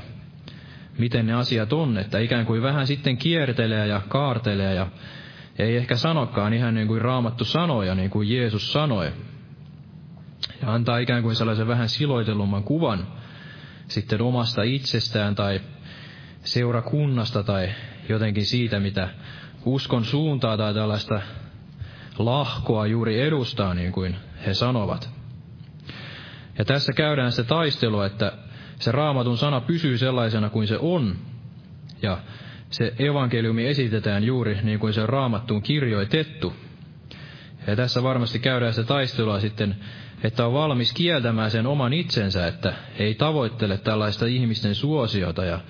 miten 0.98 1.26
ne 1.26 1.32
asiat 1.32 1.72
on, 1.72 1.98
että 1.98 2.18
ikään 2.18 2.46
kuin 2.46 2.62
vähän 2.62 2.86
sitten 2.86 3.16
kiertelee 3.16 3.86
ja 3.86 4.02
kaartelee 4.08 4.74
ja 4.74 4.86
ei 5.58 5.76
ehkä 5.76 5.96
sanokaan 5.96 6.52
ihan 6.52 6.74
niin 6.74 6.86
kuin 6.86 7.00
raamattu 7.00 7.44
sanoja, 7.44 7.94
niin 7.94 8.10
kuin 8.10 8.30
Jeesus 8.30 8.72
sanoi. 8.72 9.12
Ja 10.62 10.72
antaa 10.74 10.98
ikään 10.98 11.22
kuin 11.22 11.36
sellaisen 11.36 11.66
vähän 11.66 11.88
siloitellumman 11.88 12.64
kuvan 12.64 13.06
sitten 13.88 14.22
omasta 14.22 14.62
itsestään 14.62 15.34
tai 15.34 15.60
seurakunnasta 16.44 17.42
tai 17.42 17.70
jotenkin 18.08 18.46
siitä, 18.46 18.80
mitä 18.80 19.08
uskon 19.64 20.04
suuntaa 20.04 20.56
tai 20.56 20.74
tällaista 20.74 21.22
lahkoa 22.18 22.86
juuri 22.86 23.20
edustaa, 23.20 23.74
niin 23.74 23.92
kuin 23.92 24.16
he 24.46 24.54
sanovat. 24.54 25.10
Ja 26.58 26.64
tässä 26.64 26.92
käydään 26.92 27.32
se 27.32 27.44
taistelu, 27.44 28.00
että 28.00 28.32
se 28.78 28.92
raamatun 28.92 29.38
sana 29.38 29.60
pysyy 29.60 29.98
sellaisena 29.98 30.50
kuin 30.50 30.66
se 30.66 30.78
on, 30.80 31.16
ja 32.02 32.18
se 32.70 32.94
evankeliumi 32.98 33.66
esitetään 33.66 34.24
juuri 34.24 34.58
niin 34.62 34.78
kuin 34.78 34.92
se 34.92 35.02
on 35.02 35.08
raamattuun 35.08 35.62
kirjoitettu. 35.62 36.52
Ja 37.66 37.76
tässä 37.76 38.02
varmasti 38.02 38.38
käydään 38.38 38.72
se 38.72 38.84
taistelua 38.84 39.40
sitten, 39.40 39.76
että 40.24 40.46
on 40.46 40.52
valmis 40.52 40.92
kieltämään 40.92 41.50
sen 41.50 41.66
oman 41.66 41.92
itsensä, 41.92 42.46
että 42.46 42.72
ei 42.98 43.14
tavoittele 43.14 43.78
tällaista 43.78 44.26
ihmisten 44.26 44.74
suosiota 44.74 45.44
ja 45.44 45.60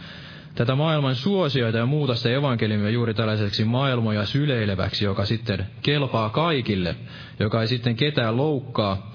tätä 0.54 0.74
maailman 0.74 1.14
suosioita 1.14 1.78
ja 1.78 1.86
muuta 1.86 2.14
sitä 2.14 2.30
evankeliumia 2.30 2.90
juuri 2.90 3.14
tällaiseksi 3.14 3.64
maailmoja 3.64 4.24
syleileväksi, 4.24 5.04
joka 5.04 5.24
sitten 5.24 5.66
kelpaa 5.82 6.30
kaikille, 6.30 6.96
joka 7.40 7.60
ei 7.60 7.66
sitten 7.66 7.96
ketään 7.96 8.36
loukkaa. 8.36 9.12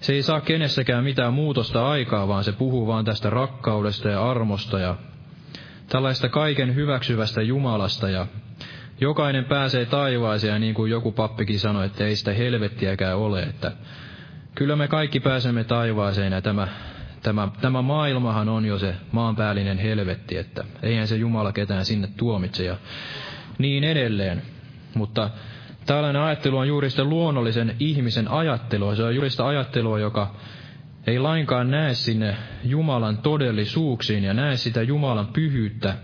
Se 0.00 0.12
ei 0.12 0.22
saa 0.22 0.40
kenessäkään 0.40 1.04
mitään 1.04 1.32
muutosta 1.32 1.88
aikaa, 1.88 2.28
vaan 2.28 2.44
se 2.44 2.52
puhuu 2.52 2.86
vaan 2.86 3.04
tästä 3.04 3.30
rakkaudesta 3.30 4.08
ja 4.08 4.30
armosta 4.30 4.78
ja 4.78 4.96
tällaista 5.88 6.28
kaiken 6.28 6.74
hyväksyvästä 6.74 7.42
Jumalasta 7.42 8.08
ja 8.10 8.26
jokainen 9.00 9.44
pääsee 9.44 9.86
taivaaseen 9.86 10.52
ja 10.52 10.58
niin 10.58 10.74
kuin 10.74 10.90
joku 10.90 11.12
pappikin 11.12 11.58
sanoi, 11.58 11.86
että 11.86 12.04
ei 12.04 12.16
sitä 12.16 12.32
helvettiäkään 12.32 13.16
ole, 13.16 13.42
että 13.42 13.72
kyllä 14.54 14.76
me 14.76 14.88
kaikki 14.88 15.20
pääsemme 15.20 15.64
taivaaseen 15.64 16.32
ja 16.32 16.42
tämä 16.42 16.68
tämä, 17.22 17.48
tämä 17.60 17.82
maailmahan 17.82 18.48
on 18.48 18.64
jo 18.64 18.78
se 18.78 18.94
maanpäällinen 19.12 19.78
helvetti, 19.78 20.36
että 20.36 20.64
eihän 20.82 21.08
se 21.08 21.16
Jumala 21.16 21.52
ketään 21.52 21.84
sinne 21.84 22.08
tuomitse 22.16 22.64
ja 22.64 22.76
niin 23.58 23.84
edelleen. 23.84 24.42
Mutta 24.94 25.30
tällainen 25.86 26.22
ajattelu 26.22 26.58
on 26.58 26.68
juuri 26.68 26.90
sitä 26.90 27.04
luonnollisen 27.04 27.76
ihmisen 27.78 28.30
ajattelua. 28.30 28.94
Se 28.94 29.02
on 29.02 29.14
juuri 29.14 29.30
sitä 29.30 29.46
ajattelua, 29.46 29.98
joka 29.98 30.34
ei 31.06 31.18
lainkaan 31.18 31.70
näe 31.70 31.94
sinne 31.94 32.36
Jumalan 32.64 33.18
todellisuuksiin 33.18 34.24
ja 34.24 34.34
näe 34.34 34.56
sitä 34.56 34.82
Jumalan 34.82 35.26
pyhyyttä, 35.26 35.94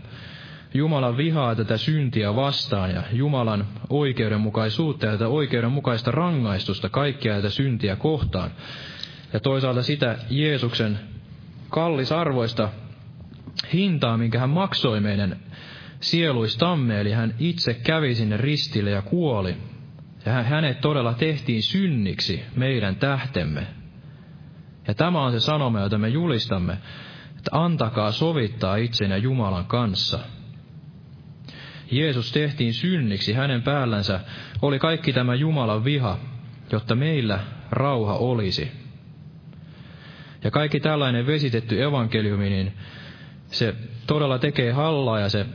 Jumalan 0.75 1.17
vihaa 1.17 1.55
tätä 1.55 1.77
syntiä 1.77 2.37
vastaan 2.37 2.91
ja 2.91 3.03
Jumalan 3.13 3.67
oikeudenmukaisuutta 3.91 5.07
ja 5.07 5.13
tätä 5.13 5.29
oikeudenmukaista 5.29 6.11
rangaistusta 6.11 6.89
kaikkia 6.89 7.35
tätä 7.35 7.51
syntiä 7.51 7.97
kohtaan 7.97 8.51
ja 9.33 9.41
toisaalta 9.41 9.83
sitä 9.83 10.19
Jeesuksen 10.31 10.99
kallisarvoista 11.69 12.69
hintaa, 13.73 14.17
minkä 14.17 14.39
hän 14.39 14.51
maksoi 14.51 15.01
meidän 15.01 15.37
sieluistamme, 16.01 17.01
eli 17.01 17.13
hän 17.13 17.35
itse 17.39 17.75
kävi 17.75 18.15
sinne 18.15 18.37
ristille 18.37 18.91
ja 18.91 19.03
kuoli. 19.03 19.57
Ja 20.27 20.33
hänet 20.33 20.81
todella 20.81 21.15
tehtiin 21.15 21.63
synniksi 21.63 22.43
meidän 22.57 22.97
tähtemme. 22.97 23.67
Ja 24.89 24.95
tämä 24.95 25.25
on 25.25 25.33
se 25.33 25.41
sanoma, 25.41 25.81
jota 25.81 25.99
me 25.99 26.09
julistamme, 26.09 26.79
että 27.37 27.51
antakaa 27.53 28.13
sovittaa 28.13 28.77
itsenä 28.77 29.17
Jumalan 29.17 29.65
kanssa. 29.65 30.19
Jeesus 31.91 32.33
tehtiin 32.33 32.75
synniksi, 32.75 33.33
hänen 33.33 33.63
päällänsä 33.63 34.21
oli 34.63 34.79
kaikki 34.79 35.13
tämä 35.13 35.35
Jumalan 35.35 35.85
viha, 35.85 36.19
jotta 36.73 36.95
meillä 36.95 37.41
rauha 37.71 38.15
olisi. 38.15 38.86
Ja 40.47 40.51
kaikki 40.51 40.81
tällainen 40.81 41.27
vesitetty 41.27 41.83
evankeliumi, 41.83 42.49
niin 42.51 42.73
se 43.51 43.75
todella 44.07 44.39
tekee 44.39 44.73
hallaa 44.73 45.21
ja 45.21 45.29
se 45.29 45.47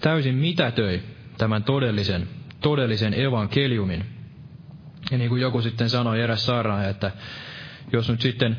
täysin 0.00 0.34
mitätöi 0.34 1.02
tämän 1.38 1.64
todellisen, 1.64 2.28
todellisen 2.60 3.14
evankeliumin. 3.20 4.04
Ja 5.10 5.18
niin 5.18 5.28
kuin 5.30 5.42
joku 5.42 5.62
sitten 5.62 5.90
sanoi 5.90 6.20
eräs 6.20 6.46
saarnaaja, 6.46 6.88
että 6.88 7.10
jos 7.92 8.08
nyt 8.08 8.20
sitten 8.20 8.56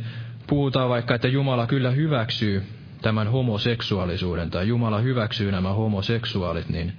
puhutaan 0.47 0.89
vaikka, 0.89 1.15
että 1.15 1.27
Jumala 1.27 1.67
kyllä 1.67 1.91
hyväksyy 1.91 2.63
tämän 3.01 3.27
homoseksuaalisuuden, 3.27 4.49
tai 4.49 4.67
Jumala 4.67 4.99
hyväksyy 4.99 5.51
nämä 5.51 5.73
homoseksuaalit, 5.73 6.69
niin 6.69 6.93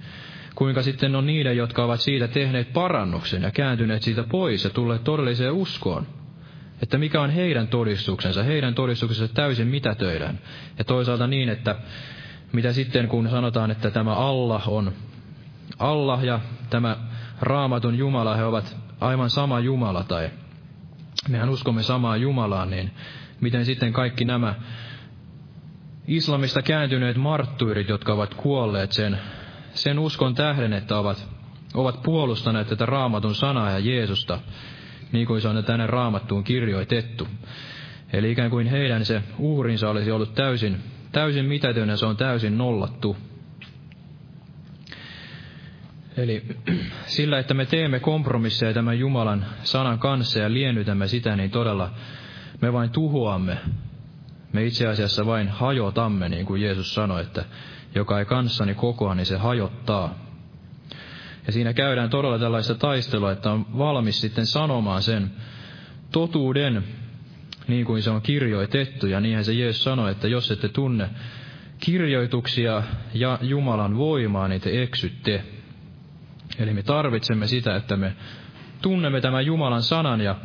kuinka 0.55 0.81
sitten 0.81 1.15
on 1.15 1.25
niiden, 1.25 1.57
jotka 1.57 1.83
ovat 1.83 1.99
siitä 2.01 2.27
tehneet 2.27 2.73
parannuksen 2.73 3.41
ja 3.41 3.51
kääntyneet 3.51 4.01
siitä 4.03 4.23
pois 4.23 4.63
ja 4.63 4.69
tulleet 4.69 5.03
todelliseen 5.03 5.53
uskoon. 5.53 6.07
Että 6.81 6.97
mikä 6.97 7.21
on 7.21 7.29
heidän 7.29 7.67
todistuksensa, 7.67 8.43
heidän 8.43 8.75
todistuksensa 8.75 9.33
täysin 9.33 9.67
mitätöidään. 9.67 10.39
Ja 10.77 10.83
toisaalta 10.83 11.27
niin, 11.27 11.49
että 11.49 11.75
mitä 12.51 12.73
sitten 12.73 13.07
kun 13.07 13.29
sanotaan, 13.29 13.71
että 13.71 13.91
tämä 13.91 14.13
Allah 14.13 14.69
on 14.69 14.91
Allah 15.79 16.23
ja 16.23 16.39
tämä 16.69 16.97
raamatun 17.41 17.97
Jumala, 17.97 18.35
he 18.35 18.43
ovat 18.43 18.77
aivan 18.99 19.29
sama 19.29 19.59
Jumala 19.59 20.03
tai 20.03 20.29
mehän 21.29 21.49
uskomme 21.49 21.83
samaa 21.83 22.17
Jumalaa, 22.17 22.65
niin 22.65 22.91
miten 23.41 23.65
sitten 23.65 23.93
kaikki 23.93 24.25
nämä 24.25 24.55
islamista 26.07 26.61
kääntyneet 26.61 27.17
marttyyrit, 27.17 27.89
jotka 27.89 28.13
ovat 28.13 28.33
kuolleet 28.33 28.91
sen, 28.91 29.19
sen 29.73 29.99
uskon 29.99 30.35
tähden, 30.35 30.73
että 30.73 30.97
ovat, 30.97 31.27
ovat 31.73 32.03
puolustaneet 32.03 32.67
tätä 32.67 32.85
raamatun 32.85 33.35
sanaa 33.35 33.71
ja 33.71 33.79
Jeesusta, 33.79 34.39
niin 35.11 35.27
kuin 35.27 35.41
se 35.41 35.47
on 35.47 35.63
tänne 35.63 35.87
raamattuun 35.87 36.43
kirjoitettu. 36.43 37.27
Eli 38.13 38.31
ikään 38.31 38.49
kuin 38.49 38.67
heidän 38.67 39.05
se 39.05 39.21
uhrinsa 39.39 39.89
olisi 39.89 40.11
ollut 40.11 40.35
täysin, 40.35 40.77
täysin 41.11 41.45
mitätön 41.45 41.89
ja 41.89 41.97
se 41.97 42.05
on 42.05 42.17
täysin 42.17 42.57
nollattu. 42.57 43.17
Eli 46.17 46.43
sillä, 47.05 47.39
että 47.39 47.53
me 47.53 47.65
teemme 47.65 47.99
kompromisseja 47.99 48.73
tämän 48.73 48.99
Jumalan 48.99 49.45
sanan 49.63 49.99
kanssa 49.99 50.39
ja 50.39 50.53
liennytämme 50.53 51.07
sitä, 51.07 51.35
niin 51.35 51.51
todella 51.51 51.91
me 52.61 52.73
vain 52.73 52.89
tuhoamme. 52.89 53.57
Me 54.53 54.65
itse 54.65 54.87
asiassa 54.87 55.25
vain 55.25 55.49
hajotamme, 55.49 56.29
niin 56.29 56.45
kuin 56.45 56.61
Jeesus 56.61 56.93
sanoi, 56.93 57.21
että 57.21 57.45
joka 57.95 58.19
ei 58.19 58.25
kanssani 58.25 58.73
kokoa, 58.73 59.15
niin 59.15 59.25
se 59.25 59.37
hajottaa. 59.37 60.26
Ja 61.47 61.53
siinä 61.53 61.73
käydään 61.73 62.09
todella 62.09 62.39
tällaista 62.39 62.75
taistelua, 62.75 63.31
että 63.31 63.51
on 63.51 63.65
valmis 63.77 64.21
sitten 64.21 64.45
sanomaan 64.45 65.01
sen 65.01 65.31
totuuden, 66.11 66.83
niin 67.67 67.85
kuin 67.85 68.03
se 68.03 68.09
on 68.09 68.21
kirjoitettu. 68.21 69.07
Ja 69.07 69.19
niinhän 69.19 69.45
se 69.45 69.53
Jeesus 69.53 69.83
sanoi, 69.83 70.11
että 70.11 70.27
jos 70.27 70.51
ette 70.51 70.69
tunne 70.69 71.09
kirjoituksia 71.79 72.83
ja 73.13 73.39
Jumalan 73.41 73.97
voimaa, 73.97 74.47
niin 74.47 74.61
te 74.61 74.83
eksytte. 74.83 75.43
Eli 76.59 76.73
me 76.73 76.83
tarvitsemme 76.83 77.47
sitä, 77.47 77.75
että 77.75 77.97
me 77.97 78.15
tunnemme 78.81 79.21
tämän 79.21 79.45
Jumalan 79.45 79.83
sanan 79.83 80.21
ja 80.21 80.35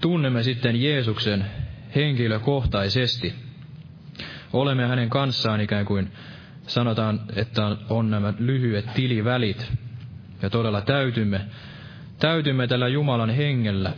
tunnemme 0.00 0.42
sitten 0.42 0.82
Jeesuksen 0.82 1.46
henkilökohtaisesti. 1.94 3.34
Olemme 4.52 4.86
hänen 4.86 5.10
kanssaan 5.10 5.60
ikään 5.60 5.86
kuin 5.86 6.12
sanotaan, 6.66 7.20
että 7.36 7.76
on 7.88 8.10
nämä 8.10 8.34
lyhyet 8.38 8.94
tilivälit. 8.94 9.83
Ja 10.42 10.50
todella 10.50 10.80
täytymme, 10.80 11.40
täytymme 12.18 12.66
tällä 12.66 12.88
Jumalan 12.88 13.30
hengellä 13.30 13.92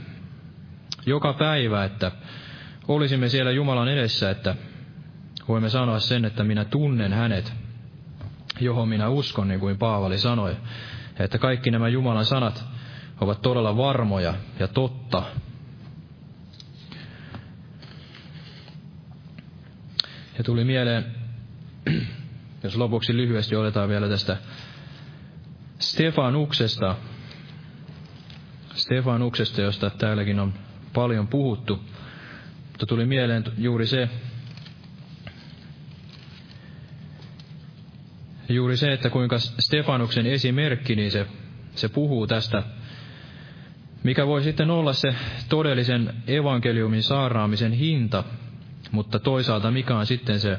joka 1.06 1.32
päivä, 1.32 1.84
että 1.84 2.12
olisimme 2.88 3.28
siellä 3.28 3.50
Jumalan 3.50 3.88
edessä, 3.88 4.30
että 4.30 4.54
voimme 5.48 5.68
sanoa 5.68 5.98
sen, 5.98 6.24
että 6.24 6.44
minä 6.44 6.64
tunnen 6.64 7.12
hänet, 7.12 7.52
johon 8.60 8.88
minä 8.88 9.08
uskon, 9.08 9.48
niin 9.48 9.60
kuin 9.60 9.78
Paavali 9.78 10.18
sanoi. 10.18 10.56
Että 11.18 11.38
kaikki 11.38 11.70
nämä 11.70 11.88
Jumalan 11.88 12.24
sanat 12.24 12.64
ovat 13.20 13.42
todella 13.42 13.76
varmoja 13.76 14.34
ja 14.58 14.68
totta. 14.68 15.22
Ja 20.38 20.44
tuli 20.44 20.64
mieleen, 20.64 21.06
jos 22.64 22.76
lopuksi 22.76 23.16
lyhyesti 23.16 23.56
otetaan 23.56 23.88
vielä 23.88 24.08
tästä 24.08 24.36
Stefanuksesta, 25.78 26.96
Stefanuksesta, 28.74 29.60
josta 29.60 29.90
täälläkin 29.90 30.40
on 30.40 30.54
paljon 30.92 31.28
puhuttu. 31.28 31.80
Mutta 32.68 32.86
tuli 32.86 33.06
mieleen 33.06 33.44
juuri 33.58 33.86
se, 33.86 34.08
juuri 38.48 38.76
se, 38.76 38.92
että 38.92 39.10
kuinka 39.10 39.38
Stefanuksen 39.38 40.26
esimerkki, 40.26 40.96
niin 40.96 41.10
se, 41.10 41.26
se 41.74 41.88
puhuu 41.88 42.26
tästä, 42.26 42.62
mikä 44.02 44.26
voi 44.26 44.42
sitten 44.42 44.70
olla 44.70 44.92
se 44.92 45.14
todellisen 45.48 46.14
evankeliumin 46.26 47.02
saaraamisen 47.02 47.72
hinta, 47.72 48.24
mutta 48.90 49.18
toisaalta 49.18 49.70
mikä 49.70 49.96
on 49.96 50.06
sitten 50.06 50.40
se, 50.40 50.58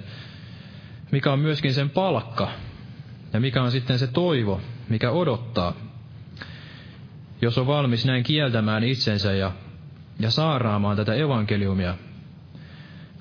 mikä 1.12 1.34
on 1.34 1.40
myöskin 1.40 1.74
sen 1.74 1.90
palkka, 1.90 2.52
ja 3.38 3.42
mikä 3.42 3.64
on 3.64 3.72
sitten 3.72 4.00
se 4.00 4.08
toivo, 4.08 4.62
mikä 4.90 5.12
odottaa, 5.12 5.74
jos 7.42 7.58
on 7.58 7.68
valmis 7.68 8.06
näin 8.06 8.24
kieltämään 8.24 8.84
itsensä 8.84 9.34
ja, 9.34 9.52
ja 10.20 10.32
saaraamaan 10.32 10.98
tätä 10.98 11.14
evankeliumia 11.14 11.98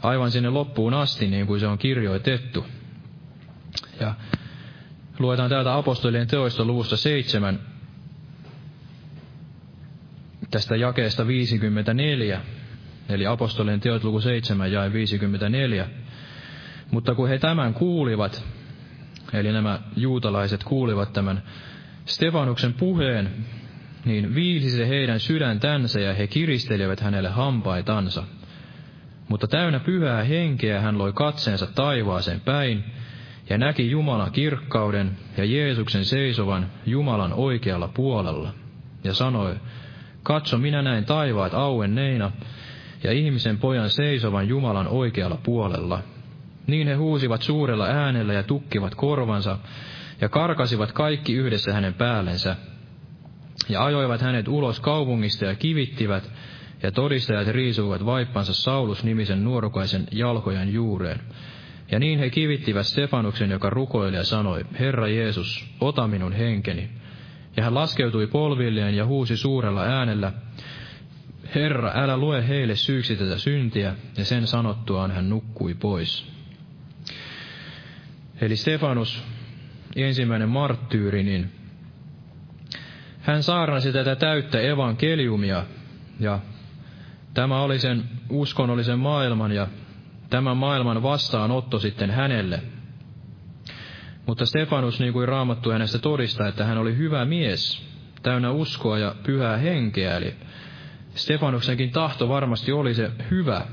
aivan 0.03 0.31
sinne 0.31 0.51
loppuun 0.51 0.95
asti, 0.95 1.27
niin 1.27 1.47
kuin 1.47 1.61
se 1.61 1.67
on 1.67 1.79
kirjoitettu. 1.79 2.67
Ja 4.01 4.15
Luetaan 5.19 5.51
täältä 5.51 5.77
apostolien 5.77 6.27
teoista 6.27 6.65
luvusta 6.65 6.97
7, 6.97 7.61
tästä 10.51 10.77
jakeesta 10.77 11.27
54, 11.27 12.41
eli 13.09 13.27
apostolien 13.27 13.81
teot 13.81 14.05
luku 14.05 14.21
7 14.21 14.73
ja 14.73 14.93
54. 14.93 15.89
Mutta 16.91 17.15
kun 17.15 17.29
he 17.29 17.39
tämän 17.39 17.75
kuulivat, 17.75 18.45
eli 19.33 19.53
nämä 19.53 19.81
juutalaiset 19.97 20.65
kuulivat 20.65 21.13
tämän 21.13 21.43
Stefanuksen 22.05 22.75
puheen, 22.75 23.31
niin 24.05 24.35
viisi 24.35 24.71
se 24.71 24.89
heidän 24.89 25.21
sydäntänsä 25.21 26.01
ja 26.01 26.15
he 26.15 26.27
kiristelivät 26.27 27.01
hänelle 27.01 27.29
hampaitansa. 27.29 28.23
Mutta 29.29 29.47
täynnä 29.47 29.81
pyhää 29.81 30.25
henkeä 30.25 30.81
hän 30.81 30.99
loi 30.99 31.13
katseensa 31.13 31.67
taivaaseen 31.67 32.41
päin, 32.41 32.85
ja 33.51 33.59
näki 33.59 33.91
Jumalan 33.91 34.33
kirkkauden 34.33 35.11
ja 35.37 35.45
Jeesuksen 35.45 36.05
seisovan 36.05 36.67
Jumalan 36.87 37.33
oikealla 37.33 37.89
puolella, 37.89 38.55
ja 39.05 39.15
sanoi, 39.15 39.57
katso 40.23 40.59
minä 40.59 40.83
näin 40.83 41.05
taivaat 41.05 41.55
auenneina, 41.55 42.33
ja 43.05 43.13
ihmisen 43.13 43.59
pojan 43.59 43.91
seisovan 43.91 44.49
Jumalan 44.49 44.89
oikealla 44.89 45.39
puolella. 45.43 46.03
Niin 46.67 46.89
he 46.89 46.95
huusivat 46.95 47.43
suurella 47.43 47.87
äänellä 47.87 48.33
ja 48.33 48.43
tukkivat 48.43 48.95
korvansa, 48.95 49.59
ja 50.21 50.29
karkasivat 50.29 50.93
kaikki 50.93 51.35
yhdessä 51.35 51.73
hänen 51.73 51.95
päällensä, 51.95 52.57
ja 53.69 53.85
ajoivat 53.85 54.21
hänet 54.21 54.49
ulos 54.49 54.81
kaupungista 54.81 55.45
ja 55.45 55.55
kivittivät, 55.55 56.31
ja 56.83 56.93
todistajat 56.93 57.49
riisuivat 57.49 58.07
vaippansa 58.07 58.55
Saulus-nimisen 58.55 59.45
nuorukaisen 59.45 60.07
jalkojen 60.13 60.73
juureen. 60.73 61.21
Ja 61.91 61.99
niin 61.99 62.19
he 62.19 62.31
kivittivät 62.31 62.87
Stefanuksen, 62.87 63.51
joka 63.51 63.71
rukoili 63.71 64.17
ja 64.17 64.25
sanoi, 64.25 64.65
Herra 64.79 65.09
Jeesus, 65.09 65.67
ota 65.81 66.09
minun 66.09 66.33
henkeni. 66.33 66.91
Ja 67.57 67.65
hän 67.65 67.75
laskeutui 67.75 68.27
polvilleen 68.27 68.95
ja 68.95 69.07
huusi 69.07 69.37
suurella 69.37 69.83
äänellä, 69.83 70.33
Herra, 71.55 71.93
älä 71.95 72.17
lue 72.17 72.49
heille 72.49 72.77
syyksi 72.77 73.17
tätä 73.17 73.39
syntiä, 73.39 73.95
ja 74.17 74.25
sen 74.25 74.47
sanottuaan 74.47 75.11
hän 75.11 75.31
nukkui 75.31 75.75
pois. 75.75 76.36
Eli 78.41 78.57
Stefanus, 78.57 79.25
ensimmäinen 79.97 80.49
marttyyri, 80.49 81.23
niin 81.23 81.51
hän 83.21 83.43
saarnasi 83.43 83.93
tätä 83.93 84.17
täyttä 84.17 84.61
evankeliumia, 84.61 85.65
ja 86.21 86.39
tämä 87.35 87.63
oli 87.63 87.79
sen 87.79 88.05
uskonnollisen 88.31 88.99
maailman 88.99 89.53
ja 89.53 89.67
tämän 90.31 90.57
maailman 90.57 91.03
vastaanotto 91.03 91.79
sitten 91.79 92.11
hänelle. 92.11 92.63
Mutta 94.27 94.47
Stefanus, 94.47 95.01
niin 95.01 95.13
kuin 95.13 95.29
raamattu 95.29 95.71
hänestä 95.71 95.99
todistaa, 95.99 96.49
että 96.49 96.65
hän 96.65 96.79
oli 96.79 96.97
hyvä 96.97 97.25
mies, 97.25 97.83
täynnä 98.23 98.51
uskoa 98.51 98.99
ja 98.99 99.15
pyhää 99.23 99.57
henkeä, 99.57 100.17
eli 100.17 100.35
Stefanuksenkin 101.15 101.91
tahto 101.91 102.29
varmasti 102.29 102.73
oli 102.73 102.95
se 102.95 103.11
hyvä, 103.31 103.67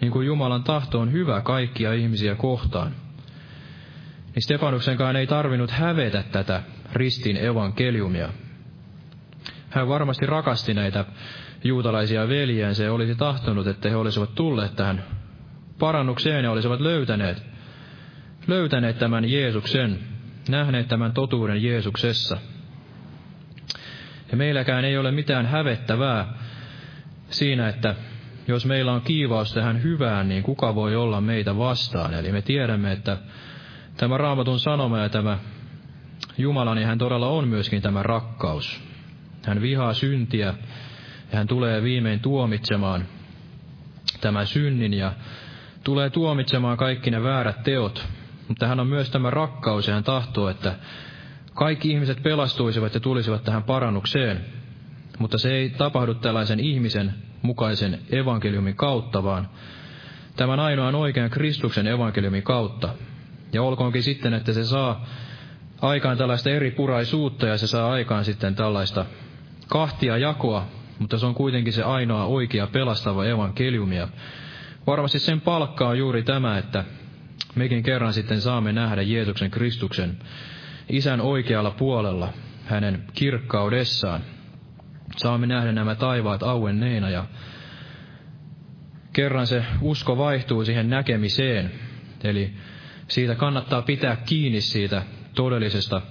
niin 0.00 0.12
kuin 0.12 0.26
Jumalan 0.26 0.64
tahto 0.64 1.00
on 1.00 1.12
hyvä 1.12 1.40
kaikkia 1.40 1.92
ihmisiä 1.92 2.34
kohtaan. 2.34 3.07
Niin 4.38 4.42
Stefanuksenkaan 4.42 5.16
ei 5.16 5.26
tarvinnut 5.26 5.70
hävetä 5.70 6.24
tätä 6.32 6.62
ristin 6.92 7.36
evankeliumia. 7.36 8.28
Hän 9.70 9.88
varmasti 9.88 10.26
rakasti 10.26 10.74
näitä 10.74 11.04
juutalaisia 11.64 12.28
veljensä 12.28 12.84
ja 12.84 12.92
olisi 12.92 13.14
tahtonut, 13.14 13.66
että 13.66 13.88
he 13.88 13.96
olisivat 13.96 14.34
tulleet 14.34 14.76
tähän 14.76 15.04
parannukseen 15.78 16.44
ja 16.44 16.50
olisivat 16.50 16.80
löytäneet, 16.80 17.42
löytäneet 18.46 18.98
tämän 18.98 19.30
Jeesuksen, 19.30 19.98
nähneet 20.48 20.88
tämän 20.88 21.12
totuuden 21.12 21.62
Jeesuksessa. 21.62 22.36
Ja 24.30 24.36
meilläkään 24.36 24.84
ei 24.84 24.98
ole 24.98 25.10
mitään 25.10 25.46
hävettävää 25.46 26.34
siinä, 27.30 27.68
että 27.68 27.94
jos 28.48 28.66
meillä 28.66 28.92
on 28.92 29.00
kiivaus 29.00 29.54
tähän 29.54 29.82
hyvään, 29.82 30.28
niin 30.28 30.42
kuka 30.42 30.74
voi 30.74 30.96
olla 30.96 31.20
meitä 31.20 31.56
vastaan? 31.56 32.14
Eli 32.14 32.32
me 32.32 32.42
tiedämme, 32.42 32.92
että 32.92 33.16
tämä 33.98 34.18
raamatun 34.18 34.60
sanoma 34.60 34.98
ja 34.98 35.08
tämä 35.08 35.38
Jumala, 36.38 36.74
niin 36.74 36.86
hän 36.86 36.98
todella 36.98 37.28
on 37.28 37.48
myöskin 37.48 37.82
tämä 37.82 38.02
rakkaus. 38.02 38.80
Hän 39.46 39.60
vihaa 39.60 39.94
syntiä 39.94 40.46
ja 41.32 41.38
hän 41.38 41.46
tulee 41.46 41.82
viimein 41.82 42.20
tuomitsemaan 42.20 43.04
tämän 44.20 44.46
synnin 44.46 44.94
ja 44.94 45.12
tulee 45.84 46.10
tuomitsemaan 46.10 46.76
kaikki 46.76 47.10
ne 47.10 47.22
väärät 47.22 47.62
teot. 47.62 48.06
Mutta 48.48 48.66
hän 48.66 48.80
on 48.80 48.86
myös 48.86 49.10
tämä 49.10 49.30
rakkaus 49.30 49.88
ja 49.88 49.94
hän 49.94 50.04
tahtoo, 50.04 50.48
että 50.48 50.74
kaikki 51.54 51.90
ihmiset 51.90 52.22
pelastuisivat 52.22 52.94
ja 52.94 53.00
tulisivat 53.00 53.44
tähän 53.44 53.62
parannukseen. 53.62 54.44
Mutta 55.18 55.38
se 55.38 55.52
ei 55.52 55.70
tapahdu 55.70 56.14
tällaisen 56.14 56.60
ihmisen 56.60 57.14
mukaisen 57.42 57.98
evankeliumin 58.10 58.76
kautta, 58.76 59.24
vaan 59.24 59.48
tämän 60.36 60.60
ainoan 60.60 60.94
oikean 60.94 61.30
Kristuksen 61.30 61.86
evankeliumin 61.86 62.42
kautta. 62.42 62.88
Ja 63.52 63.62
olkoonkin 63.62 64.02
sitten, 64.02 64.34
että 64.34 64.52
se 64.52 64.64
saa 64.64 65.06
aikaan 65.82 66.18
tällaista 66.18 66.50
eri 66.50 66.70
puraisuutta 66.70 67.46
ja 67.46 67.58
se 67.58 67.66
saa 67.66 67.92
aikaan 67.92 68.24
sitten 68.24 68.54
tällaista 68.54 69.04
kahtia 69.68 70.18
jakoa, 70.18 70.66
mutta 70.98 71.18
se 71.18 71.26
on 71.26 71.34
kuitenkin 71.34 71.72
se 71.72 71.82
ainoa 71.82 72.24
oikea 72.24 72.66
pelastava 72.66 73.24
evankeliumi. 73.24 73.96
Ja 73.96 74.08
varmasti 74.86 75.18
sen 75.18 75.40
palkka 75.40 75.88
on 75.88 75.98
juuri 75.98 76.22
tämä, 76.22 76.58
että 76.58 76.84
mekin 77.54 77.82
kerran 77.82 78.12
sitten 78.12 78.40
saamme 78.40 78.72
nähdä 78.72 79.02
Jeesuksen 79.02 79.50
Kristuksen 79.50 80.18
isän 80.88 81.20
oikealla 81.20 81.70
puolella, 81.70 82.32
hänen 82.64 83.04
kirkkaudessaan. 83.14 84.20
Saamme 85.16 85.46
nähdä 85.46 85.72
nämä 85.72 85.94
taivaat 85.94 86.42
auenneena 86.42 87.10
ja 87.10 87.24
kerran 89.12 89.46
se 89.46 89.64
usko 89.80 90.18
vaihtuu 90.18 90.64
siihen 90.64 90.90
näkemiseen. 90.90 91.70
Eli 92.24 92.52
siitä 93.08 93.34
kannattaa 93.34 93.82
pitää 93.82 94.16
kiinni 94.16 94.60
siitä 94.60 95.02
todellisesta 95.34 96.02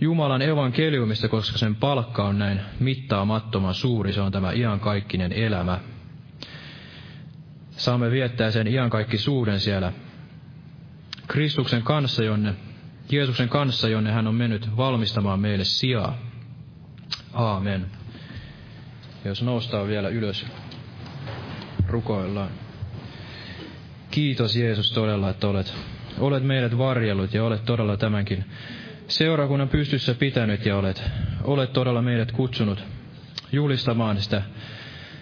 Jumalan 0.00 0.42
evankeliumista, 0.42 1.28
koska 1.28 1.58
sen 1.58 1.74
palkka 1.74 2.24
on 2.24 2.38
näin 2.38 2.60
mittaamattoman 2.80 3.74
suuri. 3.74 4.12
Se 4.12 4.20
on 4.20 4.32
tämä 4.32 4.52
iankaikkinen 4.52 5.32
elämä. 5.32 5.80
Saamme 7.70 8.10
viettää 8.10 8.50
sen 8.50 8.66
iankaikkisuuden 8.66 9.60
siellä 9.60 9.92
Kristuksen 11.26 11.82
kanssa, 11.82 12.24
jonne, 12.24 12.54
Jeesuksen 13.10 13.48
kanssa, 13.48 13.88
jonne 13.88 14.12
hän 14.12 14.26
on 14.26 14.34
mennyt 14.34 14.76
valmistamaan 14.76 15.40
meille 15.40 15.64
sijaa. 15.64 16.18
Aamen. 17.32 17.86
Jos 19.24 19.42
noustaan 19.42 19.88
vielä 19.88 20.08
ylös, 20.08 20.46
rukoillaan. 21.88 22.50
Kiitos 24.10 24.56
Jeesus 24.56 24.92
todella, 24.92 25.30
että 25.30 25.48
olet, 25.48 25.74
olet 26.18 26.42
meidät 26.42 26.78
varjellut 26.78 27.34
ja 27.34 27.44
olet 27.44 27.64
todella 27.64 27.96
tämänkin 27.96 28.44
seurakunnan 29.08 29.68
pystyssä 29.68 30.14
pitänyt 30.14 30.66
ja 30.66 30.76
olet, 30.76 31.02
olet 31.44 31.72
todella 31.72 32.02
meidät 32.02 32.32
kutsunut 32.32 32.84
julistamaan 33.52 34.16
sitä, 34.16 34.42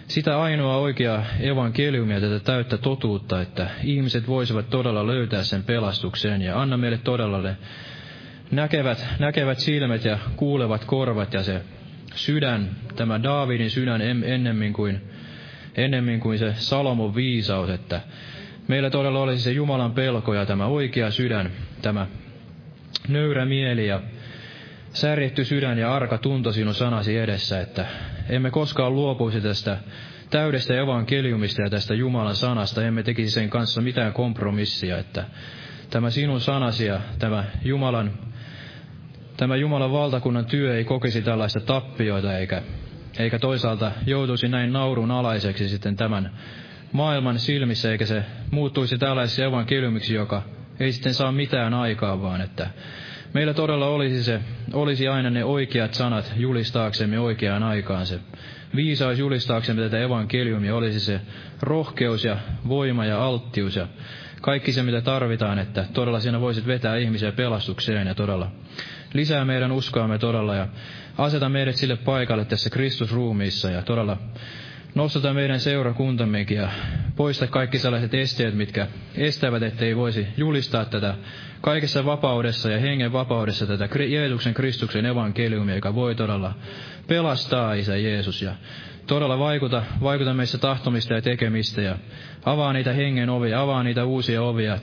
sitä 0.07 0.41
ainoa 0.41 0.77
oikeaa 0.77 1.25
evankeliumia, 1.39 2.21
tätä 2.21 2.39
täyttä 2.39 2.77
totuutta, 2.77 3.41
että 3.41 3.67
ihmiset 3.83 4.27
voisivat 4.27 4.69
todella 4.69 5.07
löytää 5.07 5.43
sen 5.43 5.63
pelastuksen 5.63 6.41
ja 6.41 6.61
anna 6.61 6.77
meille 6.77 6.97
todella 6.97 7.41
ne 7.41 7.57
näkevät, 8.51 9.07
näkevät 9.19 9.59
silmät 9.59 10.05
ja 10.05 10.17
kuulevat 10.35 10.85
korvat 10.85 11.33
ja 11.33 11.43
se 11.43 11.61
sydän, 12.15 12.69
tämä 12.95 13.23
Daavidin 13.23 13.69
sydän 13.69 14.01
ennemmin 14.23 14.73
kuin, 14.73 15.01
ennemmin 15.75 16.19
kuin 16.19 16.39
se 16.39 16.53
Salomon 16.53 17.15
viisaus, 17.15 17.69
että 17.69 18.01
meillä 18.71 18.89
todella 18.89 19.19
olisi 19.19 19.43
se 19.43 19.51
Jumalan 19.51 19.91
pelko 19.91 20.33
ja 20.33 20.45
tämä 20.45 20.65
oikea 20.65 21.11
sydän, 21.11 21.51
tämä 21.81 22.07
nöyrä 23.07 23.45
mieli 23.45 23.87
ja 23.87 24.01
särjetty 24.93 25.45
sydän 25.45 25.77
ja 25.77 25.95
arka 25.95 26.17
tunto 26.17 26.51
sinun 26.51 26.73
sanasi 26.73 27.17
edessä, 27.17 27.61
että 27.61 27.85
emme 28.29 28.51
koskaan 28.51 28.95
luopuisi 28.95 29.41
tästä 29.41 29.77
täydestä 30.29 30.73
evankeliumista 30.73 31.61
ja 31.61 31.69
tästä 31.69 31.93
Jumalan 31.93 32.35
sanasta, 32.35 32.85
emme 32.85 33.03
tekisi 33.03 33.31
sen 33.31 33.49
kanssa 33.49 33.81
mitään 33.81 34.13
kompromissia, 34.13 34.97
että 34.97 35.25
tämä 35.89 36.09
sinun 36.09 36.41
sanasi 36.41 36.85
ja 36.85 37.01
tämä 37.19 37.43
Jumalan, 37.63 38.11
tämä 39.37 39.55
Jumalan 39.55 39.91
valtakunnan 39.91 40.45
työ 40.45 40.77
ei 40.77 40.83
kokisi 40.83 41.21
tällaista 41.21 41.59
tappioita 41.59 42.37
eikä, 42.37 42.61
eikä 43.19 43.39
toisaalta 43.39 43.91
joutuisi 44.05 44.47
näin 44.47 44.73
naurun 44.73 45.11
alaiseksi 45.11 45.69
sitten 45.69 45.95
tämän 45.95 46.31
maailman 46.91 47.39
silmissä, 47.39 47.91
eikä 47.91 48.05
se 48.05 48.23
muuttuisi 48.51 48.97
tällaiseksi 48.97 49.43
evankeliumiksi, 49.43 50.13
joka 50.13 50.43
ei 50.79 50.91
sitten 50.91 51.13
saa 51.13 51.31
mitään 51.31 51.73
aikaa, 51.73 52.21
vaan 52.21 52.41
että 52.41 52.69
meillä 53.33 53.53
todella 53.53 53.87
olisi, 53.87 54.23
se, 54.23 54.41
olisi 54.73 55.07
aina 55.07 55.29
ne 55.29 55.43
oikeat 55.45 55.93
sanat 55.93 56.33
julistaaksemme 56.35 57.19
oikeaan 57.19 57.63
aikaan. 57.63 58.05
Se 58.05 58.19
viisaus 58.75 59.19
julistaaksemme 59.19 59.81
tätä 59.81 59.99
evankeliumia 59.99 60.75
olisi 60.75 60.99
se 60.99 61.21
rohkeus 61.61 62.23
ja 62.25 62.37
voima 62.67 63.05
ja 63.05 63.23
alttius 63.23 63.75
ja 63.75 63.87
kaikki 64.41 64.71
se, 64.71 64.83
mitä 64.83 65.01
tarvitaan, 65.01 65.59
että 65.59 65.85
todella 65.93 66.19
siinä 66.19 66.41
voisit 66.41 66.67
vetää 66.67 66.97
ihmisiä 66.97 67.31
pelastukseen 67.31 68.07
ja 68.07 68.15
todella 68.15 68.51
lisää 69.13 69.45
meidän 69.45 69.71
uskoamme 69.71 70.17
todella 70.17 70.55
ja 70.55 70.67
aseta 71.17 71.49
meidät 71.49 71.75
sille 71.75 71.95
paikalle 71.95 72.45
tässä 72.45 72.69
Kristusruumiissa 72.69 73.69
ja 73.69 73.81
todella 73.81 74.17
nostata 74.95 75.33
meidän 75.33 75.59
seurakuntammekin 75.59 76.57
ja 76.57 76.69
poista 77.15 77.47
kaikki 77.47 77.79
sellaiset 77.79 78.13
esteet, 78.13 78.55
mitkä 78.55 78.87
estävät, 79.15 79.63
ettei 79.63 79.95
voisi 79.95 80.27
julistaa 80.37 80.85
tätä 80.85 81.15
kaikessa 81.61 82.05
vapaudessa 82.05 82.71
ja 82.71 82.79
hengen 82.79 83.13
vapaudessa 83.13 83.65
tätä 83.65 83.89
Jeesuksen 84.07 84.53
Kristuksen 84.53 85.05
evankeliumia, 85.05 85.75
joka 85.75 85.95
voi 85.95 86.15
todella 86.15 86.53
pelastaa 87.07 87.73
Isä 87.73 87.97
Jeesus 87.97 88.41
ja 88.41 88.55
todella 89.07 89.39
vaikuta, 89.39 89.83
vaikuta 90.01 90.33
meissä 90.33 90.57
tahtomista 90.57 91.13
ja 91.13 91.21
tekemistä 91.21 91.81
ja 91.81 91.97
avaa 92.45 92.73
niitä 92.73 92.93
hengen 92.93 93.29
ovia, 93.29 93.61
avaa 93.61 93.83
niitä 93.83 94.05
uusia 94.05 94.41
ovia 94.41 94.77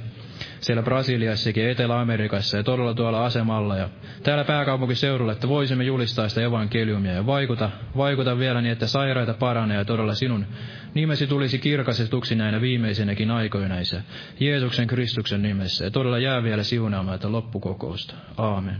siellä 0.60 0.82
Brasiliassakin, 0.82 1.68
Etelä-Amerikassa 1.68 2.56
ja 2.56 2.62
todella 2.62 2.94
tuolla 2.94 3.24
asemalla 3.24 3.76
ja 3.76 3.88
täällä 4.22 4.44
pääkaupunkiseudulla, 4.44 5.32
että 5.32 5.48
voisimme 5.48 5.84
julistaa 5.84 6.28
sitä 6.28 6.42
evankeliumia 6.42 7.12
ja 7.12 7.26
vaikuta, 7.26 7.70
vaikuta 7.96 8.38
vielä 8.38 8.60
niin, 8.60 8.72
että 8.72 8.86
sairaita 8.86 9.34
paranee 9.34 9.76
ja 9.76 9.84
todella 9.84 10.14
sinun 10.14 10.46
nimesi 10.94 11.26
tulisi 11.26 11.58
kirkastetuksi 11.58 12.34
näinä 12.34 12.60
viimeisinäkin 12.60 13.30
aikoina 13.30 13.68
näissä 13.68 14.02
Jeesuksen 14.40 14.86
Kristuksen 14.86 15.42
nimessä 15.42 15.84
ja 15.84 15.90
todella 15.90 16.18
jää 16.18 16.42
vielä 16.42 16.62
siunaamaan 16.62 17.18
tätä 17.18 17.32
loppukokousta. 17.32 18.14
Aamen. 18.36 18.76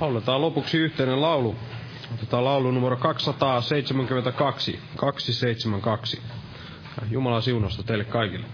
Lauletaan 0.00 0.40
lopuksi 0.40 0.78
yhteinen 0.78 1.22
laulu. 1.22 1.56
Otetaan 2.16 2.44
laulu 2.44 2.70
numero 2.70 2.96
272, 2.96 4.78
272. 4.96 6.20
Jumalan 7.10 7.42
siunosta 7.42 7.82
teille 7.82 8.04
kaikille. 8.04 8.46